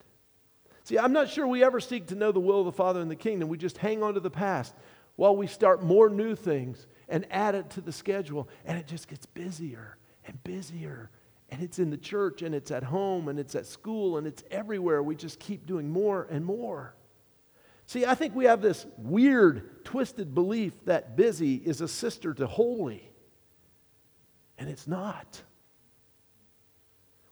See, 0.83 0.97
I'm 0.97 1.13
not 1.13 1.29
sure 1.29 1.45
we 1.45 1.63
ever 1.63 1.79
seek 1.79 2.07
to 2.07 2.15
know 2.15 2.31
the 2.31 2.39
will 2.39 2.61
of 2.61 2.65
the 2.65 2.71
Father 2.71 3.01
in 3.01 3.09
the 3.09 3.15
kingdom. 3.15 3.49
We 3.49 3.57
just 3.57 3.77
hang 3.77 4.01
on 4.01 4.13
to 4.15 4.19
the 4.19 4.31
past 4.31 4.73
while 5.17 5.35
we 5.35 5.45
start 5.45 5.83
more 5.83 6.09
new 6.09 6.35
things 6.35 6.87
and 7.09 7.27
add 7.29 7.55
it 7.55 7.69
to 7.71 7.81
the 7.81 7.91
schedule, 7.91 8.47
and 8.65 8.77
it 8.77 8.87
just 8.87 9.07
gets 9.07 9.25
busier 9.25 9.97
and 10.25 10.41
busier. 10.43 11.09
And 11.51 11.61
it's 11.61 11.79
in 11.79 11.89
the 11.89 11.97
church, 11.97 12.41
and 12.41 12.55
it's 12.55 12.71
at 12.71 12.83
home, 12.83 13.27
and 13.27 13.39
it's 13.39 13.55
at 13.55 13.65
school, 13.65 14.17
and 14.17 14.25
it's 14.25 14.43
everywhere. 14.51 15.03
We 15.03 15.15
just 15.15 15.39
keep 15.39 15.65
doing 15.65 15.89
more 15.89 16.27
and 16.29 16.45
more. 16.45 16.95
See, 17.87 18.05
I 18.05 18.13
think 18.13 18.35
we 18.35 18.45
have 18.45 18.61
this 18.61 18.85
weird, 18.97 19.83
twisted 19.83 20.35
belief 20.35 20.73
that 20.85 21.17
busy 21.17 21.55
is 21.55 21.81
a 21.81 21.87
sister 21.87 22.35
to 22.35 22.45
holy, 22.45 23.11
and 24.59 24.69
it's 24.69 24.87
not. 24.87 25.41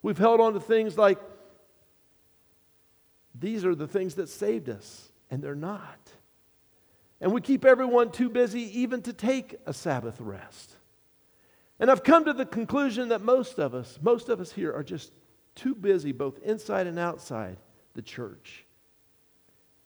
We've 0.08 0.18
held 0.18 0.40
on 0.40 0.54
to 0.54 0.62
things 0.62 0.98
like 0.98 1.20
these 3.38 3.66
are 3.66 3.76
the 3.76 3.90
things 3.90 4.16
that 4.16 4.30
saved 4.30 4.70
us, 4.70 5.12
and 5.30 5.44
they're 5.44 5.54
not. 5.54 6.00
And 7.20 7.34
we 7.34 7.42
keep 7.42 7.66
everyone 7.66 8.12
too 8.12 8.30
busy 8.30 8.80
even 8.80 9.02
to 9.02 9.12
take 9.12 9.56
a 9.66 9.74
Sabbath 9.74 10.22
rest. 10.22 10.72
And 11.78 11.92
I've 11.92 12.06
come 12.06 12.24
to 12.24 12.32
the 12.32 12.46
conclusion 12.46 13.10
that 13.10 13.22
most 13.22 13.60
of 13.60 13.76
us, 13.76 14.00
most 14.02 14.30
of 14.30 14.40
us 14.40 14.54
here, 14.54 14.72
are 14.72 14.82
just 14.82 15.12
too 15.56 15.76
busy, 15.76 16.14
both 16.14 16.40
inside 16.40 16.88
and 16.88 16.98
outside 16.98 17.58
the 17.94 18.02
church, 18.02 18.66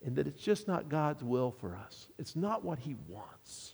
and 0.05 0.17
that 0.17 0.27
it's 0.27 0.43
just 0.43 0.67
not 0.67 0.87
God's 0.87 1.23
will 1.23 1.49
for 1.49 1.75
us. 1.75 2.09
It's 2.19 2.35
not 2.35 2.63
what 2.63 2.77
He 2.77 2.95
wants. 3.07 3.73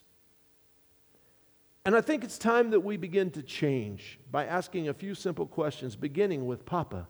And 1.87 1.95
I 1.95 2.01
think 2.01 2.25
it's 2.25 2.37
time 2.37 2.71
that 2.71 2.81
we 2.81 2.97
begin 2.97 3.31
to 3.31 3.41
change 3.41 4.19
by 4.29 4.45
asking 4.45 4.89
a 4.89 4.93
few 4.93 5.15
simple 5.15 5.45
questions, 5.45 5.95
beginning 5.95 6.45
with 6.45 6.65
Papa. 6.65 7.07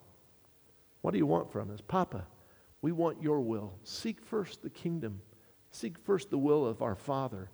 What 1.02 1.14
do 1.14 1.18
you 1.18 1.26
want 1.26 1.52
from 1.52 1.72
us? 1.72 1.82
Papa, 1.82 2.28
we 2.84 2.92
want 2.92 3.20
your 3.20 3.42
will. 3.42 3.74
Seek 3.82 4.22
first 4.22 4.62
the 4.62 4.70
kingdom, 4.70 5.20
seek 5.72 5.98
first 5.98 6.30
the 6.30 6.38
will 6.38 6.64
of 6.64 6.84
our 6.84 6.94
Father, 6.94 7.50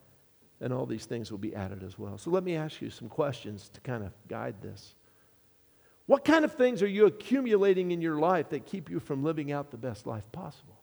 and 0.60 0.74
all 0.74 0.86
these 0.86 1.06
things 1.06 1.32
will 1.32 1.38
be 1.38 1.56
added 1.56 1.82
as 1.82 1.98
well. 1.98 2.18
So 2.18 2.30
let 2.30 2.44
me 2.44 2.58
ask 2.58 2.82
you 2.82 2.90
some 2.90 3.08
questions 3.08 3.70
to 3.70 3.80
kind 3.80 4.04
of 4.04 4.12
guide 4.28 4.62
this. 4.62 4.94
What 6.08 6.26
kind 6.26 6.44
of 6.44 6.54
things 6.56 6.84
are 6.84 6.88
you 6.88 7.06
accumulating 7.06 7.92
in 7.92 8.02
your 8.02 8.20
life 8.20 8.50
that 8.50 8.66
keep 8.66 8.90
you 8.90 9.00
from 9.00 9.24
living 9.24 9.50
out 9.50 9.72
the 9.72 9.78
best 9.78 10.06
life 10.06 10.30
possible? 10.34 10.78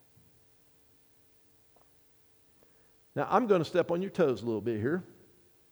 Now, 3.15 3.29
I'm 3.31 3.47
going 3.47 3.61
to 3.61 3.69
step 3.69 3.91
on 3.91 4.01
your 4.01 4.11
toes 4.11 4.41
a 4.41 4.47
little 4.47 4.63
bit 4.63 4.81
here. 4.81 5.05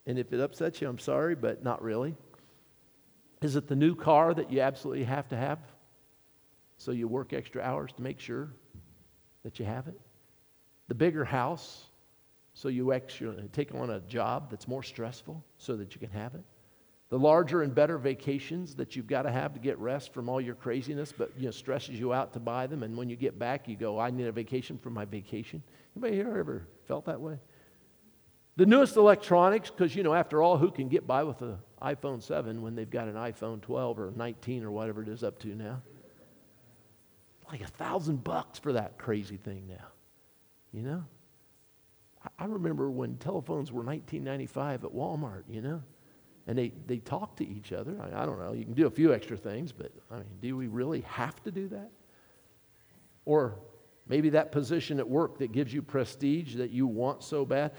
And 0.09 0.19
if 0.19 0.33
it 0.33 0.41
upsets 0.41 0.81
you, 0.81 0.89
I'm 0.89 0.99
sorry, 0.99 1.35
but 1.35 1.63
not 1.63 1.83
really. 1.83 2.17
Is 3.43 3.57
it 3.57 3.69
the 3.69 3.77
new 3.77 3.95
car 3.95 4.33
that 4.33 4.51
you 4.51 4.63
absolutely 4.63 5.05
have 5.05 5.29
to 5.29 5.37
have? 5.37 5.59
So 6.79 6.93
you 6.93 7.07
work 7.07 7.35
extra 7.35 7.63
hours 7.63 7.93
to 7.93 8.03
make 8.03 8.19
sure 8.19 8.49
that 9.45 9.59
you 9.59 9.67
have 9.67 9.87
it? 9.87 10.01
The 10.89 10.95
bigger 10.95 11.27
house, 11.27 11.85
so 12.55 12.69
you 12.69 12.95
extra, 12.95 13.35
take 13.53 13.75
on 13.75 13.91
a 13.91 14.01
job 14.01 14.51
that's 14.51 14.67
more 14.67 14.83
stressful 14.83 15.45
so 15.59 15.77
that 15.77 15.95
you 15.95 16.01
can 16.01 16.11
have 16.11 16.35
it? 16.35 16.43
The 17.11 17.19
larger 17.19 17.63
and 17.63 17.75
better 17.75 17.99
vacations 17.99 18.75
that 18.77 18.97
you've 18.97 19.07
got 19.07 19.23
to 19.23 19.31
have 19.31 19.53
to 19.53 19.61
get 19.61 19.79
rest 19.79 20.15
from 20.15 20.31
all 20.31 20.41
your 20.41 20.55
craziness, 20.55 21.13
but 21.13 21.33
you 21.37 21.45
know, 21.45 21.51
stresses 21.51 22.01
you 22.01 22.15
out 22.15 22.33
to 22.33 22.41
buy 22.41 22.67
them, 22.67 22.83
and 22.83 22.97
when 22.97 23.11
you 23.11 23.17
get 23.17 23.39
back, 23.39 23.69
you 23.69 23.77
go, 23.77 23.99
I 23.99 24.11
need 24.11 24.27
a 24.27 24.33
vacation 24.33 24.79
from 24.79 24.95
my 24.95 25.05
vacation. 25.05 25.63
Anybody 25.95 26.17
here 26.17 26.39
ever 26.39 26.67
felt 26.87 27.05
that 27.05 27.21
way? 27.21 27.39
The 28.59 28.67
newest 28.67 28.97
electronics, 28.97 29.71
because, 29.71 29.95
you 29.95 30.03
know, 30.03 30.13
after 30.13 30.43
all, 30.43 30.59
who 30.59 30.73
can 30.73 30.89
get 30.89 31.07
by 31.07 31.23
with 31.23 31.43
an 31.43 31.59
iPhone 31.81 32.21
7 32.21 32.61
when 32.61 32.75
they've 32.75 32.91
got 32.91 33.07
an 33.07 33.15
iPhone 33.15 33.61
12 33.61 34.01
or 34.01 34.13
19 34.17 34.65
or 34.65 34.73
whatever 34.73 35.01
it 35.01 35.09
is 35.09 35.23
up 35.23 35.39
to 35.43 35.55
now? 35.55 35.81
Like 37.53 37.61
a 37.61 37.69
thousand 37.69 38.25
bucks 38.25 38.59
for 38.59 38.73
that 38.73 38.99
crazy 38.99 39.37
thing 39.37 39.69
now. 39.69 39.87
You 40.73 40.83
know? 40.83 41.05
I 42.37 42.47
remember 42.47 42.91
when 42.91 43.17
telephones 43.19 43.71
were 43.71 43.85
1995 43.85 44.87
at 44.87 44.91
Walmart, 44.91 45.45
you 45.49 45.63
know? 45.63 45.81
And 46.49 46.59
they, 46.59 46.73
they 46.89 46.99
talk 46.99 47.37
to 47.37 47.47
each 47.47 47.73
other. 47.73 47.97
I, 48.03 48.23
I 48.23 48.27
don't 48.27 48.41
know. 48.41 48.55
You 48.55 48.65
can 48.65 48.75
do 48.75 48.89
a 48.89 48.91
few 48.91 49.15
extra 49.15 49.37
things, 49.37 49.71
but 49.71 49.93
I 50.11 50.17
mean, 50.17 50.39
do 50.43 50.57
we 50.57 50.67
really 50.67 51.03
have 51.03 51.41
to 51.45 51.53
do 51.53 51.69
that? 51.69 51.93
Or 53.25 53.55
maybe 54.09 54.31
that 54.31 54.51
position 54.51 54.99
at 54.99 55.09
work 55.09 55.39
that 55.39 55.53
gives 55.53 55.73
you 55.73 55.81
prestige 55.81 56.57
that 56.57 56.71
you 56.71 56.89
want 56.89 57.23
so 57.23 57.45
bad. 57.45 57.71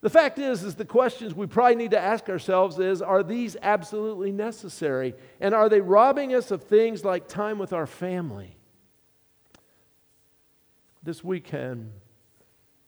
The 0.00 0.10
fact 0.10 0.38
is, 0.38 0.62
is 0.62 0.76
the 0.76 0.84
questions 0.84 1.34
we 1.34 1.46
probably 1.46 1.74
need 1.74 1.90
to 1.90 1.98
ask 1.98 2.28
ourselves 2.28 2.78
is, 2.78 3.02
are 3.02 3.24
these 3.24 3.56
absolutely 3.60 4.30
necessary? 4.30 5.14
And 5.40 5.54
are 5.54 5.68
they 5.68 5.80
robbing 5.80 6.34
us 6.34 6.50
of 6.52 6.62
things 6.62 7.04
like 7.04 7.26
time 7.26 7.58
with 7.58 7.72
our 7.72 7.86
family? 7.86 8.56
This 11.02 11.24
weekend, 11.24 11.90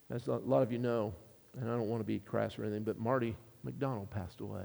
as 0.09 0.29
a 0.29 0.35
lot 0.37 0.63
of 0.63 0.71
you 0.71 0.79
know, 0.79 1.13
and 1.59 1.69
I 1.69 1.77
don't 1.77 1.89
want 1.89 2.01
to 2.01 2.07
be 2.07 2.21
crass 2.21 2.59
or 2.59 2.63
anything, 2.63 2.85
but 2.85 2.99
Marty 2.99 3.37
McDonald 3.65 4.11
passed 4.11 4.41
away. 4.41 4.65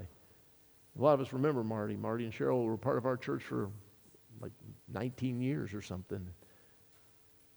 A 0.98 1.02
lot 1.02 1.14
of 1.14 1.22
us 1.22 1.34
remember 1.34 1.64
Marty. 1.64 1.96
Marty 1.96 2.26
and 2.26 2.34
Cheryl 2.34 2.66
were 2.66 2.78
part 2.78 2.98
of 2.98 3.06
our 3.06 3.18
church 3.18 3.44
for 3.44 3.70
like 4.40 4.52
19 4.94 5.42
years 5.42 5.74
or 5.74 5.82
something. 5.82 6.28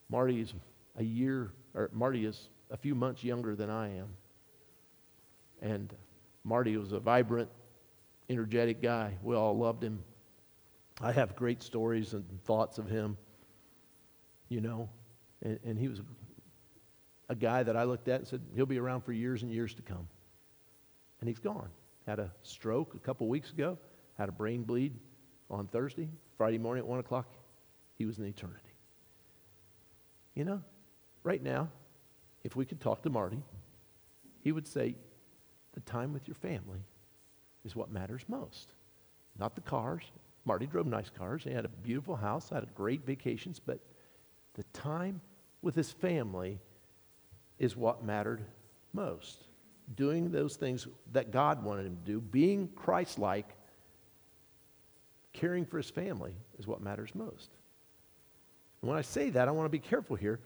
Marty 0.08 0.40
is 0.40 0.54
a 0.96 1.04
year, 1.04 1.52
or 1.74 1.90
Marty 1.92 2.24
is 2.24 2.48
a 2.70 2.76
few 2.76 2.94
months 2.94 3.22
younger 3.22 3.54
than 3.54 3.68
I 3.68 3.96
am. 3.96 4.08
And 5.60 5.92
Marty 6.44 6.76
was 6.76 6.92
a 6.92 7.00
vibrant, 7.00 7.50
energetic 8.30 8.82
guy. 8.82 9.16
We 9.22 9.34
all 9.36 9.56
loved 9.56 9.82
him. 9.82 10.02
I 11.00 11.12
have 11.12 11.36
great 11.36 11.62
stories 11.62 12.12
and 12.12 12.24
thoughts 12.44 12.78
of 12.78 12.88
him, 12.88 13.16
you 14.48 14.60
know. 14.60 14.88
And, 15.42 15.58
and 15.64 15.78
he 15.78 15.88
was 15.88 16.00
a 17.28 17.34
guy 17.34 17.62
that 17.62 17.76
I 17.76 17.84
looked 17.84 18.08
at 18.08 18.20
and 18.20 18.28
said, 18.28 18.40
he'll 18.54 18.66
be 18.66 18.78
around 18.78 19.02
for 19.02 19.12
years 19.12 19.42
and 19.42 19.52
years 19.52 19.74
to 19.74 19.82
come. 19.82 20.08
And 21.20 21.28
he's 21.28 21.38
gone. 21.38 21.68
Had 22.06 22.18
a 22.18 22.32
stroke 22.42 22.94
a 22.94 22.98
couple 22.98 23.28
weeks 23.28 23.50
ago, 23.50 23.78
had 24.16 24.28
a 24.28 24.32
brain 24.32 24.62
bleed 24.62 24.94
on 25.50 25.66
Thursday, 25.66 26.08
Friday 26.36 26.58
morning 26.58 26.82
at 26.82 26.88
1 26.88 26.98
o'clock. 26.98 27.26
He 27.96 28.06
was 28.06 28.18
in 28.18 28.24
eternity. 28.24 28.60
You 30.34 30.44
know, 30.44 30.62
right 31.22 31.42
now, 31.42 31.68
if 32.44 32.56
we 32.56 32.64
could 32.64 32.80
talk 32.80 33.02
to 33.02 33.10
Marty, 33.10 33.42
he 34.40 34.52
would 34.52 34.66
say, 34.66 34.94
the 35.78 35.90
time 35.90 36.12
with 36.12 36.26
your 36.26 36.34
family 36.34 36.80
is 37.64 37.76
what 37.76 37.92
matters 37.92 38.24
most. 38.26 38.72
Not 39.38 39.54
the 39.54 39.60
cars. 39.60 40.02
Marty 40.44 40.66
drove 40.66 40.86
nice 40.86 41.08
cars. 41.08 41.44
He 41.44 41.50
had 41.50 41.64
a 41.64 41.68
beautiful 41.68 42.16
house, 42.16 42.48
had 42.48 42.74
great 42.74 43.06
vacations, 43.06 43.60
but 43.60 43.78
the 44.54 44.64
time 44.72 45.20
with 45.62 45.76
his 45.76 45.92
family 45.92 46.58
is 47.60 47.76
what 47.76 48.04
mattered 48.04 48.44
most. 48.92 49.44
Doing 49.94 50.32
those 50.32 50.56
things 50.56 50.88
that 51.12 51.30
God 51.30 51.62
wanted 51.62 51.86
him 51.86 51.96
to 51.96 52.12
do, 52.12 52.20
being 52.20 52.68
Christ 52.74 53.18
like, 53.18 53.54
caring 55.32 55.64
for 55.64 55.76
his 55.76 55.90
family 55.90 56.32
is 56.58 56.66
what 56.66 56.80
matters 56.80 57.14
most. 57.14 57.50
And 58.82 58.88
when 58.88 58.98
I 58.98 59.02
say 59.02 59.30
that, 59.30 59.46
I 59.46 59.52
want 59.52 59.66
to 59.66 59.70
be 59.70 59.78
careful 59.78 60.16
here. 60.16 60.40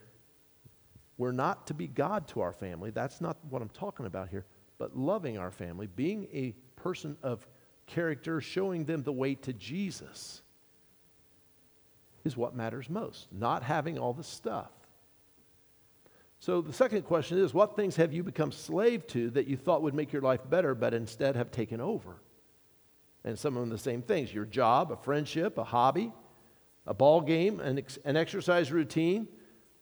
We're 1.16 1.32
not 1.32 1.68
to 1.68 1.74
be 1.74 1.86
God 1.86 2.28
to 2.28 2.40
our 2.42 2.52
family. 2.52 2.90
That's 2.90 3.22
not 3.22 3.38
what 3.48 3.62
I'm 3.62 3.70
talking 3.70 4.04
about 4.04 4.28
here. 4.28 4.44
But 4.82 4.98
loving 4.98 5.38
our 5.38 5.52
family, 5.52 5.86
being 5.86 6.26
a 6.32 6.56
person 6.74 7.16
of 7.22 7.46
character, 7.86 8.40
showing 8.40 8.84
them 8.84 9.04
the 9.04 9.12
way 9.12 9.36
to 9.36 9.52
Jesus 9.52 10.42
is 12.24 12.36
what 12.36 12.56
matters 12.56 12.90
most, 12.90 13.28
not 13.30 13.62
having 13.62 13.96
all 13.96 14.12
the 14.12 14.24
stuff. 14.24 14.72
So 16.40 16.60
the 16.60 16.72
second 16.72 17.02
question 17.02 17.38
is 17.38 17.54
what 17.54 17.76
things 17.76 17.94
have 17.94 18.12
you 18.12 18.24
become 18.24 18.50
slave 18.50 19.06
to 19.06 19.30
that 19.30 19.46
you 19.46 19.56
thought 19.56 19.82
would 19.82 19.94
make 19.94 20.12
your 20.12 20.20
life 20.20 20.40
better, 20.50 20.74
but 20.74 20.94
instead 20.94 21.36
have 21.36 21.52
taken 21.52 21.80
over? 21.80 22.16
And 23.22 23.38
some 23.38 23.56
of 23.56 23.60
them 23.60 23.70
the 23.70 23.78
same 23.78 24.02
things 24.02 24.34
your 24.34 24.46
job, 24.46 24.90
a 24.90 24.96
friendship, 24.96 25.58
a 25.58 25.64
hobby, 25.64 26.12
a 26.88 26.92
ball 26.92 27.20
game, 27.20 27.60
an, 27.60 27.78
ex- 27.78 28.00
an 28.04 28.16
exercise 28.16 28.72
routine, 28.72 29.28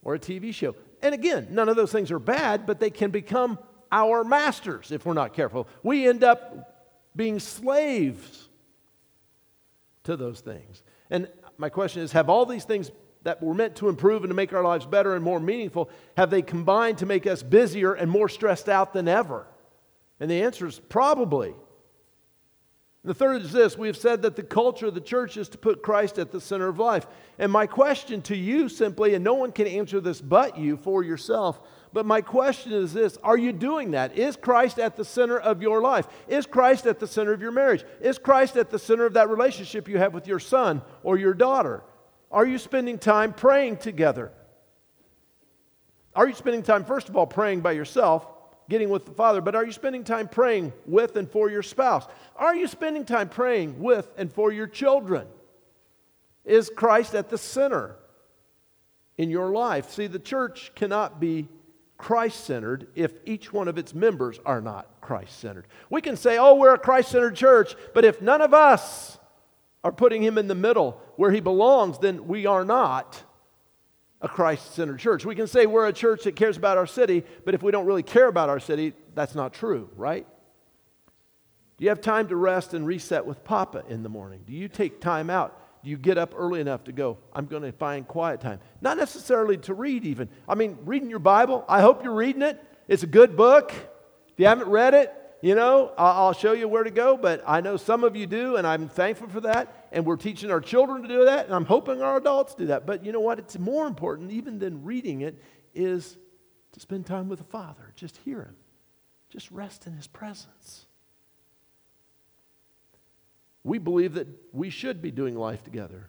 or 0.03 0.17
a 0.17 0.19
TV 0.19 0.53
show. 0.53 0.77
And 1.01 1.15
again, 1.15 1.49
none 1.53 1.71
of 1.71 1.77
those 1.77 1.91
things 1.91 2.11
are 2.11 2.19
bad, 2.19 2.67
but 2.67 2.81
they 2.81 2.91
can 2.91 3.11
become 3.11 3.59
our 3.93 4.25
masters 4.25 4.93
if 4.93 5.05
we're 5.05 5.15
not 5.15 5.35
careful. 5.35 5.69
We 5.83 6.09
end 6.09 6.25
up 6.25 6.89
being 7.17 7.39
slaves 7.41 8.49
to 10.05 10.17
those 10.17 10.41
things. 10.41 10.83
And 11.11 11.29
my 11.59 11.69
question 11.69 12.03
is 12.03 12.13
have 12.13 12.29
all 12.29 12.47
these 12.47 12.65
things 12.65 12.91
that 13.23 13.43
were 13.43 13.55
meant 13.55 13.77
to 13.77 13.89
improve 13.89 14.23
and 14.23 14.31
to 14.31 14.35
make 14.35 14.53
our 14.53 14.63
lives 14.63 14.87
better 14.87 15.15
and 15.15 15.25
more 15.25 15.41
meaningful, 15.41 15.91
have 16.17 16.31
they 16.31 16.43
combined 16.43 16.99
to 16.99 17.07
make 17.07 17.27
us 17.27 17.43
busier 17.43 17.93
and 17.93 18.11
more 18.11 18.29
stressed 18.29 18.69
out 18.69 18.93
than 18.93 19.09
ever? 19.09 19.47
And 20.19 20.31
the 20.31 20.43
answer 20.43 20.67
is 20.67 20.79
probably. 20.89 21.55
The 23.05 23.15
third 23.15 23.43
is 23.43 23.53
this 23.53 23.79
we 23.79 23.87
have 23.87 23.97
said 23.97 24.23
that 24.23 24.37
the 24.37 24.43
culture 24.43 24.87
of 24.87 24.95
the 24.95 25.01
church 25.01 25.37
is 25.37 25.49
to 25.51 25.59
put 25.59 25.83
Christ 25.83 26.19
at 26.19 26.33
the 26.33 26.41
center 26.41 26.69
of 26.69 26.79
life. 26.79 27.07
And 27.39 27.51
my 27.51 27.67
question 27.67 28.21
to 28.23 28.37
you 28.37 28.69
simply, 28.69 29.15
and 29.15 29.25
no 29.25 29.35
one 29.35 29.53
can 29.53 29.67
answer 29.67 30.01
this 30.01 30.21
but 30.21 30.59
you 30.59 30.77
for 30.77 31.03
yourself, 31.03 31.61
but 31.93 32.07
my 32.07 32.21
question 32.21 32.73
is 32.73 32.93
this 32.93 33.17
Are 33.23 33.37
you 33.37 33.53
doing 33.53 33.93
that? 33.93 34.17
Is 34.17 34.37
Christ 34.37 34.79
at 34.79 34.97
the 34.97 35.05
center 35.05 35.39
of 35.39 35.63
your 35.63 35.81
life? 35.81 36.07
Is 36.29 36.47
Christ 36.47 36.87
at 36.87 37.01
the 37.01 37.07
center 37.07 37.33
of 37.33 37.43
your 37.43 37.53
marriage? 37.53 37.85
Is 38.01 38.19
Christ 38.19 38.57
at 38.57 38.71
the 38.71 38.79
center 38.79 39.07
of 39.07 39.15
that 39.15 39.29
relationship 39.29 39.89
you 39.89 39.99
have 39.99 40.15
with 40.15 40.27
your 40.27 40.39
son 40.39 40.83
or 41.03 41.19
your 41.19 41.35
daughter? 41.35 41.83
Are 42.31 42.47
you 42.47 42.59
spending 42.59 42.99
time 42.99 43.33
praying 43.33 43.79
together? 43.79 44.33
Are 46.15 46.29
you 46.29 46.35
spending 46.35 46.63
time, 46.63 46.85
first 46.85 47.09
of 47.09 47.17
all, 47.17 47.27
praying 47.27 47.61
by 47.61 47.73
yourself, 47.73 48.27
getting 48.69 48.89
with 48.89 49.07
the 49.07 49.13
Father, 49.13 49.41
but 49.41 49.55
are 49.55 49.65
you 49.65 49.73
spending 49.73 50.05
time 50.05 50.29
praying 50.29 50.73
with 50.87 51.17
and 51.17 51.29
for 51.29 51.51
your 51.51 51.63
spouse? 51.63 52.07
Are 52.37 52.55
you 52.55 52.67
spending 52.67 53.05
time 53.05 53.29
praying 53.29 53.81
with 53.81 54.09
and 54.17 54.33
for 54.33 54.53
your 54.53 54.67
children? 54.67 55.27
Is 56.45 56.71
Christ 56.75 57.15
at 57.15 57.31
the 57.31 57.39
center 57.39 57.97
in 59.19 59.31
your 59.31 59.51
life? 59.51 59.91
See, 59.91 60.07
the 60.07 60.19
church 60.19 60.73
cannot 60.75 61.21
be 61.21 61.49
Christ 62.01 62.45
centered 62.45 62.89
if 62.95 63.13
each 63.27 63.53
one 63.53 63.69
of 63.69 63.77
its 63.77 63.95
members 63.95 64.41
are 64.47 64.63
not 64.63 64.89
Christ 65.03 65.39
centered. 65.39 65.67
We 65.91 66.01
can 66.01 66.17
say, 66.17 66.39
oh, 66.39 66.55
we're 66.55 66.73
a 66.73 66.79
Christ 66.79 67.11
centered 67.11 67.37
church, 67.37 67.77
but 67.93 68.07
if 68.07 68.23
none 68.23 68.41
of 68.41 68.55
us 68.55 69.19
are 69.85 69.93
putting 69.93 70.23
him 70.23 70.39
in 70.39 70.49
the 70.49 70.55
middle 70.55 70.99
where 71.17 71.31
he 71.31 71.41
belongs, 71.41 71.99
then 71.99 72.27
we 72.27 72.47
are 72.47 72.65
not 72.65 73.23
a 74.23 74.29
Christ 74.29 74.75
centered 74.75 74.99
church. 74.99 75.27
We 75.27 75.35
can 75.35 75.47
say 75.47 75.67
we're 75.67 75.89
a 75.89 75.93
church 75.93 76.25
that 76.25 76.37
cares 76.37 76.57
about 76.57 76.79
our 76.79 76.87
city, 76.87 77.23
but 77.45 77.53
if 77.53 77.63
we 77.63 77.71
don't 77.71 77.85
really 77.85 78.03
care 78.03 78.29
about 78.29 78.49
our 78.49 78.61
city, 78.61 78.95
that's 79.15 79.35
not 79.35 79.53
true, 79.53 79.91
right? 79.95 80.27
Do 81.77 81.85
you 81.85 81.91
have 81.91 82.01
time 82.01 82.29
to 82.29 82.37
rest 82.37 82.73
and 82.73 82.87
reset 82.87 83.27
with 83.27 83.45
Papa 83.45 83.85
in 83.91 84.03
the 84.03 84.09
morning? 84.09 84.41
Do 84.47 84.55
you 84.55 84.69
take 84.69 85.03
time 85.03 85.29
out? 85.29 85.61
Do 85.83 85.91
you 85.91 85.97
get 85.97 86.19
up 86.19 86.35
early 86.37 86.61
enough 86.61 86.85
to 86.85 86.93
go, 86.93 87.19
I'm 87.33 87.47
going 87.47 87.63
to 87.63 87.73
find 87.73 88.07
quiet 88.07 88.41
time? 88.41 88.61
Not 88.81 88.99
necessarily 88.99 89.57
to 89.59 89.75
read, 89.75 90.05
even. 90.05 90.29
I 90.49 90.55
mean, 90.55 90.79
reading 90.85 91.09
your 91.09 91.21
Bible, 91.21 91.65
I 91.69 91.81
hope 91.81 92.05
you're 92.05 92.15
reading 92.15 92.43
it. 92.43 92.63
It's 92.87 93.03
a 93.03 93.07
good 93.07 93.37
book. 93.37 93.73
If 93.73 94.39
you 94.39 94.47
haven't 94.47 94.69
read 94.69 94.95
it, 94.95 95.15
you 95.43 95.55
know, 95.55 95.93
I'll 95.97 96.35
show 96.35 96.53
you 96.53 96.69
where 96.69 96.85
to 96.85 96.91
go, 96.91 97.17
but 97.17 97.43
I 97.47 97.63
know 97.63 97.79
some 97.79 98.05
of 98.05 98.15
you 98.15 98.27
do, 98.27 98.57
and 98.57 98.67
I'm 98.67 98.89
thankful 98.89 99.29
for 99.29 99.41
that. 99.41 99.89
And 99.91 100.05
we're 100.05 100.17
teaching 100.17 100.51
our 100.51 100.61
children 100.61 101.01
to 101.03 101.09
do 101.09 101.25
that, 101.25 101.47
and 101.47 101.55
I'm 101.55 101.65
hoping 101.65 102.03
our 102.03 102.19
adults 102.19 102.55
do 102.55 102.67
that. 102.67 102.85
But 102.85 103.05
you 103.05 103.13
know 103.13 103.21
what? 103.21 103.39
It's 103.39 103.59
more 103.59 103.87
important, 103.87 104.33
even 104.33 104.59
than 104.59 104.85
reading 104.85 105.23
it, 105.23 105.43
is 105.75 106.19
to 106.73 106.81
spend 106.81 107.07
time 107.07 107.29
with 107.31 107.39
the 107.39 107.45
Father. 107.47 107.93
Just 107.97 108.19
hear 108.19 108.43
Him, 108.43 108.57
just 109.31 109.51
rest 109.51 109.87
in 109.87 109.95
His 109.95 110.07
presence. 110.07 110.85
We 113.65 113.79
believe 113.79 114.15
that 114.15 114.29
we 114.53 114.71
should 114.71 115.03
be 115.03 115.11
doing 115.11 115.37
life 115.37 115.63
together. 115.63 116.09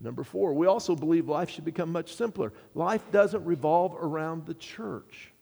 Number 0.00 0.24
four, 0.24 0.54
we 0.54 0.66
also 0.66 0.96
believe 0.96 1.28
life 1.28 1.50
should 1.50 1.64
become 1.64 1.92
much 1.92 2.14
simpler. 2.14 2.52
Life 2.74 3.02
doesn't 3.12 3.44
revolve 3.44 3.94
around 3.94 4.46
the 4.46 4.54
church. 4.54 5.32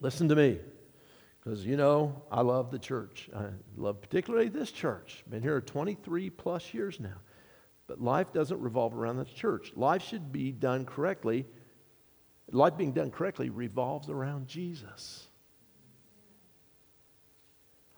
Listen 0.00 0.28
to 0.28 0.36
me. 0.36 0.58
Because, 1.38 1.66
you 1.66 1.76
know, 1.76 2.22
I 2.32 2.40
love 2.40 2.70
the 2.70 2.78
church. 2.78 3.28
I 3.36 3.44
love 3.76 4.00
particularly 4.00 4.48
this 4.48 4.70
church. 4.70 5.22
Been 5.28 5.42
here 5.42 5.60
23 5.60 6.30
plus 6.30 6.72
years 6.72 6.98
now. 6.98 7.20
But 7.86 8.00
life 8.00 8.32
doesn't 8.32 8.58
revolve 8.60 8.94
around 8.94 9.18
the 9.18 9.26
church. 9.26 9.72
Life 9.76 10.02
should 10.02 10.32
be 10.32 10.52
done 10.52 10.86
correctly. 10.86 11.46
Life 12.50 12.78
being 12.78 12.92
done 12.92 13.10
correctly 13.10 13.50
revolves 13.50 14.08
around 14.08 14.48
Jesus. 14.48 15.28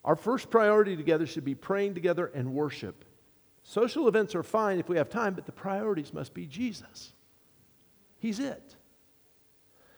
Our 0.07 0.17
first 0.17 0.51
priority 0.51 0.97
together 0.97 1.27
should 1.27 1.45
be 1.45 1.57
praying 1.57 1.95
together 1.95 2.31
and 2.33 2.55
worship. 2.55 3.05
Social 3.65 4.07
events 4.07 4.37
are 4.37 4.45
fine 4.45 4.79
if 4.79 4.89
we 4.89 4.97
have 4.97 5.11
time, 5.11 5.35
but 5.35 5.45
the 5.45 5.53
priorities 5.53 6.15
must 6.15 6.33
be 6.33 6.47
Jesus. 6.47 7.13
He's 8.21 8.39
it. 8.39 8.77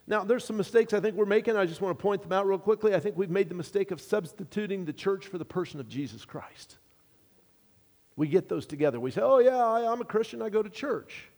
Now, 0.06 0.24
there's 0.24 0.44
some 0.44 0.56
mistakes 0.56 0.94
I 0.94 1.00
think 1.00 1.16
we're 1.16 1.26
making. 1.26 1.58
I 1.58 1.66
just 1.66 1.82
want 1.82 1.98
to 1.98 2.02
point 2.02 2.22
them 2.22 2.32
out 2.32 2.46
real 2.46 2.58
quickly. 2.58 2.94
I 2.94 3.00
think 3.00 3.18
we've 3.18 3.28
made 3.28 3.50
the 3.50 3.54
mistake 3.54 3.90
of 3.90 4.00
substituting 4.00 4.86
the 4.86 4.92
church 4.94 5.26
for 5.26 5.36
the 5.36 5.44
person 5.44 5.78
of 5.80 5.88
Jesus 5.88 6.24
Christ. 6.24 6.78
We 8.16 8.26
get 8.26 8.48
those 8.48 8.64
together. 8.64 8.98
We 8.98 9.10
say, 9.10 9.20
oh, 9.22 9.40
yeah, 9.40 9.62
I, 9.62 9.92
I'm 9.92 10.00
a 10.00 10.06
Christian, 10.06 10.40
I 10.40 10.48
go 10.48 10.62
to 10.62 10.70
church. 10.70 11.28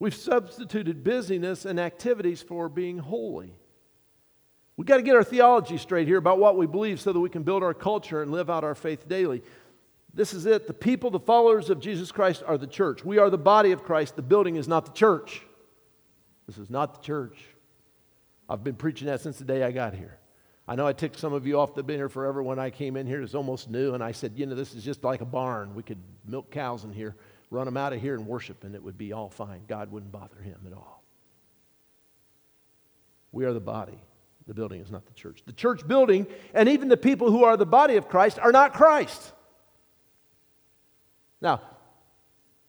We've 0.00 0.14
substituted 0.14 1.04
busyness 1.04 1.64
and 1.64 1.78
activities 1.78 2.42
for 2.42 2.68
being 2.68 2.98
holy. 2.98 3.54
We've 4.78 4.86
got 4.86 4.98
to 4.98 5.02
get 5.02 5.16
our 5.16 5.24
theology 5.24 5.76
straight 5.76 6.06
here 6.06 6.18
about 6.18 6.38
what 6.38 6.56
we 6.56 6.68
believe 6.68 7.00
so 7.00 7.12
that 7.12 7.18
we 7.18 7.28
can 7.28 7.42
build 7.42 7.64
our 7.64 7.74
culture 7.74 8.22
and 8.22 8.30
live 8.30 8.48
out 8.48 8.62
our 8.62 8.76
faith 8.76 9.08
daily. 9.08 9.42
This 10.14 10.32
is 10.32 10.46
it. 10.46 10.68
The 10.68 10.72
people, 10.72 11.10
the 11.10 11.18
followers 11.18 11.68
of 11.68 11.80
Jesus 11.80 12.12
Christ, 12.12 12.44
are 12.46 12.56
the 12.56 12.68
church. 12.68 13.04
We 13.04 13.18
are 13.18 13.28
the 13.28 13.36
body 13.36 13.72
of 13.72 13.82
Christ. 13.82 14.14
The 14.14 14.22
building 14.22 14.54
is 14.54 14.68
not 14.68 14.86
the 14.86 14.92
church. 14.92 15.42
This 16.46 16.58
is 16.58 16.70
not 16.70 16.94
the 16.94 17.04
church. 17.04 17.36
I've 18.48 18.62
been 18.62 18.76
preaching 18.76 19.08
that 19.08 19.20
since 19.20 19.36
the 19.36 19.44
day 19.44 19.64
I 19.64 19.72
got 19.72 19.94
here. 19.94 20.16
I 20.68 20.76
know 20.76 20.86
I 20.86 20.92
ticked 20.92 21.18
some 21.18 21.32
of 21.32 21.44
you 21.44 21.58
off 21.58 21.74
that 21.74 21.80
have 21.80 21.86
been 21.88 21.98
here 21.98 22.08
forever 22.08 22.40
when 22.40 22.60
I 22.60 22.70
came 22.70 22.96
in 22.96 23.04
here. 23.08 23.18
It 23.18 23.22
was 23.22 23.34
almost 23.34 23.68
new, 23.68 23.94
and 23.94 24.02
I 24.02 24.12
said, 24.12 24.34
you 24.36 24.46
know, 24.46 24.54
this 24.54 24.74
is 24.74 24.84
just 24.84 25.02
like 25.02 25.22
a 25.22 25.26
barn. 25.26 25.74
We 25.74 25.82
could 25.82 25.98
milk 26.24 26.52
cows 26.52 26.84
in 26.84 26.92
here, 26.92 27.16
run 27.50 27.64
them 27.64 27.76
out 27.76 27.92
of 27.92 28.00
here, 28.00 28.14
and 28.14 28.28
worship, 28.28 28.62
and 28.62 28.76
it 28.76 28.82
would 28.82 28.96
be 28.96 29.12
all 29.12 29.28
fine. 29.28 29.62
God 29.66 29.90
wouldn't 29.90 30.12
bother 30.12 30.40
him 30.40 30.60
at 30.66 30.72
all. 30.72 31.02
We 33.32 33.44
are 33.44 33.52
the 33.52 33.60
body. 33.60 34.00
The 34.48 34.54
building 34.54 34.80
is 34.80 34.90
not 34.90 35.06
the 35.06 35.12
church. 35.12 35.42
The 35.46 35.52
church 35.52 35.86
building, 35.86 36.26
and 36.54 36.70
even 36.70 36.88
the 36.88 36.96
people 36.96 37.30
who 37.30 37.44
are 37.44 37.56
the 37.56 37.66
body 37.66 37.96
of 37.96 38.08
Christ, 38.08 38.38
are 38.38 38.50
not 38.50 38.72
Christ. 38.72 39.32
Now, 41.40 41.60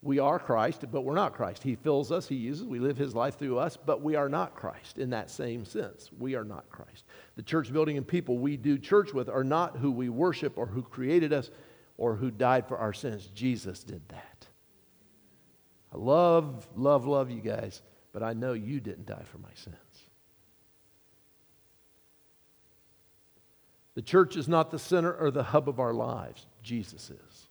we 0.02 0.20
are 0.20 0.40
Christ, 0.40 0.84
but 0.92 1.02
we're 1.02 1.16
not 1.16 1.34
Christ. 1.34 1.64
He 1.64 1.76
fills 1.76 2.12
us, 2.12 2.28
He 2.28 2.36
uses, 2.36 2.66
we 2.66 2.80
live 2.80 2.98
His 2.98 3.16
life 3.16 3.40
through 3.40 3.60
us, 3.60 3.78
but 3.78 4.02
we 4.02 4.16
are 4.16 4.28
not 4.30 4.56
Christ 4.56 4.98
in 4.98 5.10
that 5.12 5.30
same 5.30 5.64
sense. 5.64 6.10
We 6.18 6.36
are 6.36 6.44
not 6.44 6.70
Christ. 6.70 7.06
The 7.38 7.44
church 7.44 7.72
building 7.72 7.96
and 7.98 8.08
people 8.08 8.38
we 8.38 8.58
do 8.58 8.78
church 8.78 9.14
with 9.14 9.30
are 9.30 9.44
not 9.44 9.78
who 9.78 9.92
we 9.92 10.10
worship 10.10 10.58
or 10.58 10.68
who 10.68 10.84
created 10.84 11.32
us 11.32 11.50
or 11.98 12.16
who 12.16 12.30
died 12.30 12.68
for 12.68 12.78
our 12.78 12.94
sins. 12.94 13.28
Jesus 13.34 13.84
did 13.84 14.02
that. 14.10 14.48
I 15.94 15.98
love, 15.98 16.68
love, 16.76 17.06
love 17.06 17.32
you 17.32 17.42
guys, 17.42 17.82
but 18.12 18.22
I 18.22 18.34
know 18.34 18.54
you 18.54 18.82
didn't 18.82 19.06
die 19.06 19.24
for 19.32 19.38
my 19.38 19.54
sins. 19.56 19.76
The 24.00 24.04
church 24.04 24.38
is 24.38 24.48
not 24.48 24.72
the 24.72 24.80
center 24.80 25.14
or 25.14 25.30
the 25.30 25.44
hub 25.44 25.68
of 25.68 25.78
our 25.78 25.92
lives, 25.92 26.46
Jesus 26.64 27.10
is. 27.10 27.48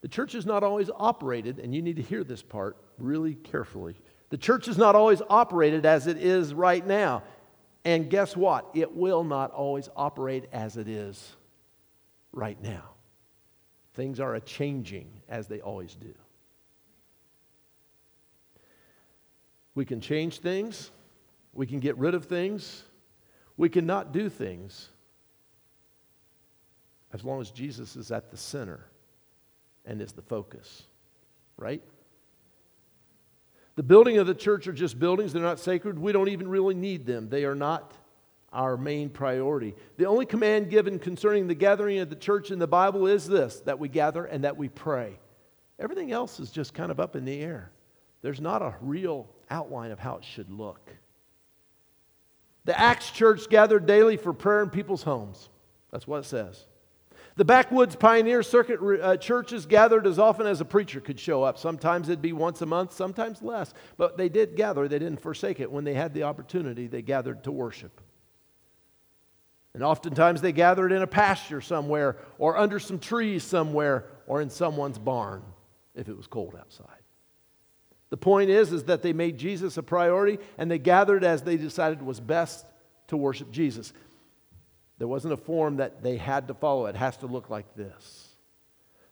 The 0.00 0.08
church 0.08 0.34
is 0.34 0.44
not 0.44 0.64
always 0.64 0.90
operated, 0.96 1.60
and 1.60 1.72
you 1.72 1.80
need 1.80 1.94
to 1.94 2.02
hear 2.02 2.24
this 2.24 2.42
part 2.42 2.76
really 2.98 3.36
carefully. 3.36 3.94
The 4.30 4.36
church 4.36 4.66
is 4.66 4.76
not 4.76 4.96
always 4.96 5.22
operated 5.30 5.86
as 5.86 6.08
it 6.08 6.16
is 6.16 6.54
right 6.54 6.84
now. 6.84 7.22
And 7.84 8.10
guess 8.10 8.36
what? 8.36 8.68
It 8.74 8.96
will 8.96 9.22
not 9.22 9.52
always 9.52 9.88
operate 9.94 10.48
as 10.52 10.76
it 10.76 10.88
is 10.88 11.36
right 12.32 12.60
now. 12.60 12.90
Things 13.94 14.18
are 14.18 14.34
a 14.34 14.40
changing 14.40 15.06
as 15.28 15.46
they 15.46 15.60
always 15.60 15.94
do. 15.94 16.14
We 19.76 19.84
can 19.84 20.00
change 20.00 20.40
things, 20.40 20.90
we 21.52 21.68
can 21.68 21.78
get 21.78 21.96
rid 21.96 22.16
of 22.16 22.24
things, 22.24 22.82
we 23.56 23.68
cannot 23.68 24.12
do 24.12 24.28
things 24.28 24.88
as 27.12 27.24
long 27.24 27.40
as 27.40 27.50
Jesus 27.50 27.96
is 27.96 28.10
at 28.10 28.30
the 28.30 28.36
center 28.36 28.86
and 29.84 30.00
is 30.00 30.12
the 30.12 30.22
focus, 30.22 30.84
right? 31.56 31.82
The 33.74 33.82
building 33.82 34.18
of 34.18 34.26
the 34.26 34.34
church 34.34 34.66
are 34.66 34.72
just 34.72 34.98
buildings, 34.98 35.32
they're 35.32 35.42
not 35.42 35.60
sacred. 35.60 35.98
We 35.98 36.12
don't 36.12 36.28
even 36.28 36.48
really 36.48 36.74
need 36.74 37.06
them. 37.06 37.28
They 37.28 37.44
are 37.44 37.54
not 37.54 37.94
our 38.52 38.76
main 38.76 39.08
priority. 39.08 39.74
The 39.96 40.06
only 40.06 40.26
command 40.26 40.68
given 40.68 40.98
concerning 40.98 41.46
the 41.46 41.54
gathering 41.54 41.98
of 41.98 42.10
the 42.10 42.16
church 42.16 42.50
in 42.50 42.58
the 42.58 42.66
Bible 42.66 43.06
is 43.06 43.26
this 43.26 43.60
that 43.60 43.78
we 43.78 43.88
gather 43.88 44.24
and 44.24 44.44
that 44.44 44.56
we 44.56 44.68
pray. 44.68 45.18
Everything 45.78 46.12
else 46.12 46.38
is 46.38 46.50
just 46.50 46.74
kind 46.74 46.90
of 46.90 47.00
up 47.00 47.16
in 47.16 47.24
the 47.24 47.40
air. 47.40 47.70
There's 48.20 48.40
not 48.40 48.62
a 48.62 48.74
real 48.80 49.28
outline 49.50 49.90
of 49.90 49.98
how 49.98 50.16
it 50.16 50.24
should 50.24 50.50
look. 50.50 50.90
The 52.64 52.78
Acts 52.78 53.10
church 53.10 53.48
gathered 53.48 53.86
daily 53.86 54.16
for 54.16 54.32
prayer 54.32 54.62
in 54.62 54.70
people's 54.70 55.02
homes. 55.02 55.48
That's 55.90 56.06
what 56.06 56.18
it 56.18 56.24
says. 56.24 56.66
The 57.34 57.44
backwoods 57.44 57.96
pioneer 57.96 58.42
circuit 58.42 58.80
uh, 59.00 59.16
churches 59.16 59.64
gathered 59.64 60.06
as 60.06 60.18
often 60.18 60.46
as 60.46 60.60
a 60.60 60.64
preacher 60.66 61.00
could 61.00 61.18
show 61.18 61.42
up. 61.42 61.56
Sometimes 61.56 62.08
it'd 62.08 62.20
be 62.20 62.34
once 62.34 62.60
a 62.60 62.66
month, 62.66 62.92
sometimes 62.92 63.40
less. 63.40 63.72
But 63.96 64.18
they 64.18 64.28
did 64.28 64.54
gather, 64.54 64.86
they 64.86 64.98
didn't 64.98 65.20
forsake 65.22 65.58
it. 65.58 65.72
When 65.72 65.84
they 65.84 65.94
had 65.94 66.12
the 66.12 66.24
opportunity, 66.24 66.86
they 66.86 67.00
gathered 67.00 67.44
to 67.44 67.52
worship. 67.52 68.00
And 69.74 69.82
oftentimes 69.82 70.42
they 70.42 70.52
gathered 70.52 70.92
in 70.92 71.00
a 71.00 71.06
pasture 71.06 71.62
somewhere, 71.62 72.18
or 72.38 72.58
under 72.58 72.78
some 72.78 72.98
trees 72.98 73.42
somewhere, 73.42 74.04
or 74.26 74.42
in 74.42 74.50
someone's 74.50 74.98
barn 74.98 75.42
if 75.94 76.08
it 76.08 76.16
was 76.16 76.26
cold 76.26 76.54
outside. 76.58 77.01
The 78.12 78.18
point 78.18 78.50
is, 78.50 78.74
is 78.74 78.84
that 78.84 79.00
they 79.00 79.14
made 79.14 79.38
Jesus 79.38 79.78
a 79.78 79.82
priority 79.82 80.38
and 80.58 80.70
they 80.70 80.78
gathered 80.78 81.24
as 81.24 81.40
they 81.40 81.56
decided 81.56 82.02
was 82.02 82.20
best 82.20 82.66
to 83.08 83.16
worship 83.16 83.50
Jesus. 83.50 83.94
There 84.98 85.08
wasn't 85.08 85.32
a 85.32 85.38
form 85.38 85.78
that 85.78 86.02
they 86.02 86.18
had 86.18 86.46
to 86.48 86.54
follow. 86.54 86.84
It 86.84 86.94
has 86.94 87.16
to 87.16 87.26
look 87.26 87.48
like 87.48 87.74
this. 87.74 88.28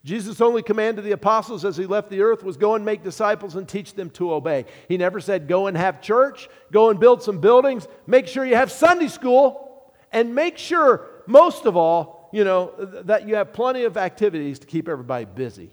Jesus' 0.05 0.43
only 0.43 0.63
command 0.63 0.99
to 0.99 1.03
the 1.03 1.13
apostles 1.13 1.65
as 1.65 1.79
he 1.79 1.87
left 1.87 2.11
the 2.11 2.21
earth 2.21 2.43
was 2.43 2.59
go 2.59 2.75
and 2.75 2.85
make 2.85 3.03
disciples 3.03 3.57
and 3.57 3.67
teach 3.67 3.95
them 3.95 4.11
to 4.11 4.35
obey. 4.35 4.67
He 4.87 4.99
never 4.99 5.19
said 5.19 5.49
go 5.49 5.67
and 5.67 5.79
have 5.79 6.03
church, 6.03 6.51
go 6.71 6.91
and 6.91 7.01
build 7.01 7.23
some 7.23 7.41
buildings, 7.41 7.89
make 8.07 8.27
sure 8.27 8.45
you 8.45 8.57
have 8.57 8.71
Sunday 8.71 9.09
school, 9.09 9.95
and 10.13 10.35
make 10.35 10.59
sure, 10.59 11.07
most 11.27 11.65
of 11.65 11.75
all, 11.75 12.29
you 12.35 12.45
know, 12.45 12.75
that 13.05 13.27
you 13.27 13.37
have 13.37 13.55
plenty 13.55 13.85
of 13.85 13.97
activities 13.97 14.59
to 14.59 14.67
keep 14.67 14.91
everybody 14.91 15.25
busy. 15.25 15.71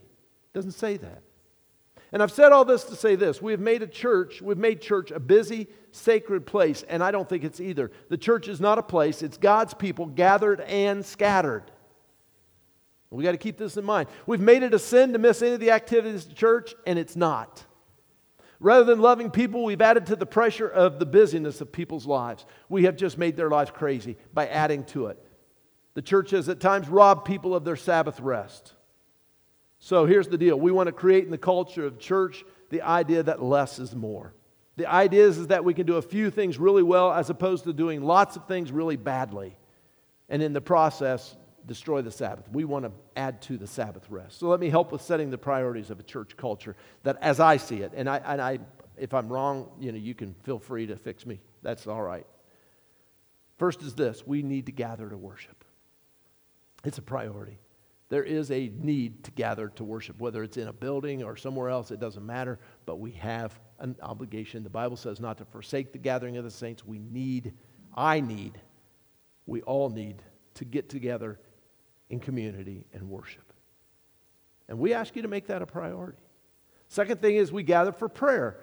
Doesn't 0.53 0.71
say 0.71 0.95
that. 0.95 1.23
And 2.11 2.23
I've 2.23 2.31
said 2.31 2.51
all 2.51 2.63
this 2.63 2.85
to 2.85 2.95
say 2.95 3.15
this. 3.15 3.41
We 3.41 3.51
have 3.51 3.59
made 3.59 3.83
a 3.83 3.87
church, 3.87 4.41
we've 4.41 4.57
made 4.57 4.81
church 4.81 5.11
a 5.11 5.19
busy, 5.19 5.67
sacred 5.91 6.45
place, 6.45 6.83
and 6.87 7.03
I 7.03 7.11
don't 7.11 7.27
think 7.27 7.43
it's 7.43 7.59
either. 7.59 7.91
The 8.09 8.17
church 8.17 8.47
is 8.47 8.61
not 8.61 8.77
a 8.77 8.83
place, 8.83 9.21
it's 9.21 9.37
God's 9.37 9.73
people 9.73 10.05
gathered 10.05 10.61
and 10.61 11.05
scattered. 11.05 11.71
We 13.09 13.23
got 13.23 13.31
to 13.31 13.37
keep 13.37 13.57
this 13.57 13.77
in 13.77 13.85
mind. 13.85 14.09
We've 14.25 14.41
made 14.41 14.63
it 14.63 14.73
a 14.73 14.79
sin 14.79 15.13
to 15.13 15.19
miss 15.19 15.41
any 15.41 15.53
of 15.53 15.59
the 15.59 15.71
activities 15.71 16.23
of 16.23 16.29
the 16.29 16.35
church, 16.35 16.75
and 16.85 16.99
it's 16.99 17.15
not. 17.15 17.63
Rather 18.59 18.83
than 18.83 18.99
loving 18.99 19.29
people, 19.29 19.63
we've 19.63 19.81
added 19.81 20.07
to 20.07 20.15
the 20.15 20.25
pressure 20.25 20.67
of 20.67 20.99
the 20.99 21.05
busyness 21.05 21.61
of 21.61 21.71
people's 21.71 22.05
lives. 22.05 22.45
We 22.69 22.83
have 22.83 22.97
just 22.97 23.17
made 23.17 23.37
their 23.37 23.49
lives 23.49 23.71
crazy 23.71 24.17
by 24.33 24.47
adding 24.47 24.83
to 24.85 25.07
it. 25.07 25.23
The 25.93 26.01
church 26.01 26.31
has 26.31 26.49
at 26.49 26.59
times 26.59 26.89
robbed 26.89 27.25
people 27.25 27.55
of 27.55 27.63
their 27.63 27.75
Sabbath 27.75 28.19
rest. 28.19 28.73
So 29.79 30.05
here's 30.05 30.27
the 30.27 30.37
deal 30.37 30.59
we 30.59 30.71
want 30.71 30.87
to 30.87 30.93
create 30.93 31.25
in 31.25 31.31
the 31.31 31.37
culture 31.37 31.85
of 31.85 31.99
church 31.99 32.43
the 32.69 32.81
idea 32.81 33.23
that 33.23 33.41
less 33.41 33.79
is 33.79 33.95
more. 33.95 34.33
The 34.75 34.91
idea 34.91 35.25
is, 35.25 35.37
is 35.37 35.47
that 35.47 35.63
we 35.63 35.73
can 35.73 35.87
do 35.87 35.95
a 35.95 36.01
few 36.01 36.29
things 36.29 36.57
really 36.57 36.83
well 36.83 37.11
as 37.11 37.29
opposed 37.29 37.63
to 37.63 37.73
doing 37.73 38.03
lots 38.03 38.35
of 38.35 38.47
things 38.47 38.71
really 38.71 38.95
badly. 38.95 39.57
And 40.29 40.43
in 40.43 40.53
the 40.53 40.61
process, 40.61 41.35
destroy 41.65 42.01
the 42.01 42.11
Sabbath. 42.11 42.47
We 42.51 42.63
want 42.63 42.85
to 42.85 42.91
add 43.15 43.41
to 43.43 43.57
the 43.57 43.65
Sabbath 43.65 44.09
rest. 44.09 44.39
So 44.39 44.47
let 44.47 44.59
me 44.59 44.69
help 44.69 44.91
with 44.91 45.01
setting 45.01 45.31
the 45.31 45.37
priorities 45.37 45.89
of 45.89 45.99
a 45.99 46.03
church 46.03 46.37
culture 46.37 46.75
that 47.03 47.17
as 47.21 47.39
I 47.39 47.57
see 47.57 47.77
it, 47.77 47.93
and 47.95 48.09
I, 48.09 48.17
and 48.17 48.41
I 48.41 48.59
if 48.97 49.13
I'm 49.13 49.29
wrong, 49.29 49.69
you 49.79 49.91
know, 49.91 49.97
you 49.97 50.15
can 50.15 50.33
feel 50.43 50.59
free 50.59 50.87
to 50.87 50.95
fix 50.95 51.25
me. 51.25 51.39
That's 51.61 51.87
all 51.87 52.01
right. 52.01 52.25
First 53.57 53.81
is 53.81 53.93
this 53.95 54.25
we 54.25 54.41
need 54.41 54.65
to 54.67 54.71
gather 54.71 55.09
to 55.09 55.17
worship. 55.17 55.63
It's 56.83 56.97
a 56.97 57.01
priority. 57.01 57.59
There 58.09 58.23
is 58.23 58.51
a 58.51 58.71
need 58.77 59.23
to 59.25 59.31
gather 59.31 59.67
to 59.69 59.83
worship, 59.83 60.19
whether 60.19 60.43
it's 60.43 60.57
in 60.57 60.69
a 60.69 60.73
building 60.73 61.23
or 61.23 61.35
somewhere 61.35 61.69
else, 61.69 61.91
it 61.91 61.99
doesn't 61.99 62.25
matter, 62.25 62.57
but 62.85 62.99
we 62.99 63.11
have 63.11 63.59
an 63.79 63.95
obligation. 64.01 64.63
The 64.63 64.69
Bible 64.69 64.95
says 64.95 65.19
not 65.19 65.37
to 65.39 65.45
forsake 65.45 65.91
the 65.91 65.97
gathering 65.97 66.37
of 66.37 66.45
the 66.45 66.51
saints. 66.51 66.85
We 66.85 66.99
need, 66.99 67.53
I 67.95 68.21
need, 68.21 68.61
we 69.45 69.61
all 69.63 69.89
need 69.89 70.21
to 70.55 70.65
get 70.65 70.89
together 70.89 71.39
in 72.09 72.19
community 72.19 72.85
and 72.93 73.09
worship. 73.09 73.53
And 74.69 74.79
we 74.79 74.93
ask 74.93 75.15
you 75.15 75.21
to 75.21 75.27
make 75.27 75.47
that 75.47 75.61
a 75.61 75.65
priority. 75.65 76.17
Second 76.87 77.21
thing 77.21 77.35
is 77.35 77.51
we 77.51 77.63
gather 77.63 77.91
for 77.91 78.07
prayer. 78.07 78.59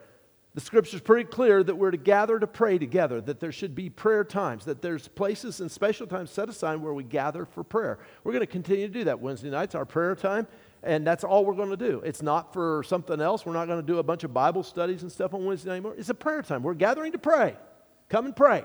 The 0.54 0.60
scripture 0.60 0.96
is 0.96 1.02
pretty 1.02 1.24
clear 1.24 1.64
that 1.64 1.74
we're 1.74 1.90
to 1.90 1.96
gather 1.96 2.38
to 2.38 2.46
pray 2.46 2.78
together, 2.78 3.20
that 3.22 3.40
there 3.40 3.50
should 3.50 3.74
be 3.74 3.90
prayer 3.90 4.22
times, 4.22 4.64
that 4.66 4.82
there's 4.82 5.08
places 5.08 5.60
and 5.60 5.68
special 5.70 6.06
times 6.06 6.30
set 6.30 6.48
aside 6.48 6.76
where 6.76 6.94
we 6.94 7.02
gather 7.02 7.44
for 7.44 7.64
prayer. 7.64 7.98
We're 8.22 8.30
going 8.30 8.40
to 8.40 8.46
continue 8.46 8.86
to 8.86 8.92
do 8.92 9.04
that. 9.04 9.18
Wednesday 9.18 9.50
night's 9.50 9.74
our 9.74 9.84
prayer 9.84 10.14
time, 10.14 10.46
and 10.84 11.04
that's 11.04 11.24
all 11.24 11.44
we're 11.44 11.54
going 11.54 11.70
to 11.70 11.76
do. 11.76 12.02
It's 12.04 12.22
not 12.22 12.52
for 12.52 12.84
something 12.84 13.20
else. 13.20 13.44
We're 13.44 13.52
not 13.52 13.66
going 13.66 13.80
to 13.80 13.86
do 13.86 13.98
a 13.98 14.02
bunch 14.04 14.22
of 14.22 14.32
Bible 14.32 14.62
studies 14.62 15.02
and 15.02 15.10
stuff 15.10 15.34
on 15.34 15.44
Wednesday 15.44 15.70
night 15.70 15.76
anymore. 15.76 15.96
It's 15.98 16.08
a 16.08 16.14
prayer 16.14 16.42
time. 16.42 16.62
We're 16.62 16.74
gathering 16.74 17.10
to 17.12 17.18
pray. 17.18 17.56
Come 18.08 18.26
and 18.26 18.36
pray. 18.36 18.64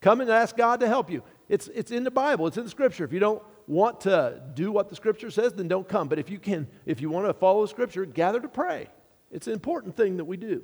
Come 0.00 0.22
and 0.22 0.30
ask 0.30 0.56
God 0.56 0.80
to 0.80 0.88
help 0.88 1.10
you. 1.10 1.22
It's, 1.50 1.68
it's 1.74 1.90
in 1.90 2.04
the 2.04 2.10
Bible, 2.10 2.46
it's 2.46 2.56
in 2.56 2.64
the 2.64 2.70
scripture. 2.70 3.04
If 3.04 3.12
you 3.12 3.20
don't 3.20 3.42
want 3.66 4.00
to 4.02 4.42
do 4.54 4.72
what 4.72 4.88
the 4.88 4.96
scripture 4.96 5.30
says, 5.30 5.52
then 5.52 5.68
don't 5.68 5.86
come. 5.86 6.08
But 6.08 6.18
if 6.18 6.30
you 6.30 6.38
can, 6.38 6.66
if 6.86 7.02
you 7.02 7.10
want 7.10 7.26
to 7.26 7.34
follow 7.34 7.60
the 7.60 7.68
scripture, 7.68 8.06
gather 8.06 8.40
to 8.40 8.48
pray. 8.48 8.88
It's 9.30 9.46
an 9.46 9.52
important 9.52 9.94
thing 9.94 10.16
that 10.16 10.24
we 10.24 10.38
do. 10.38 10.62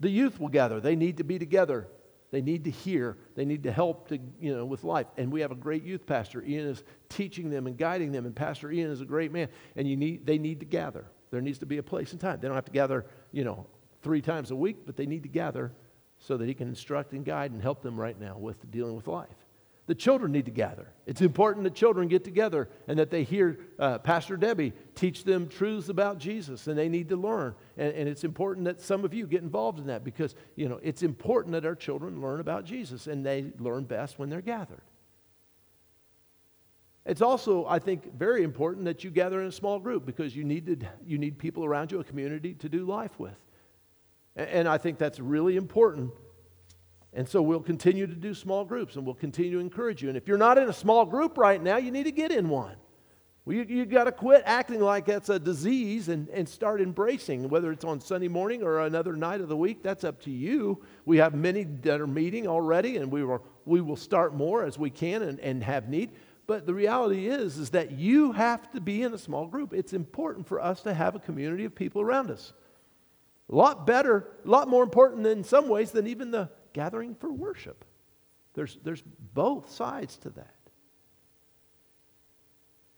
The 0.00 0.10
youth 0.10 0.38
will 0.38 0.48
gather. 0.48 0.80
They 0.80 0.96
need 0.96 1.18
to 1.18 1.24
be 1.24 1.38
together. 1.38 1.88
They 2.30 2.42
need 2.42 2.64
to 2.64 2.70
hear. 2.70 3.16
They 3.34 3.44
need 3.44 3.62
to 3.62 3.72
help 3.72 4.08
to, 4.08 4.18
you 4.40 4.54
know, 4.54 4.66
with 4.66 4.84
life. 4.84 5.06
And 5.16 5.32
we 5.32 5.40
have 5.40 5.52
a 5.52 5.56
great 5.56 5.84
youth 5.84 6.06
pastor. 6.06 6.42
Ian 6.42 6.66
is 6.66 6.82
teaching 7.08 7.50
them 7.50 7.66
and 7.66 7.78
guiding 7.78 8.12
them. 8.12 8.26
And 8.26 8.34
Pastor 8.34 8.70
Ian 8.70 8.90
is 8.90 9.00
a 9.00 9.04
great 9.04 9.32
man. 9.32 9.48
And 9.76 9.88
you 9.88 9.96
need, 9.96 10.26
they 10.26 10.38
need 10.38 10.60
to 10.60 10.66
gather. 10.66 11.06
There 11.30 11.40
needs 11.40 11.58
to 11.58 11.66
be 11.66 11.78
a 11.78 11.82
place 11.82 12.12
and 12.12 12.20
time. 12.20 12.40
They 12.40 12.48
don't 12.48 12.56
have 12.56 12.64
to 12.66 12.72
gather, 12.72 13.06
you 13.32 13.44
know, 13.44 13.66
three 14.02 14.20
times 14.20 14.50
a 14.50 14.56
week, 14.56 14.78
but 14.84 14.96
they 14.96 15.06
need 15.06 15.22
to 15.22 15.28
gather 15.28 15.72
so 16.18 16.36
that 16.36 16.46
he 16.46 16.54
can 16.54 16.68
instruct 16.68 17.12
and 17.12 17.24
guide 17.24 17.52
and 17.52 17.62
help 17.62 17.82
them 17.82 17.98
right 17.98 18.18
now 18.18 18.36
with 18.38 18.70
dealing 18.70 18.96
with 18.96 19.06
life. 19.06 19.45
The 19.86 19.94
children 19.94 20.32
need 20.32 20.46
to 20.46 20.50
gather. 20.50 20.88
It's 21.06 21.20
important 21.20 21.62
that 21.62 21.74
children 21.74 22.08
get 22.08 22.24
together 22.24 22.68
and 22.88 22.98
that 22.98 23.10
they 23.10 23.22
hear 23.22 23.60
uh, 23.78 23.98
Pastor 23.98 24.36
Debbie 24.36 24.72
teach 24.96 25.22
them 25.22 25.48
truths 25.48 25.88
about 25.88 26.18
Jesus 26.18 26.66
and 26.66 26.76
they 26.76 26.88
need 26.88 27.08
to 27.10 27.16
learn. 27.16 27.54
And, 27.76 27.94
and, 27.94 28.08
it's 28.08 28.24
important 28.24 28.64
that 28.64 28.80
some 28.80 29.04
of 29.04 29.14
you 29.14 29.28
get 29.28 29.42
involved 29.42 29.78
in 29.78 29.86
that 29.86 30.02
because, 30.02 30.34
you 30.56 30.68
know, 30.68 30.80
it's 30.82 31.04
important 31.04 31.52
that 31.52 31.64
our 31.64 31.76
children 31.76 32.20
learn 32.20 32.40
about 32.40 32.64
Jesus 32.64 33.06
and 33.06 33.24
they 33.24 33.52
learn 33.60 33.84
best 33.84 34.18
when 34.18 34.28
they're 34.28 34.40
gathered. 34.40 34.82
It's 37.04 37.22
also, 37.22 37.64
I 37.66 37.78
think, 37.78 38.18
very 38.18 38.42
important 38.42 38.86
that 38.86 39.04
you 39.04 39.10
gather 39.10 39.40
in 39.40 39.46
a 39.46 39.52
small 39.52 39.78
group 39.78 40.04
because 40.04 40.34
you 40.34 40.42
need, 40.42 40.66
to, 40.66 40.88
you 41.06 41.18
need 41.18 41.38
people 41.38 41.64
around 41.64 41.92
you, 41.92 42.00
a 42.00 42.04
community 42.04 42.54
to 42.54 42.68
do 42.68 42.84
life 42.84 43.20
with. 43.20 43.40
And, 44.34 44.48
and 44.48 44.68
I 44.68 44.78
think 44.78 44.98
that's 44.98 45.20
really 45.20 45.56
important 45.56 46.10
And 47.16 47.26
so 47.26 47.40
we'll 47.40 47.60
continue 47.60 48.06
to 48.06 48.14
do 48.14 48.34
small 48.34 48.62
groups 48.62 48.96
and 48.96 49.06
we'll 49.06 49.14
continue 49.14 49.52
to 49.52 49.58
encourage 49.58 50.02
you. 50.02 50.08
And 50.08 50.18
if 50.18 50.28
you're 50.28 50.36
not 50.36 50.58
in 50.58 50.68
a 50.68 50.72
small 50.72 51.06
group 51.06 51.38
right 51.38 51.60
now, 51.60 51.78
you 51.78 51.90
need 51.90 52.04
to 52.04 52.12
get 52.12 52.30
in 52.30 52.50
one. 52.50 52.76
Well, 53.46 53.56
you, 53.56 53.64
you 53.66 53.86
got 53.86 54.04
to 54.04 54.12
quit 54.12 54.42
acting 54.44 54.80
like 54.80 55.06
that's 55.06 55.30
a 55.30 55.38
disease 55.38 56.10
and, 56.10 56.28
and 56.28 56.46
start 56.46 56.82
embracing, 56.82 57.48
whether 57.48 57.72
it's 57.72 57.86
on 57.86 58.02
Sunday 58.02 58.28
morning 58.28 58.62
or 58.62 58.80
another 58.80 59.14
night 59.14 59.40
of 59.40 59.48
the 59.48 59.56
week, 59.56 59.82
that's 59.82 60.04
up 60.04 60.20
to 60.22 60.30
you. 60.30 60.84
We 61.06 61.16
have 61.16 61.34
many 61.34 61.64
that 61.64 62.02
are 62.02 62.06
meeting 62.06 62.46
already, 62.46 62.98
and 62.98 63.10
we 63.10 63.24
will, 63.24 63.42
we 63.64 63.80
will 63.80 63.96
start 63.96 64.34
more 64.34 64.64
as 64.64 64.78
we 64.78 64.90
can 64.90 65.22
and, 65.22 65.40
and 65.40 65.62
have 65.64 65.88
need. 65.88 66.10
But 66.46 66.66
the 66.66 66.74
reality 66.74 67.28
is, 67.28 67.56
is 67.56 67.70
that 67.70 67.92
you 67.92 68.32
have 68.32 68.70
to 68.72 68.80
be 68.80 69.02
in 69.02 69.14
a 69.14 69.18
small 69.18 69.46
group. 69.46 69.72
It's 69.72 69.94
important 69.94 70.46
for 70.46 70.60
us 70.60 70.82
to 70.82 70.92
have 70.92 71.14
a 71.14 71.20
community 71.20 71.64
of 71.64 71.74
people 71.74 72.02
around 72.02 72.30
us. 72.30 72.52
A 73.48 73.54
lot 73.54 73.86
better, 73.86 74.28
a 74.44 74.48
lot 74.48 74.68
more 74.68 74.82
important 74.82 75.26
in 75.26 75.44
some 75.44 75.68
ways 75.68 75.92
than 75.92 76.08
even 76.08 76.30
the 76.30 76.50
gathering 76.76 77.14
for 77.14 77.32
worship. 77.32 77.86
There's, 78.52 78.76
there's 78.84 79.02
both 79.32 79.70
sides 79.70 80.18
to 80.18 80.30
that. 80.30 80.54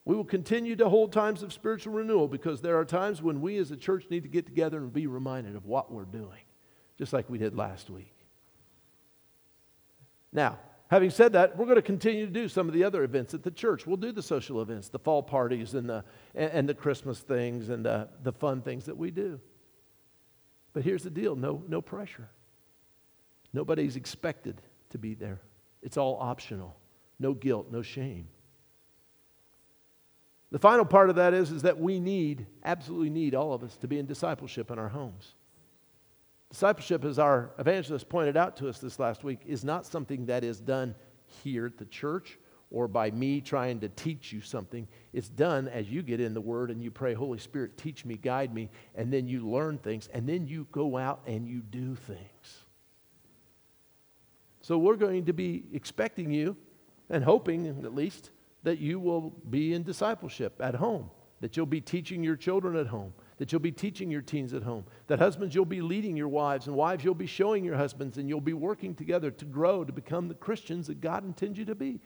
We 0.05 0.16
will 0.16 0.24
continue 0.24 0.74
to 0.76 0.89
hold 0.89 1.12
times 1.12 1.45
of 1.45 1.53
spiritual 1.53 1.93
renewal 1.93 2.26
because 2.26 2.61
there 2.61 2.76
are 2.76 2.85
times 2.85 3.22
when 3.22 3.41
we 3.41 3.57
as 3.59 3.70
a 3.70 3.76
church 3.76 4.07
need 4.11 4.24
to 4.24 4.29
get 4.29 4.47
together 4.47 4.79
and 4.79 4.93
be 4.93 5.07
reminded 5.07 5.55
of 5.55 5.64
what 5.64 5.93
we're 5.93 6.07
doing, 6.07 6.41
just 6.99 7.12
like 7.12 7.31
we 7.31 7.39
did 7.39 7.55
last 7.55 7.89
week. 7.89 8.16
Now, 10.33 10.59
having 10.91 11.11
said 11.11 11.35
that, 11.35 11.57
we're 11.57 11.66
going 11.66 11.76
to 11.76 11.83
continue 11.83 12.26
to 12.26 12.33
do 12.33 12.49
some 12.49 12.66
of 12.66 12.74
the 12.74 12.83
other 12.83 13.05
events 13.05 13.33
at 13.33 13.45
the 13.45 13.51
church. 13.53 13.87
We'll 13.87 13.97
do 13.97 14.11
the 14.11 14.24
social 14.24 14.61
events, 14.61 14.89
the 14.89 14.99
fall 14.99 15.22
parties, 15.22 15.74
and 15.74 15.89
the, 15.89 16.05
and, 16.35 16.68
the 16.68 16.74
Christmas 16.74 17.20
things, 17.20 17.68
and 17.68 17.85
the, 17.85 18.09
the 18.24 18.33
fun 18.33 18.61
things 18.61 18.87
that 18.87 18.97
we 18.97 19.12
do. 19.12 19.41
But 20.72 20.83
here's 20.83 21.05
the 21.05 21.11
deal 21.11 21.37
no, 21.37 21.62
no 21.68 21.81
pressure. 21.81 22.29
Nobody's 23.53 23.96
expected 23.96 24.61
to 24.90 24.99
be 24.99 25.14
there, 25.14 25.40
it's 25.82 25.96
all 25.96 26.18
optional. 26.20 26.76
No 27.20 27.34
guilt, 27.34 27.66
no 27.70 27.82
shame. 27.82 28.28
The 30.51 30.59
final 30.59 30.84
part 30.84 31.11
of 31.11 31.16
that 31.16 31.34
is, 31.34 31.51
is 31.51 31.62
that 31.62 31.78
we 31.78 32.01
need, 32.01 32.46
absolutely 32.64 33.11
need 33.11 33.34
all 33.34 33.53
of 33.53 33.62
us 33.62 33.76
to 33.78 33.88
be 33.88 33.99
in 33.99 34.07
discipleship 34.07 34.70
in 34.70 34.78
our 34.78 34.88
homes. 34.88 35.34
Discipleship, 36.51 37.05
as 37.05 37.18
our 37.18 37.51
evangelist 37.59 38.09
pointed 38.09 38.36
out 38.36 38.57
to 38.59 38.68
us 38.68 38.78
this 38.78 38.99
last 38.99 39.24
week, 39.24 39.40
is 39.46 39.64
not 39.64 39.84
something 39.84 40.26
that 40.26 40.44
is 40.44 40.61
done 40.61 40.94
here 41.42 41.66
at 41.66 41.76
the 41.76 41.84
church 41.84 42.38
or 42.70 42.88
by 42.88 43.11
me 43.11 43.40
trying 43.40 43.80
to 43.80 43.88
teach 43.90 44.32
you 44.32 44.40
something. 44.40 44.88
It's 45.12 45.28
done 45.28 45.68
as 45.68 45.90
you 45.90 46.03
get 46.03 46.20
in 46.20 46.32
the 46.32 46.40
Word 46.40 46.70
and 46.70 46.82
you 46.82 46.90
pray, 46.90 47.12
Holy 47.12 47.38
Spirit, 47.38 47.76
teach 47.76 48.05
me, 48.05 48.16
guide 48.16 48.55
me, 48.55 48.70
and 48.94 49.12
then 49.12 49.26
you 49.26 49.46
learn 49.46 49.78
things, 49.78 50.09
and 50.12 50.26
then 50.26 50.46
you 50.46 50.66
go 50.72 50.96
out 50.96 51.20
and 51.26 51.46
you 51.46 51.61
do 51.61 51.94
things. 51.94 52.64
So 54.69 54.77
we're 54.77 54.97
going 54.97 55.25
to 55.25 55.33
be 55.33 55.64
expecting 55.73 56.31
you 56.31 56.55
and 57.09 57.25
hoping, 57.25 57.66
at 57.66 57.95
least, 57.95 58.29
that 58.64 58.79
you 58.79 59.01
will 59.01 59.31
be 59.49 59.73
in 59.73 59.83
discipleship 59.83 60.61
at 60.61 60.75
home, 60.75 61.09
that 61.41 61.57
you'll 61.57 61.64
be 61.64 61.81
teaching 61.81 62.23
your 62.23 62.37
children 62.37 62.77
at 62.77 62.87
home, 62.87 63.14
that 63.39 63.51
you'll 63.51 63.62
be 63.62 63.73
teaching 63.73 64.11
your 64.11 64.21
teens 64.21 64.53
at 64.53 64.62
home, 64.62 64.85
that 65.07 65.21
husbands, 65.21 65.55
you'll 65.55 65.64
be 65.64 65.81
leading 65.81 66.19
your 66.19 66.29
wives, 66.29 66.66
and 66.66 66.77
wives, 66.77 67.03
you'll 67.03 67.14
be 67.14 67.27
showing 67.27 67.64
your 67.64 67.77
husbands, 67.77 68.19
and 68.19 68.29
you'll 68.29 68.43
be 68.43 68.53
working 68.53 68.95
together 68.95 69.31
to 69.31 69.47
grow, 69.47 69.85
to 69.85 69.93
become 69.95 70.29
the 70.29 70.35
Christians 70.35 70.87
that 70.89 71.01
God 71.01 71.25
intends 71.25 71.59
you 71.59 71.64
to 71.64 71.75
be, 71.75 71.99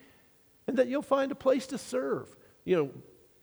and 0.69 0.77
that 0.77 0.87
you'll 0.87 1.03
find 1.03 1.33
a 1.33 1.35
place 1.35 1.67
to 1.67 1.79
serve. 1.79 2.29
You 2.65 2.77
know, 2.77 2.91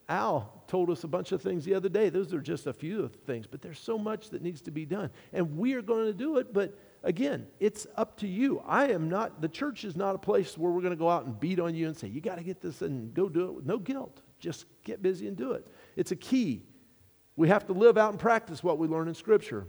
Al 0.08 0.64
told 0.68 0.90
us 0.90 1.04
a 1.04 1.10
bunch 1.10 1.34
of 1.34 1.42
things 1.42 1.66
the 1.66 1.74
other 1.74 1.90
day. 1.90 2.08
Those 2.08 2.34
are 2.34 2.40
just 2.40 2.68
a 2.68 2.74
few 2.74 3.04
of 3.04 3.12
the 3.12 3.20
things, 3.20 3.48
but 3.48 3.62
there's 3.62 3.80
so 3.80 3.98
much 3.98 4.30
that 4.30 4.42
needs 4.42 4.62
to 4.62 4.72
be 4.72 4.86
done. 4.86 5.10
And 5.34 5.58
we 5.58 5.74
are 5.74 5.82
going 5.82 6.06
to 6.06 6.14
do 6.14 6.38
it, 6.38 6.54
but 6.54 6.74
again, 7.04 7.48
it's 7.60 7.88
up 7.96 8.18
to 8.18 8.28
you. 8.28 8.62
I 8.66 8.88
am 8.88 9.10
not, 9.10 9.42
the 9.42 9.48
church 9.48 9.84
is 9.84 9.96
not 9.96 10.16
a 10.16 10.18
place 10.18 10.58
where 10.58 10.72
we're 10.72 10.82
going 10.82 10.92
to 10.94 10.98
go 10.98 11.10
out 11.10 11.26
and 11.26 11.40
beat 11.40 11.60
on 11.60 11.76
you 11.76 11.88
and 11.88 11.98
say, 11.98 12.08
you 12.08 12.22
got 12.22 12.38
to 12.38 12.44
get 12.44 12.62
this 12.62 12.82
and 12.82 13.14
go 13.14 13.30
do 13.30 13.46
it 13.46 13.54
with 13.54 13.66
no 13.66 13.78
guilt. 13.78 14.22
Just 14.40 14.66
get 14.84 15.02
busy 15.02 15.28
and 15.28 15.36
do 15.36 15.52
it. 15.52 15.68
It's 15.96 16.12
a 16.12 16.16
key. 16.16 16.64
We 17.36 17.50
have 17.50 17.66
to 17.68 17.74
live 17.74 17.98
out 17.98 18.12
and 18.12 18.20
practice 18.20 18.64
what 18.64 18.78
we 18.78 18.88
learn 18.88 19.08
in 19.08 19.14
Scripture. 19.14 19.66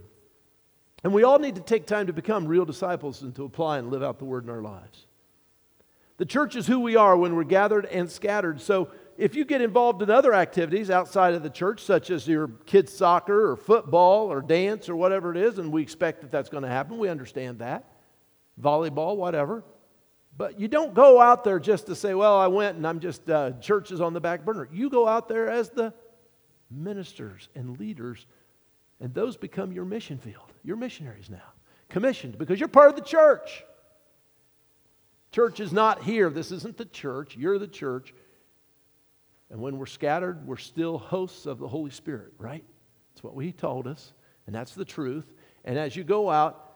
And 1.03 1.13
we 1.13 1.23
all 1.23 1.39
need 1.39 1.55
to 1.55 1.61
take 1.61 1.87
time 1.87 2.07
to 2.07 2.13
become 2.13 2.47
real 2.47 2.65
disciples 2.65 3.21
and 3.21 3.35
to 3.35 3.43
apply 3.43 3.79
and 3.79 3.89
live 3.89 4.03
out 4.03 4.19
the 4.19 4.25
word 4.25 4.43
in 4.43 4.49
our 4.49 4.61
lives. 4.61 5.07
The 6.17 6.25
church 6.25 6.55
is 6.55 6.67
who 6.67 6.79
we 6.79 6.95
are 6.95 7.17
when 7.17 7.35
we're 7.35 7.43
gathered 7.43 7.85
and 7.87 8.09
scattered. 8.09 8.61
So 8.61 8.89
if 9.21 9.35
you 9.35 9.45
get 9.45 9.61
involved 9.61 10.01
in 10.01 10.09
other 10.09 10.33
activities 10.33 10.89
outside 10.89 11.35
of 11.35 11.43
the 11.43 11.49
church, 11.51 11.83
such 11.83 12.09
as 12.09 12.27
your 12.27 12.47
kids' 12.65 12.91
soccer 12.91 13.51
or 13.51 13.55
football 13.55 14.31
or 14.31 14.41
dance 14.41 14.89
or 14.89 14.95
whatever 14.95 15.29
it 15.29 15.37
is, 15.37 15.59
and 15.59 15.71
we 15.71 15.83
expect 15.83 16.21
that 16.21 16.31
that's 16.31 16.49
going 16.49 16.63
to 16.63 16.69
happen, 16.69 16.97
we 16.97 17.07
understand 17.07 17.59
that. 17.59 17.85
Volleyball, 18.59 19.15
whatever. 19.15 19.63
But 20.35 20.59
you 20.59 20.67
don't 20.67 20.95
go 20.95 21.21
out 21.21 21.43
there 21.43 21.59
just 21.59 21.85
to 21.85 21.95
say, 21.95 22.15
well, 22.15 22.35
I 22.35 22.47
went 22.47 22.77
and 22.77 22.87
I'm 22.87 22.99
just, 22.99 23.29
uh, 23.29 23.51
church 23.61 23.91
is 23.91 24.01
on 24.01 24.13
the 24.13 24.19
back 24.19 24.43
burner. 24.43 24.67
You 24.71 24.89
go 24.89 25.07
out 25.07 25.27
there 25.27 25.47
as 25.47 25.69
the 25.69 25.93
ministers 26.71 27.47
and 27.53 27.79
leaders, 27.79 28.25
and 28.99 29.13
those 29.13 29.37
become 29.37 29.71
your 29.71 29.85
mission 29.85 30.17
field. 30.17 30.51
You're 30.63 30.77
missionaries 30.77 31.29
now, 31.29 31.53
commissioned 31.89 32.39
because 32.39 32.59
you're 32.59 32.69
part 32.69 32.89
of 32.89 32.95
the 32.95 33.03
church. 33.03 33.63
Church 35.31 35.59
is 35.59 35.71
not 35.71 36.01
here. 36.01 36.31
This 36.31 36.51
isn't 36.51 36.75
the 36.75 36.85
church. 36.85 37.37
You're 37.37 37.59
the 37.59 37.67
church. 37.67 38.15
And 39.51 39.59
when 39.59 39.77
we're 39.77 39.85
scattered, 39.85 40.47
we're 40.47 40.57
still 40.57 40.97
hosts 40.97 41.45
of 41.45 41.59
the 41.59 41.67
Holy 41.67 41.91
Spirit, 41.91 42.31
right? 42.37 42.63
That's 43.13 43.23
what 43.23 43.39
He 43.43 43.51
told 43.51 43.85
us, 43.85 44.13
and 44.47 44.55
that's 44.55 44.73
the 44.73 44.85
truth. 44.85 45.31
And 45.65 45.77
as 45.77 45.95
you 45.95 46.03
go 46.03 46.29
out, 46.29 46.69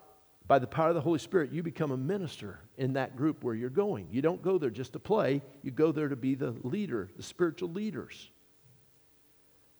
by 0.47 0.59
the 0.59 0.67
power 0.67 0.89
of 0.89 0.95
the 0.95 1.01
Holy 1.01 1.17
Spirit, 1.17 1.51
you 1.51 1.63
become 1.63 1.91
a 1.91 1.97
minister 1.97 2.59
in 2.77 2.93
that 2.93 3.15
group 3.15 3.43
where 3.43 3.55
you're 3.55 3.69
going. 3.69 4.07
You 4.11 4.21
don't 4.21 4.43
go 4.43 4.59
there 4.59 4.69
just 4.69 4.93
to 4.93 4.99
play, 4.99 5.41
you 5.63 5.71
go 5.71 5.91
there 5.91 6.09
to 6.09 6.15
be 6.15 6.35
the 6.35 6.51
leader, 6.63 7.09
the 7.15 7.23
spiritual 7.23 7.69
leaders. 7.69 8.29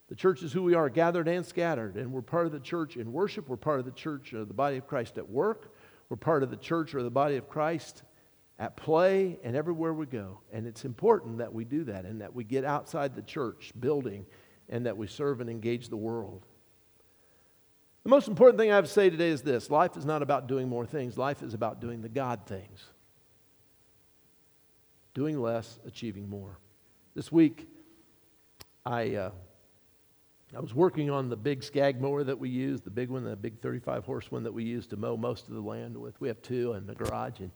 The 0.08 0.16
church 0.16 0.42
is 0.44 0.54
who 0.54 0.64
we 0.64 0.76
are, 0.76 0.90
gathered 0.90 1.28
and 1.28 1.46
scattered. 1.46 1.98
And 1.98 2.12
we're 2.12 2.22
part 2.22 2.46
of 2.46 2.52
the 2.52 2.60
church 2.60 2.96
in 2.96 3.12
worship. 3.12 3.50
We're 3.50 3.58
part 3.58 3.80
of 3.80 3.86
the 3.86 3.92
church, 3.92 4.34
of 4.34 4.48
the 4.48 4.54
body 4.54 4.78
of 4.78 4.88
Christ 4.88 5.18
at 5.18 5.28
work. 5.28 5.76
We're 6.10 6.18
part 6.18 6.44
of 6.44 6.52
the 6.52 6.58
church 6.58 6.94
or 6.94 7.02
the 7.02 7.10
body 7.10 7.38
of 7.38 7.50
Christ 7.50 8.04
at 8.58 8.78
play 8.78 9.38
and 9.44 9.56
everywhere 9.56 9.94
we 9.94 10.06
go. 10.06 10.40
And 10.52 10.66
it's 10.66 10.86
important 10.86 11.40
that 11.40 11.54
we 11.54 11.66
do 11.66 11.84
that 11.86 12.06
and 12.06 12.22
that 12.22 12.34
we 12.34 12.44
get 12.44 12.64
outside 12.64 13.16
the 13.16 13.22
church 13.22 13.74
building 13.80 14.26
and 14.70 14.86
that 14.86 14.98
we 14.98 15.08
serve 15.08 15.42
and 15.42 15.50
engage 15.50 15.90
the 15.90 15.98
world. 15.98 16.46
The 18.04 18.10
most 18.10 18.28
important 18.28 18.60
thing 18.60 18.72
I 18.72 18.76
have 18.76 18.86
to 18.86 18.92
say 18.92 19.10
today 19.10 19.30
is 19.30 19.42
this 19.42 19.70
life 19.70 19.98
is 19.98 20.06
not 20.06 20.22
about 20.22 20.48
doing 20.48 20.70
more 20.70 20.86
things, 20.86 21.18
life 21.18 21.42
is 21.42 21.54
about 21.54 21.82
doing 21.82 22.02
the 22.02 22.10
God 22.10 22.46
things. 22.46 22.86
Doing 25.14 25.40
less, 25.40 25.80
achieving 25.88 26.30
more. 26.30 26.60
This 27.16 27.32
week, 27.32 27.68
I, 28.86 29.16
uh, 29.16 29.32
I 30.56 30.60
was 30.60 30.76
working 30.76 31.10
on 31.10 31.30
the 31.30 31.36
big 31.36 31.64
Scag 31.64 32.00
mower 32.00 32.24
that 32.24 32.38
we 32.38 32.50
use, 32.50 32.82
the 32.82 32.90
big 32.90 33.10
one, 33.10 33.24
the 33.24 33.36
big 33.36 33.60
35 33.60 34.06
horse 34.06 34.30
one 34.30 34.44
that 34.44 34.54
we 34.54 34.64
use 34.64 34.86
to 34.88 34.98
mow 34.98 35.18
most 35.18 35.48
of 35.48 35.54
the 35.54 35.62
land 35.62 35.98
with. 35.98 36.20
We 36.22 36.28
have 36.28 36.42
two 36.42 36.74
in 36.74 36.86
the 36.86 36.94
garage. 36.94 37.40
And 37.40 37.52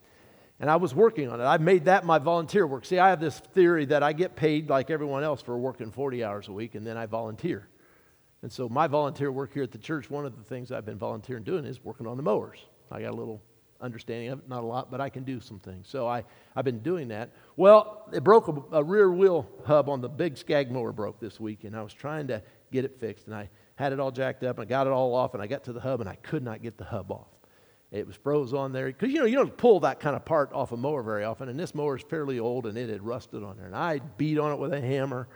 and 0.60 0.70
I 0.70 0.76
was 0.76 0.93
working 0.93 1.30
on 1.30 1.39
it. 1.39 1.45
I 1.45 1.57
made 1.57 1.86
that 1.86 2.05
my 2.05 2.20
volunteer 2.20 2.68
work. 2.68 2.86
See, 2.86 2.99
I 2.99 3.10
have 3.10 3.22
this 3.22 3.39
theory 3.39 3.86
that 3.86 4.03
I 4.03 4.14
get 4.14 4.36
paid 4.36 4.70
like 4.70 4.89
everyone 4.89 5.24
else 5.24 5.41
for 5.41 5.57
working 5.57 5.91
40 5.91 6.24
hours 6.24 6.47
a 6.49 6.51
week, 6.51 6.76
and 6.76 6.86
then 6.86 6.97
I 6.97 7.05
volunteer. 7.05 7.68
And 8.41 8.51
so, 8.51 8.70
my 8.70 8.88
volunteer 8.88 9.32
work 9.32 9.53
here 9.53 9.64
at 9.64 9.72
the 9.72 9.78
church, 9.78 10.10
one 10.10 10.26
of 10.26 10.38
the 10.38 10.43
things 10.43 10.72
I've 10.72 10.86
been 10.86 10.97
volunteering 10.97 11.43
doing 11.43 11.66
is 11.66 11.84
working 11.84 12.07
on 12.07 12.18
the 12.18 12.24
mowers. 12.24 12.60
I 12.91 13.01
got 13.01 13.12
a 13.12 13.16
little 13.16 13.41
understanding 13.82 14.30
of 14.30 14.39
it, 14.39 14.49
not 14.49 14.64
a 14.64 14.66
lot, 14.66 14.91
but 14.91 14.99
I 14.99 15.10
can 15.10 15.24
do 15.24 15.39
some 15.39 15.60
things. 15.60 15.88
So, 15.89 16.07
I, 16.07 16.24
I've 16.55 16.66
been 16.66 16.80
doing 16.80 17.10
that. 17.10 17.32
Well, 17.55 18.10
it 18.14 18.24
broke 18.24 18.47
a, 18.47 18.78
a 18.78 18.84
rear 18.84 19.12
wheel 19.12 19.47
hub 19.66 19.89
on 19.89 20.01
the 20.01 20.10
big 20.10 20.38
Scag 20.38 20.72
mower, 20.72 20.91
broke 20.91 21.20
this 21.20 21.39
week, 21.39 21.64
and 21.66 21.76
I 21.76 21.84
was 21.84 21.93
trying 21.93 22.28
to 22.28 22.41
get 22.72 22.86
it 22.86 22.99
fixed. 22.99 23.28
And 23.28 23.36
I 23.36 23.49
had 23.76 23.93
it 23.93 23.99
all 23.99 24.12
jacked 24.12 24.43
up, 24.43 24.57
and 24.57 24.66
I 24.66 24.70
got 24.70 24.88
it 24.88 24.93
all 24.93 25.16
off, 25.16 25.34
and 25.34 25.43
I 25.43 25.47
got 25.47 25.66
to 25.66 25.74
the 25.74 25.82
hub, 25.82 25.99
and 25.99 26.10
I 26.10 26.16
could 26.16 26.43
not 26.43 26.62
get 26.62 26.78
the 26.78 26.86
hub 26.86 27.12
off. 27.12 27.28
It 27.92 28.06
was 28.06 28.16
froze 28.16 28.54
on 28.54 28.72
there 28.72 28.88
because 28.88 29.12
you 29.12 29.20
know 29.20 29.26
you 29.26 29.36
don't 29.36 29.56
pull 29.58 29.80
that 29.80 30.00
kind 30.00 30.16
of 30.16 30.24
part 30.24 30.54
off 30.54 30.72
a 30.72 30.78
mower 30.78 31.02
very 31.02 31.24
often, 31.24 31.50
and 31.50 31.60
this 31.60 31.74
mower 31.74 31.98
is 31.98 32.04
fairly 32.04 32.40
old 32.40 32.68
and 32.68 32.78
it 32.78 32.90
had 32.90 33.02
rusted 33.02 33.44
on 33.44 33.58
there. 33.58 33.66
And 33.66 33.76
I 33.76 34.00
beat 34.00 34.38
on 34.38 34.52
it 34.52 34.60
with 34.60 34.74
a 34.74 34.82
hammer, 34.82 35.28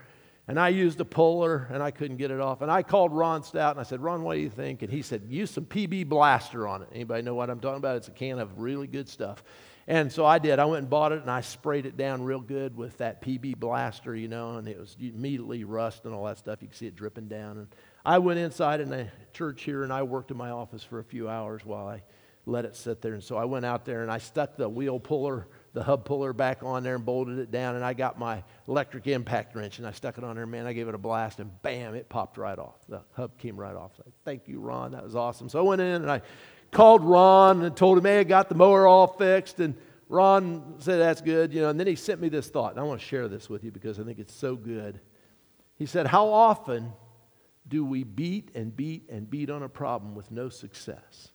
and 0.47 0.59
I 0.59 0.69
used 0.69 0.99
a 0.99 1.05
puller 1.05 1.67
and 1.71 1.81
I 1.81 1.91
couldn't 1.91 2.17
get 2.17 2.29
it 2.29 2.41
off. 2.41 2.61
And 2.61 2.69
I 2.69 2.83
called 2.83 3.13
Ron 3.13 3.43
Stout 3.43 3.71
and 3.71 3.79
I 3.79 3.83
said, 3.83 4.01
Ron, 4.01 4.23
what 4.23 4.35
do 4.35 4.41
you 4.41 4.49
think? 4.49 4.81
And 4.81 4.91
he 4.91 5.01
said, 5.01 5.23
use 5.29 5.51
some 5.51 5.65
PB 5.65 6.09
Blaster 6.09 6.67
on 6.67 6.81
it. 6.81 6.89
Anybody 6.93 7.23
know 7.23 7.33
what 7.33 7.49
I'm 7.49 7.59
talking 7.59 7.77
about? 7.77 7.95
It's 7.97 8.09
a 8.09 8.11
can 8.11 8.39
of 8.39 8.59
really 8.59 8.87
good 8.87 9.07
stuff. 9.07 9.43
And 9.87 10.11
so 10.11 10.25
I 10.25 10.39
did. 10.39 10.59
I 10.59 10.65
went 10.65 10.79
and 10.79 10.89
bought 10.89 11.11
it 11.11 11.21
and 11.21 11.31
I 11.31 11.41
sprayed 11.41 11.85
it 11.85 11.97
down 11.97 12.23
real 12.23 12.39
good 12.39 12.75
with 12.75 12.97
that 12.97 13.21
PB 13.21 13.57
Blaster, 13.57 14.15
you 14.15 14.27
know, 14.27 14.57
and 14.57 14.67
it 14.67 14.77
was 14.77 14.95
immediately 14.99 15.63
rust 15.63 16.05
and 16.05 16.13
all 16.13 16.25
that 16.25 16.37
stuff. 16.37 16.61
You 16.61 16.67
could 16.67 16.77
see 16.77 16.87
it 16.87 16.95
dripping 16.95 17.27
down. 17.27 17.57
And 17.57 17.67
I 18.05 18.19
went 18.19 18.39
inside 18.39 18.81
in 18.81 18.89
the 18.89 19.07
church 19.31 19.63
here 19.63 19.83
and 19.83 19.93
I 19.93 20.03
worked 20.03 20.31
in 20.31 20.37
my 20.37 20.51
office 20.51 20.83
for 20.83 20.99
a 20.99 21.03
few 21.03 21.29
hours 21.29 21.65
while 21.65 21.87
I 21.87 22.03
let 22.45 22.65
it 22.65 22.75
sit 22.75 23.01
there. 23.01 23.13
And 23.13 23.23
so 23.23 23.37
I 23.37 23.45
went 23.45 23.65
out 23.65 23.85
there 23.85 24.01
and 24.01 24.11
I 24.11 24.17
stuck 24.17 24.57
the 24.57 24.67
wheel 24.67 24.99
puller, 24.99 25.47
the 25.73 25.83
hub 25.83 26.05
puller 26.05 26.33
back 26.33 26.61
on 26.63 26.83
there 26.83 26.95
and 26.95 27.05
bolted 27.05 27.39
it 27.39 27.51
down. 27.51 27.75
And 27.75 27.85
I 27.85 27.93
got 27.93 28.19
my 28.19 28.43
electric 28.67 29.07
impact 29.07 29.55
wrench 29.55 29.77
and 29.77 29.87
I 29.87 29.91
stuck 29.91 30.17
it 30.17 30.23
on 30.23 30.35
there. 30.35 30.45
Man, 30.45 30.65
I 30.65 30.73
gave 30.73 30.87
it 30.87 30.95
a 30.95 30.97
blast 30.97 31.39
and 31.39 31.49
bam, 31.61 31.95
it 31.95 32.09
popped 32.09 32.37
right 32.37 32.59
off. 32.59 32.75
The 32.89 33.01
hub 33.13 33.37
came 33.37 33.57
right 33.57 33.75
off. 33.75 33.91
Like, 33.97 34.13
Thank 34.25 34.47
you, 34.47 34.59
Ron. 34.59 34.91
That 34.91 35.03
was 35.03 35.15
awesome. 35.15 35.47
So 35.49 35.59
I 35.59 35.61
went 35.61 35.81
in 35.81 36.01
and 36.01 36.11
I 36.11 36.21
called 36.71 37.03
Ron 37.03 37.63
and 37.63 37.75
told 37.75 37.97
him, 37.97 38.05
hey, 38.05 38.19
I 38.19 38.23
got 38.23 38.49
the 38.49 38.55
mower 38.55 38.87
all 38.87 39.07
fixed. 39.07 39.59
And 39.59 39.75
Ron 40.09 40.75
said, 40.79 40.97
that's 40.97 41.21
good. 41.21 41.53
You 41.53 41.61
know, 41.61 41.69
and 41.69 41.79
then 41.79 41.87
he 41.87 41.95
sent 41.95 42.19
me 42.19 42.29
this 42.29 42.49
thought. 42.49 42.71
And 42.71 42.79
I 42.79 42.83
want 42.83 42.99
to 42.99 43.05
share 43.05 43.27
this 43.27 43.49
with 43.49 43.63
you 43.63 43.71
because 43.71 43.99
I 43.99 44.03
think 44.03 44.19
it's 44.19 44.33
so 44.33 44.55
good. 44.55 44.99
He 45.75 45.85
said, 45.85 46.07
How 46.07 46.27
often 46.27 46.93
do 47.67 47.83
we 47.83 48.03
beat 48.03 48.51
and 48.55 48.75
beat 48.75 49.09
and 49.09 49.29
beat 49.29 49.49
on 49.49 49.63
a 49.63 49.69
problem 49.69 50.15
with 50.15 50.31
no 50.31 50.49
success? 50.49 51.32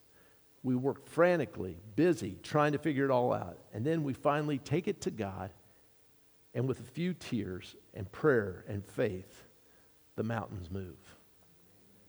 We 0.63 0.75
work 0.75 1.07
frantically, 1.07 1.77
busy, 1.95 2.37
trying 2.43 2.73
to 2.73 2.77
figure 2.77 3.05
it 3.05 3.11
all 3.11 3.33
out. 3.33 3.57
And 3.73 3.85
then 3.85 4.03
we 4.03 4.13
finally 4.13 4.57
take 4.57 4.87
it 4.87 5.01
to 5.01 5.11
God, 5.11 5.51
and 6.53 6.67
with 6.67 6.79
a 6.79 6.91
few 6.91 7.13
tears 7.13 7.75
and 7.93 8.11
prayer 8.11 8.65
and 8.67 8.85
faith, 8.85 9.43
the 10.15 10.23
mountains 10.23 10.69
move. 10.69 10.97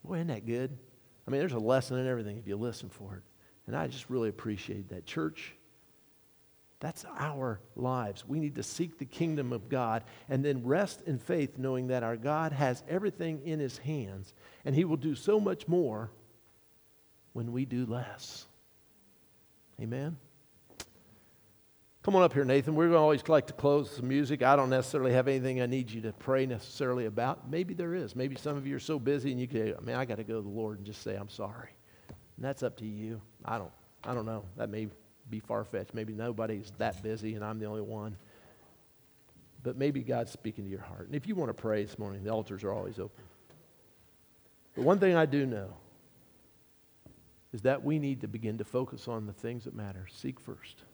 Boy, 0.04 0.16
isn't 0.16 0.28
that 0.28 0.46
good? 0.46 0.76
I 1.26 1.30
mean, 1.30 1.40
there's 1.40 1.52
a 1.52 1.58
lesson 1.58 1.98
in 1.98 2.08
everything 2.08 2.38
if 2.38 2.48
you 2.48 2.56
listen 2.56 2.88
for 2.88 3.16
it. 3.16 3.22
And 3.66 3.76
I 3.76 3.86
just 3.86 4.10
really 4.10 4.28
appreciate 4.28 4.88
that. 4.88 5.06
Church, 5.06 5.54
that's 6.80 7.04
our 7.18 7.60
lives. 7.76 8.26
We 8.26 8.40
need 8.40 8.56
to 8.56 8.62
seek 8.62 8.98
the 8.98 9.04
kingdom 9.04 9.52
of 9.52 9.68
God 9.68 10.02
and 10.28 10.44
then 10.44 10.64
rest 10.64 11.02
in 11.06 11.18
faith, 11.18 11.58
knowing 11.58 11.88
that 11.88 12.02
our 12.02 12.16
God 12.16 12.52
has 12.52 12.82
everything 12.88 13.42
in 13.44 13.60
his 13.60 13.78
hands 13.78 14.34
and 14.64 14.74
he 14.74 14.84
will 14.84 14.96
do 14.96 15.14
so 15.14 15.38
much 15.38 15.68
more 15.68 16.10
when 17.32 17.52
we 17.52 17.64
do 17.64 17.86
less. 17.86 18.46
Amen? 19.80 20.16
Come 22.02 22.16
on 22.16 22.22
up 22.22 22.32
here, 22.32 22.44
Nathan. 22.44 22.74
We're 22.74 22.84
going 22.84 22.94
to 22.94 22.98
always 22.98 23.28
like 23.28 23.46
to 23.48 23.52
close 23.52 23.90
some 23.96 24.08
music. 24.08 24.42
I 24.42 24.56
don't 24.56 24.70
necessarily 24.70 25.12
have 25.12 25.28
anything 25.28 25.60
I 25.60 25.66
need 25.66 25.90
you 25.90 26.00
to 26.02 26.12
pray 26.12 26.46
necessarily 26.46 27.04
about. 27.04 27.50
Maybe 27.50 27.74
there 27.74 27.94
is. 27.94 28.16
Maybe 28.16 28.36
some 28.36 28.56
of 28.56 28.66
you 28.66 28.74
are 28.76 28.80
so 28.80 28.98
busy 28.98 29.32
and 29.32 29.40
you 29.40 29.46
can, 29.46 29.74
I 29.76 29.80
mean, 29.82 29.96
I 29.96 30.06
got 30.06 30.16
to 30.16 30.24
go 30.24 30.36
to 30.36 30.42
the 30.42 30.48
Lord 30.48 30.78
and 30.78 30.86
just 30.86 31.02
say, 31.02 31.14
I'm 31.14 31.28
sorry. 31.28 31.68
And 32.08 32.44
that's 32.44 32.62
up 32.62 32.78
to 32.78 32.86
you. 32.86 33.20
I 33.44 33.58
don't, 33.58 33.72
I 34.02 34.14
don't 34.14 34.24
know. 34.24 34.44
That 34.56 34.70
may 34.70 34.88
be 35.28 35.40
far 35.40 35.62
fetched. 35.62 35.92
Maybe 35.92 36.14
nobody's 36.14 36.72
that 36.78 37.02
busy 37.02 37.34
and 37.34 37.44
I'm 37.44 37.58
the 37.58 37.66
only 37.66 37.82
one. 37.82 38.16
But 39.62 39.76
maybe 39.76 40.02
God's 40.02 40.30
speaking 40.30 40.64
to 40.64 40.70
your 40.70 40.80
heart. 40.80 41.06
And 41.06 41.14
if 41.14 41.28
you 41.28 41.34
want 41.34 41.50
to 41.50 41.54
pray 41.54 41.84
this 41.84 41.98
morning, 41.98 42.24
the 42.24 42.30
altars 42.30 42.64
are 42.64 42.72
always 42.72 42.98
open. 42.98 43.24
But 44.74 44.84
one 44.84 44.98
thing 44.98 45.16
I 45.16 45.26
do 45.26 45.44
know 45.44 45.74
is 47.52 47.62
that 47.62 47.82
we 47.84 47.98
need 47.98 48.20
to 48.20 48.28
begin 48.28 48.58
to 48.58 48.64
focus 48.64 49.08
on 49.08 49.26
the 49.26 49.32
things 49.32 49.64
that 49.64 49.74
matter. 49.74 50.06
Seek 50.10 50.38
first 50.38 50.84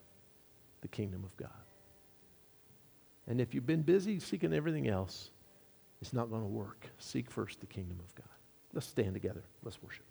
the 0.81 0.89
kingdom 0.89 1.25
of 1.25 1.37
God. 1.37 1.51
And 3.27 3.41
if 3.41 3.55
you've 3.55 3.67
been 3.67 3.83
busy 3.83 4.21
seeking 4.21 4.53
everything 4.53 4.89
else, 4.89 5.31
it's 6.01 6.13
not 6.13 6.31
going 6.31 6.43
to 6.43 6.49
work. 6.49 6.87
Seek 6.99 7.31
first 7.31 7.61
the 7.61 7.67
kingdom 7.67 7.99
of 8.01 8.15
God. 8.15 8.27
Let's 8.73 8.87
stand 8.87 9.15
together. 9.15 9.43
Let's 9.63 9.83
worship. 9.83 10.05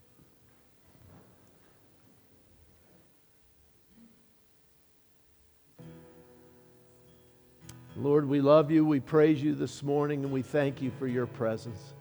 Lord, 7.97 8.27
we 8.27 8.41
love 8.41 8.71
you. 8.71 8.83
We 8.83 8.99
praise 8.99 9.41
you 9.41 9.55
this 9.55 9.81
morning, 9.81 10.25
and 10.25 10.33
we 10.33 10.41
thank 10.41 10.81
you 10.81 10.91
for 10.99 11.07
your 11.07 11.27
presence. 11.27 11.93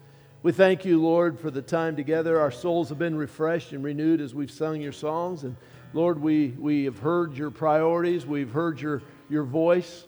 We 0.45 0.53
thank 0.53 0.85
you, 0.85 1.01
Lord, 1.01 1.41
for 1.41 1.51
the 1.51 1.63
time 1.63 1.97
together. 1.97 2.39
Our 2.39 2.51
souls 2.51 2.91
have 2.91 2.99
been 2.99 3.17
refreshed 3.17 3.73
and 3.73 3.83
renewed 3.83 4.21
as 4.21 4.35
we've 4.35 4.51
sung 4.51 4.79
your 4.79 4.93
songs. 4.93 5.43
And 5.43 5.57
Lord, 5.95 6.21
we, 6.21 6.49
we 6.49 6.85
have 6.85 6.99
heard 6.99 7.35
your 7.35 7.51
priorities, 7.51 8.27
we've 8.27 8.51
heard 8.51 8.79
your, 8.79 9.01
your 9.31 9.45
voice. 9.45 10.07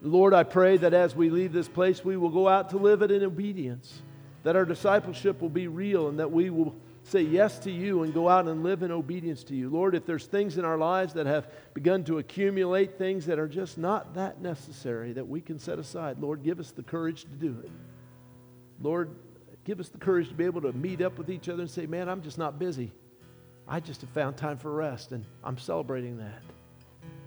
Lord, 0.00 0.32
I 0.32 0.42
pray 0.42 0.78
that 0.78 0.94
as 0.94 1.14
we 1.14 1.28
leave 1.28 1.52
this 1.52 1.68
place, 1.68 2.02
we 2.02 2.16
will 2.16 2.30
go 2.30 2.48
out 2.48 2.70
to 2.70 2.78
live 2.78 3.02
it 3.02 3.10
in 3.10 3.22
obedience, 3.24 4.00
that 4.42 4.56
our 4.56 4.64
discipleship 4.64 5.42
will 5.42 5.50
be 5.50 5.68
real, 5.68 6.08
and 6.08 6.18
that 6.18 6.32
we 6.32 6.48
will 6.48 6.74
say 7.02 7.20
yes 7.20 7.58
to 7.58 7.70
you 7.70 8.04
and 8.04 8.14
go 8.14 8.26
out 8.26 8.48
and 8.48 8.62
live 8.62 8.82
in 8.82 8.90
obedience 8.90 9.44
to 9.44 9.54
you. 9.54 9.68
Lord, 9.68 9.94
if 9.94 10.06
there's 10.06 10.24
things 10.24 10.56
in 10.56 10.64
our 10.64 10.78
lives 10.78 11.12
that 11.12 11.26
have 11.26 11.46
begun 11.74 12.04
to 12.04 12.16
accumulate, 12.16 12.96
things 12.96 13.26
that 13.26 13.38
are 13.38 13.48
just 13.48 13.76
not 13.76 14.14
that 14.14 14.40
necessary 14.40 15.12
that 15.12 15.28
we 15.28 15.42
can 15.42 15.58
set 15.58 15.78
aside, 15.78 16.20
Lord, 16.20 16.42
give 16.42 16.58
us 16.58 16.70
the 16.70 16.82
courage 16.82 17.24
to 17.24 17.32
do 17.32 17.54
it. 17.62 17.70
Lord, 18.80 19.10
give 19.64 19.80
us 19.80 19.88
the 19.88 19.98
courage 19.98 20.28
to 20.28 20.34
be 20.34 20.44
able 20.44 20.60
to 20.62 20.72
meet 20.72 21.00
up 21.00 21.18
with 21.18 21.30
each 21.30 21.48
other 21.48 21.62
and 21.62 21.70
say, 21.70 21.86
man, 21.86 22.08
I'm 22.08 22.22
just 22.22 22.38
not 22.38 22.58
busy. 22.58 22.92
I 23.66 23.80
just 23.80 24.02
have 24.02 24.10
found 24.10 24.36
time 24.36 24.58
for 24.58 24.70
rest, 24.70 25.12
and 25.12 25.24
I'm 25.42 25.56
celebrating 25.56 26.18
that. 26.18 26.42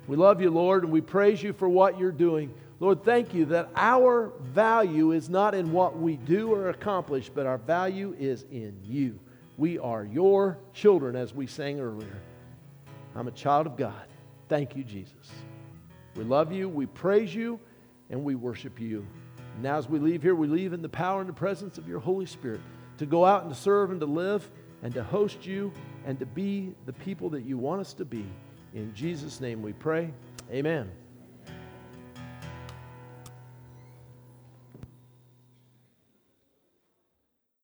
We 0.08 0.16
love 0.16 0.40
you, 0.40 0.52
Lord, 0.52 0.84
and 0.84 0.92
we 0.92 1.02
praise 1.02 1.42
you 1.42 1.52
for 1.52 1.68
what 1.68 2.00
you're 2.00 2.12
doing. 2.12 2.54
Lord, 2.80 3.04
thank 3.04 3.34
you 3.34 3.46
that 3.46 3.70
our 3.76 4.32
value 4.40 5.12
is 5.12 5.30
not 5.30 5.56
in 5.56 5.72
what 5.72 5.98
we 5.98 6.18
do 6.18 6.54
or 6.54 6.70
accomplish, 6.70 7.30
but 7.30 7.48
our 7.48 7.58
value 7.58 8.16
is 8.20 8.46
in 8.52 8.78
you. 8.84 9.20
We 9.58 9.80
are 9.80 10.06
your 10.06 10.60
children, 10.74 11.16
as 11.16 11.34
we 11.34 11.48
sang 11.48 11.80
earlier. 11.80 12.22
I'm 13.16 13.28
a 13.28 13.32
child 13.32 13.66
of 13.66 13.76
God. 13.76 14.06
Thank 14.48 14.76
you, 14.76 14.84
Jesus. 14.84 15.32
We 16.16 16.24
love 16.24 16.52
you, 16.52 16.70
we 16.70 16.86
praise 16.86 17.34
you, 17.34 17.60
and 18.12 18.24
we 18.24 18.36
worship 18.36 18.80
you. 18.80 19.06
Now, 19.62 19.78
as 19.78 19.90
we 19.90 20.00
leave 20.00 20.22
here, 20.22 20.36
we 20.36 20.48
leave 20.48 20.74
in 20.74 20.82
the 20.82 20.90
power 20.90 21.20
and 21.20 21.30
the 21.30 21.34
presence 21.34 21.78
of 21.78 21.88
your 21.88 22.00
Holy 22.00 22.26
Spirit 22.26 22.62
to 22.98 23.06
go 23.06 23.26
out 23.26 23.44
and 23.44 23.54
to 23.54 23.60
serve 23.60 23.92
and 23.92 24.00
to 24.00 24.06
live 24.06 24.50
and 24.84 24.94
to 24.94 25.04
host 25.04 25.46
you 25.46 25.72
and 26.06 26.20
to 26.20 26.26
be 26.26 26.74
the 26.86 26.94
people 26.94 27.30
that 27.32 27.44
you 27.44 27.58
want 27.58 27.82
us 27.82 27.94
to 27.94 28.06
be. 28.06 28.26
In 28.74 28.94
Jesus' 28.94 29.42
name 29.42 29.62
we 29.62 29.74
pray. 29.74 30.14
Amen. 30.52 30.90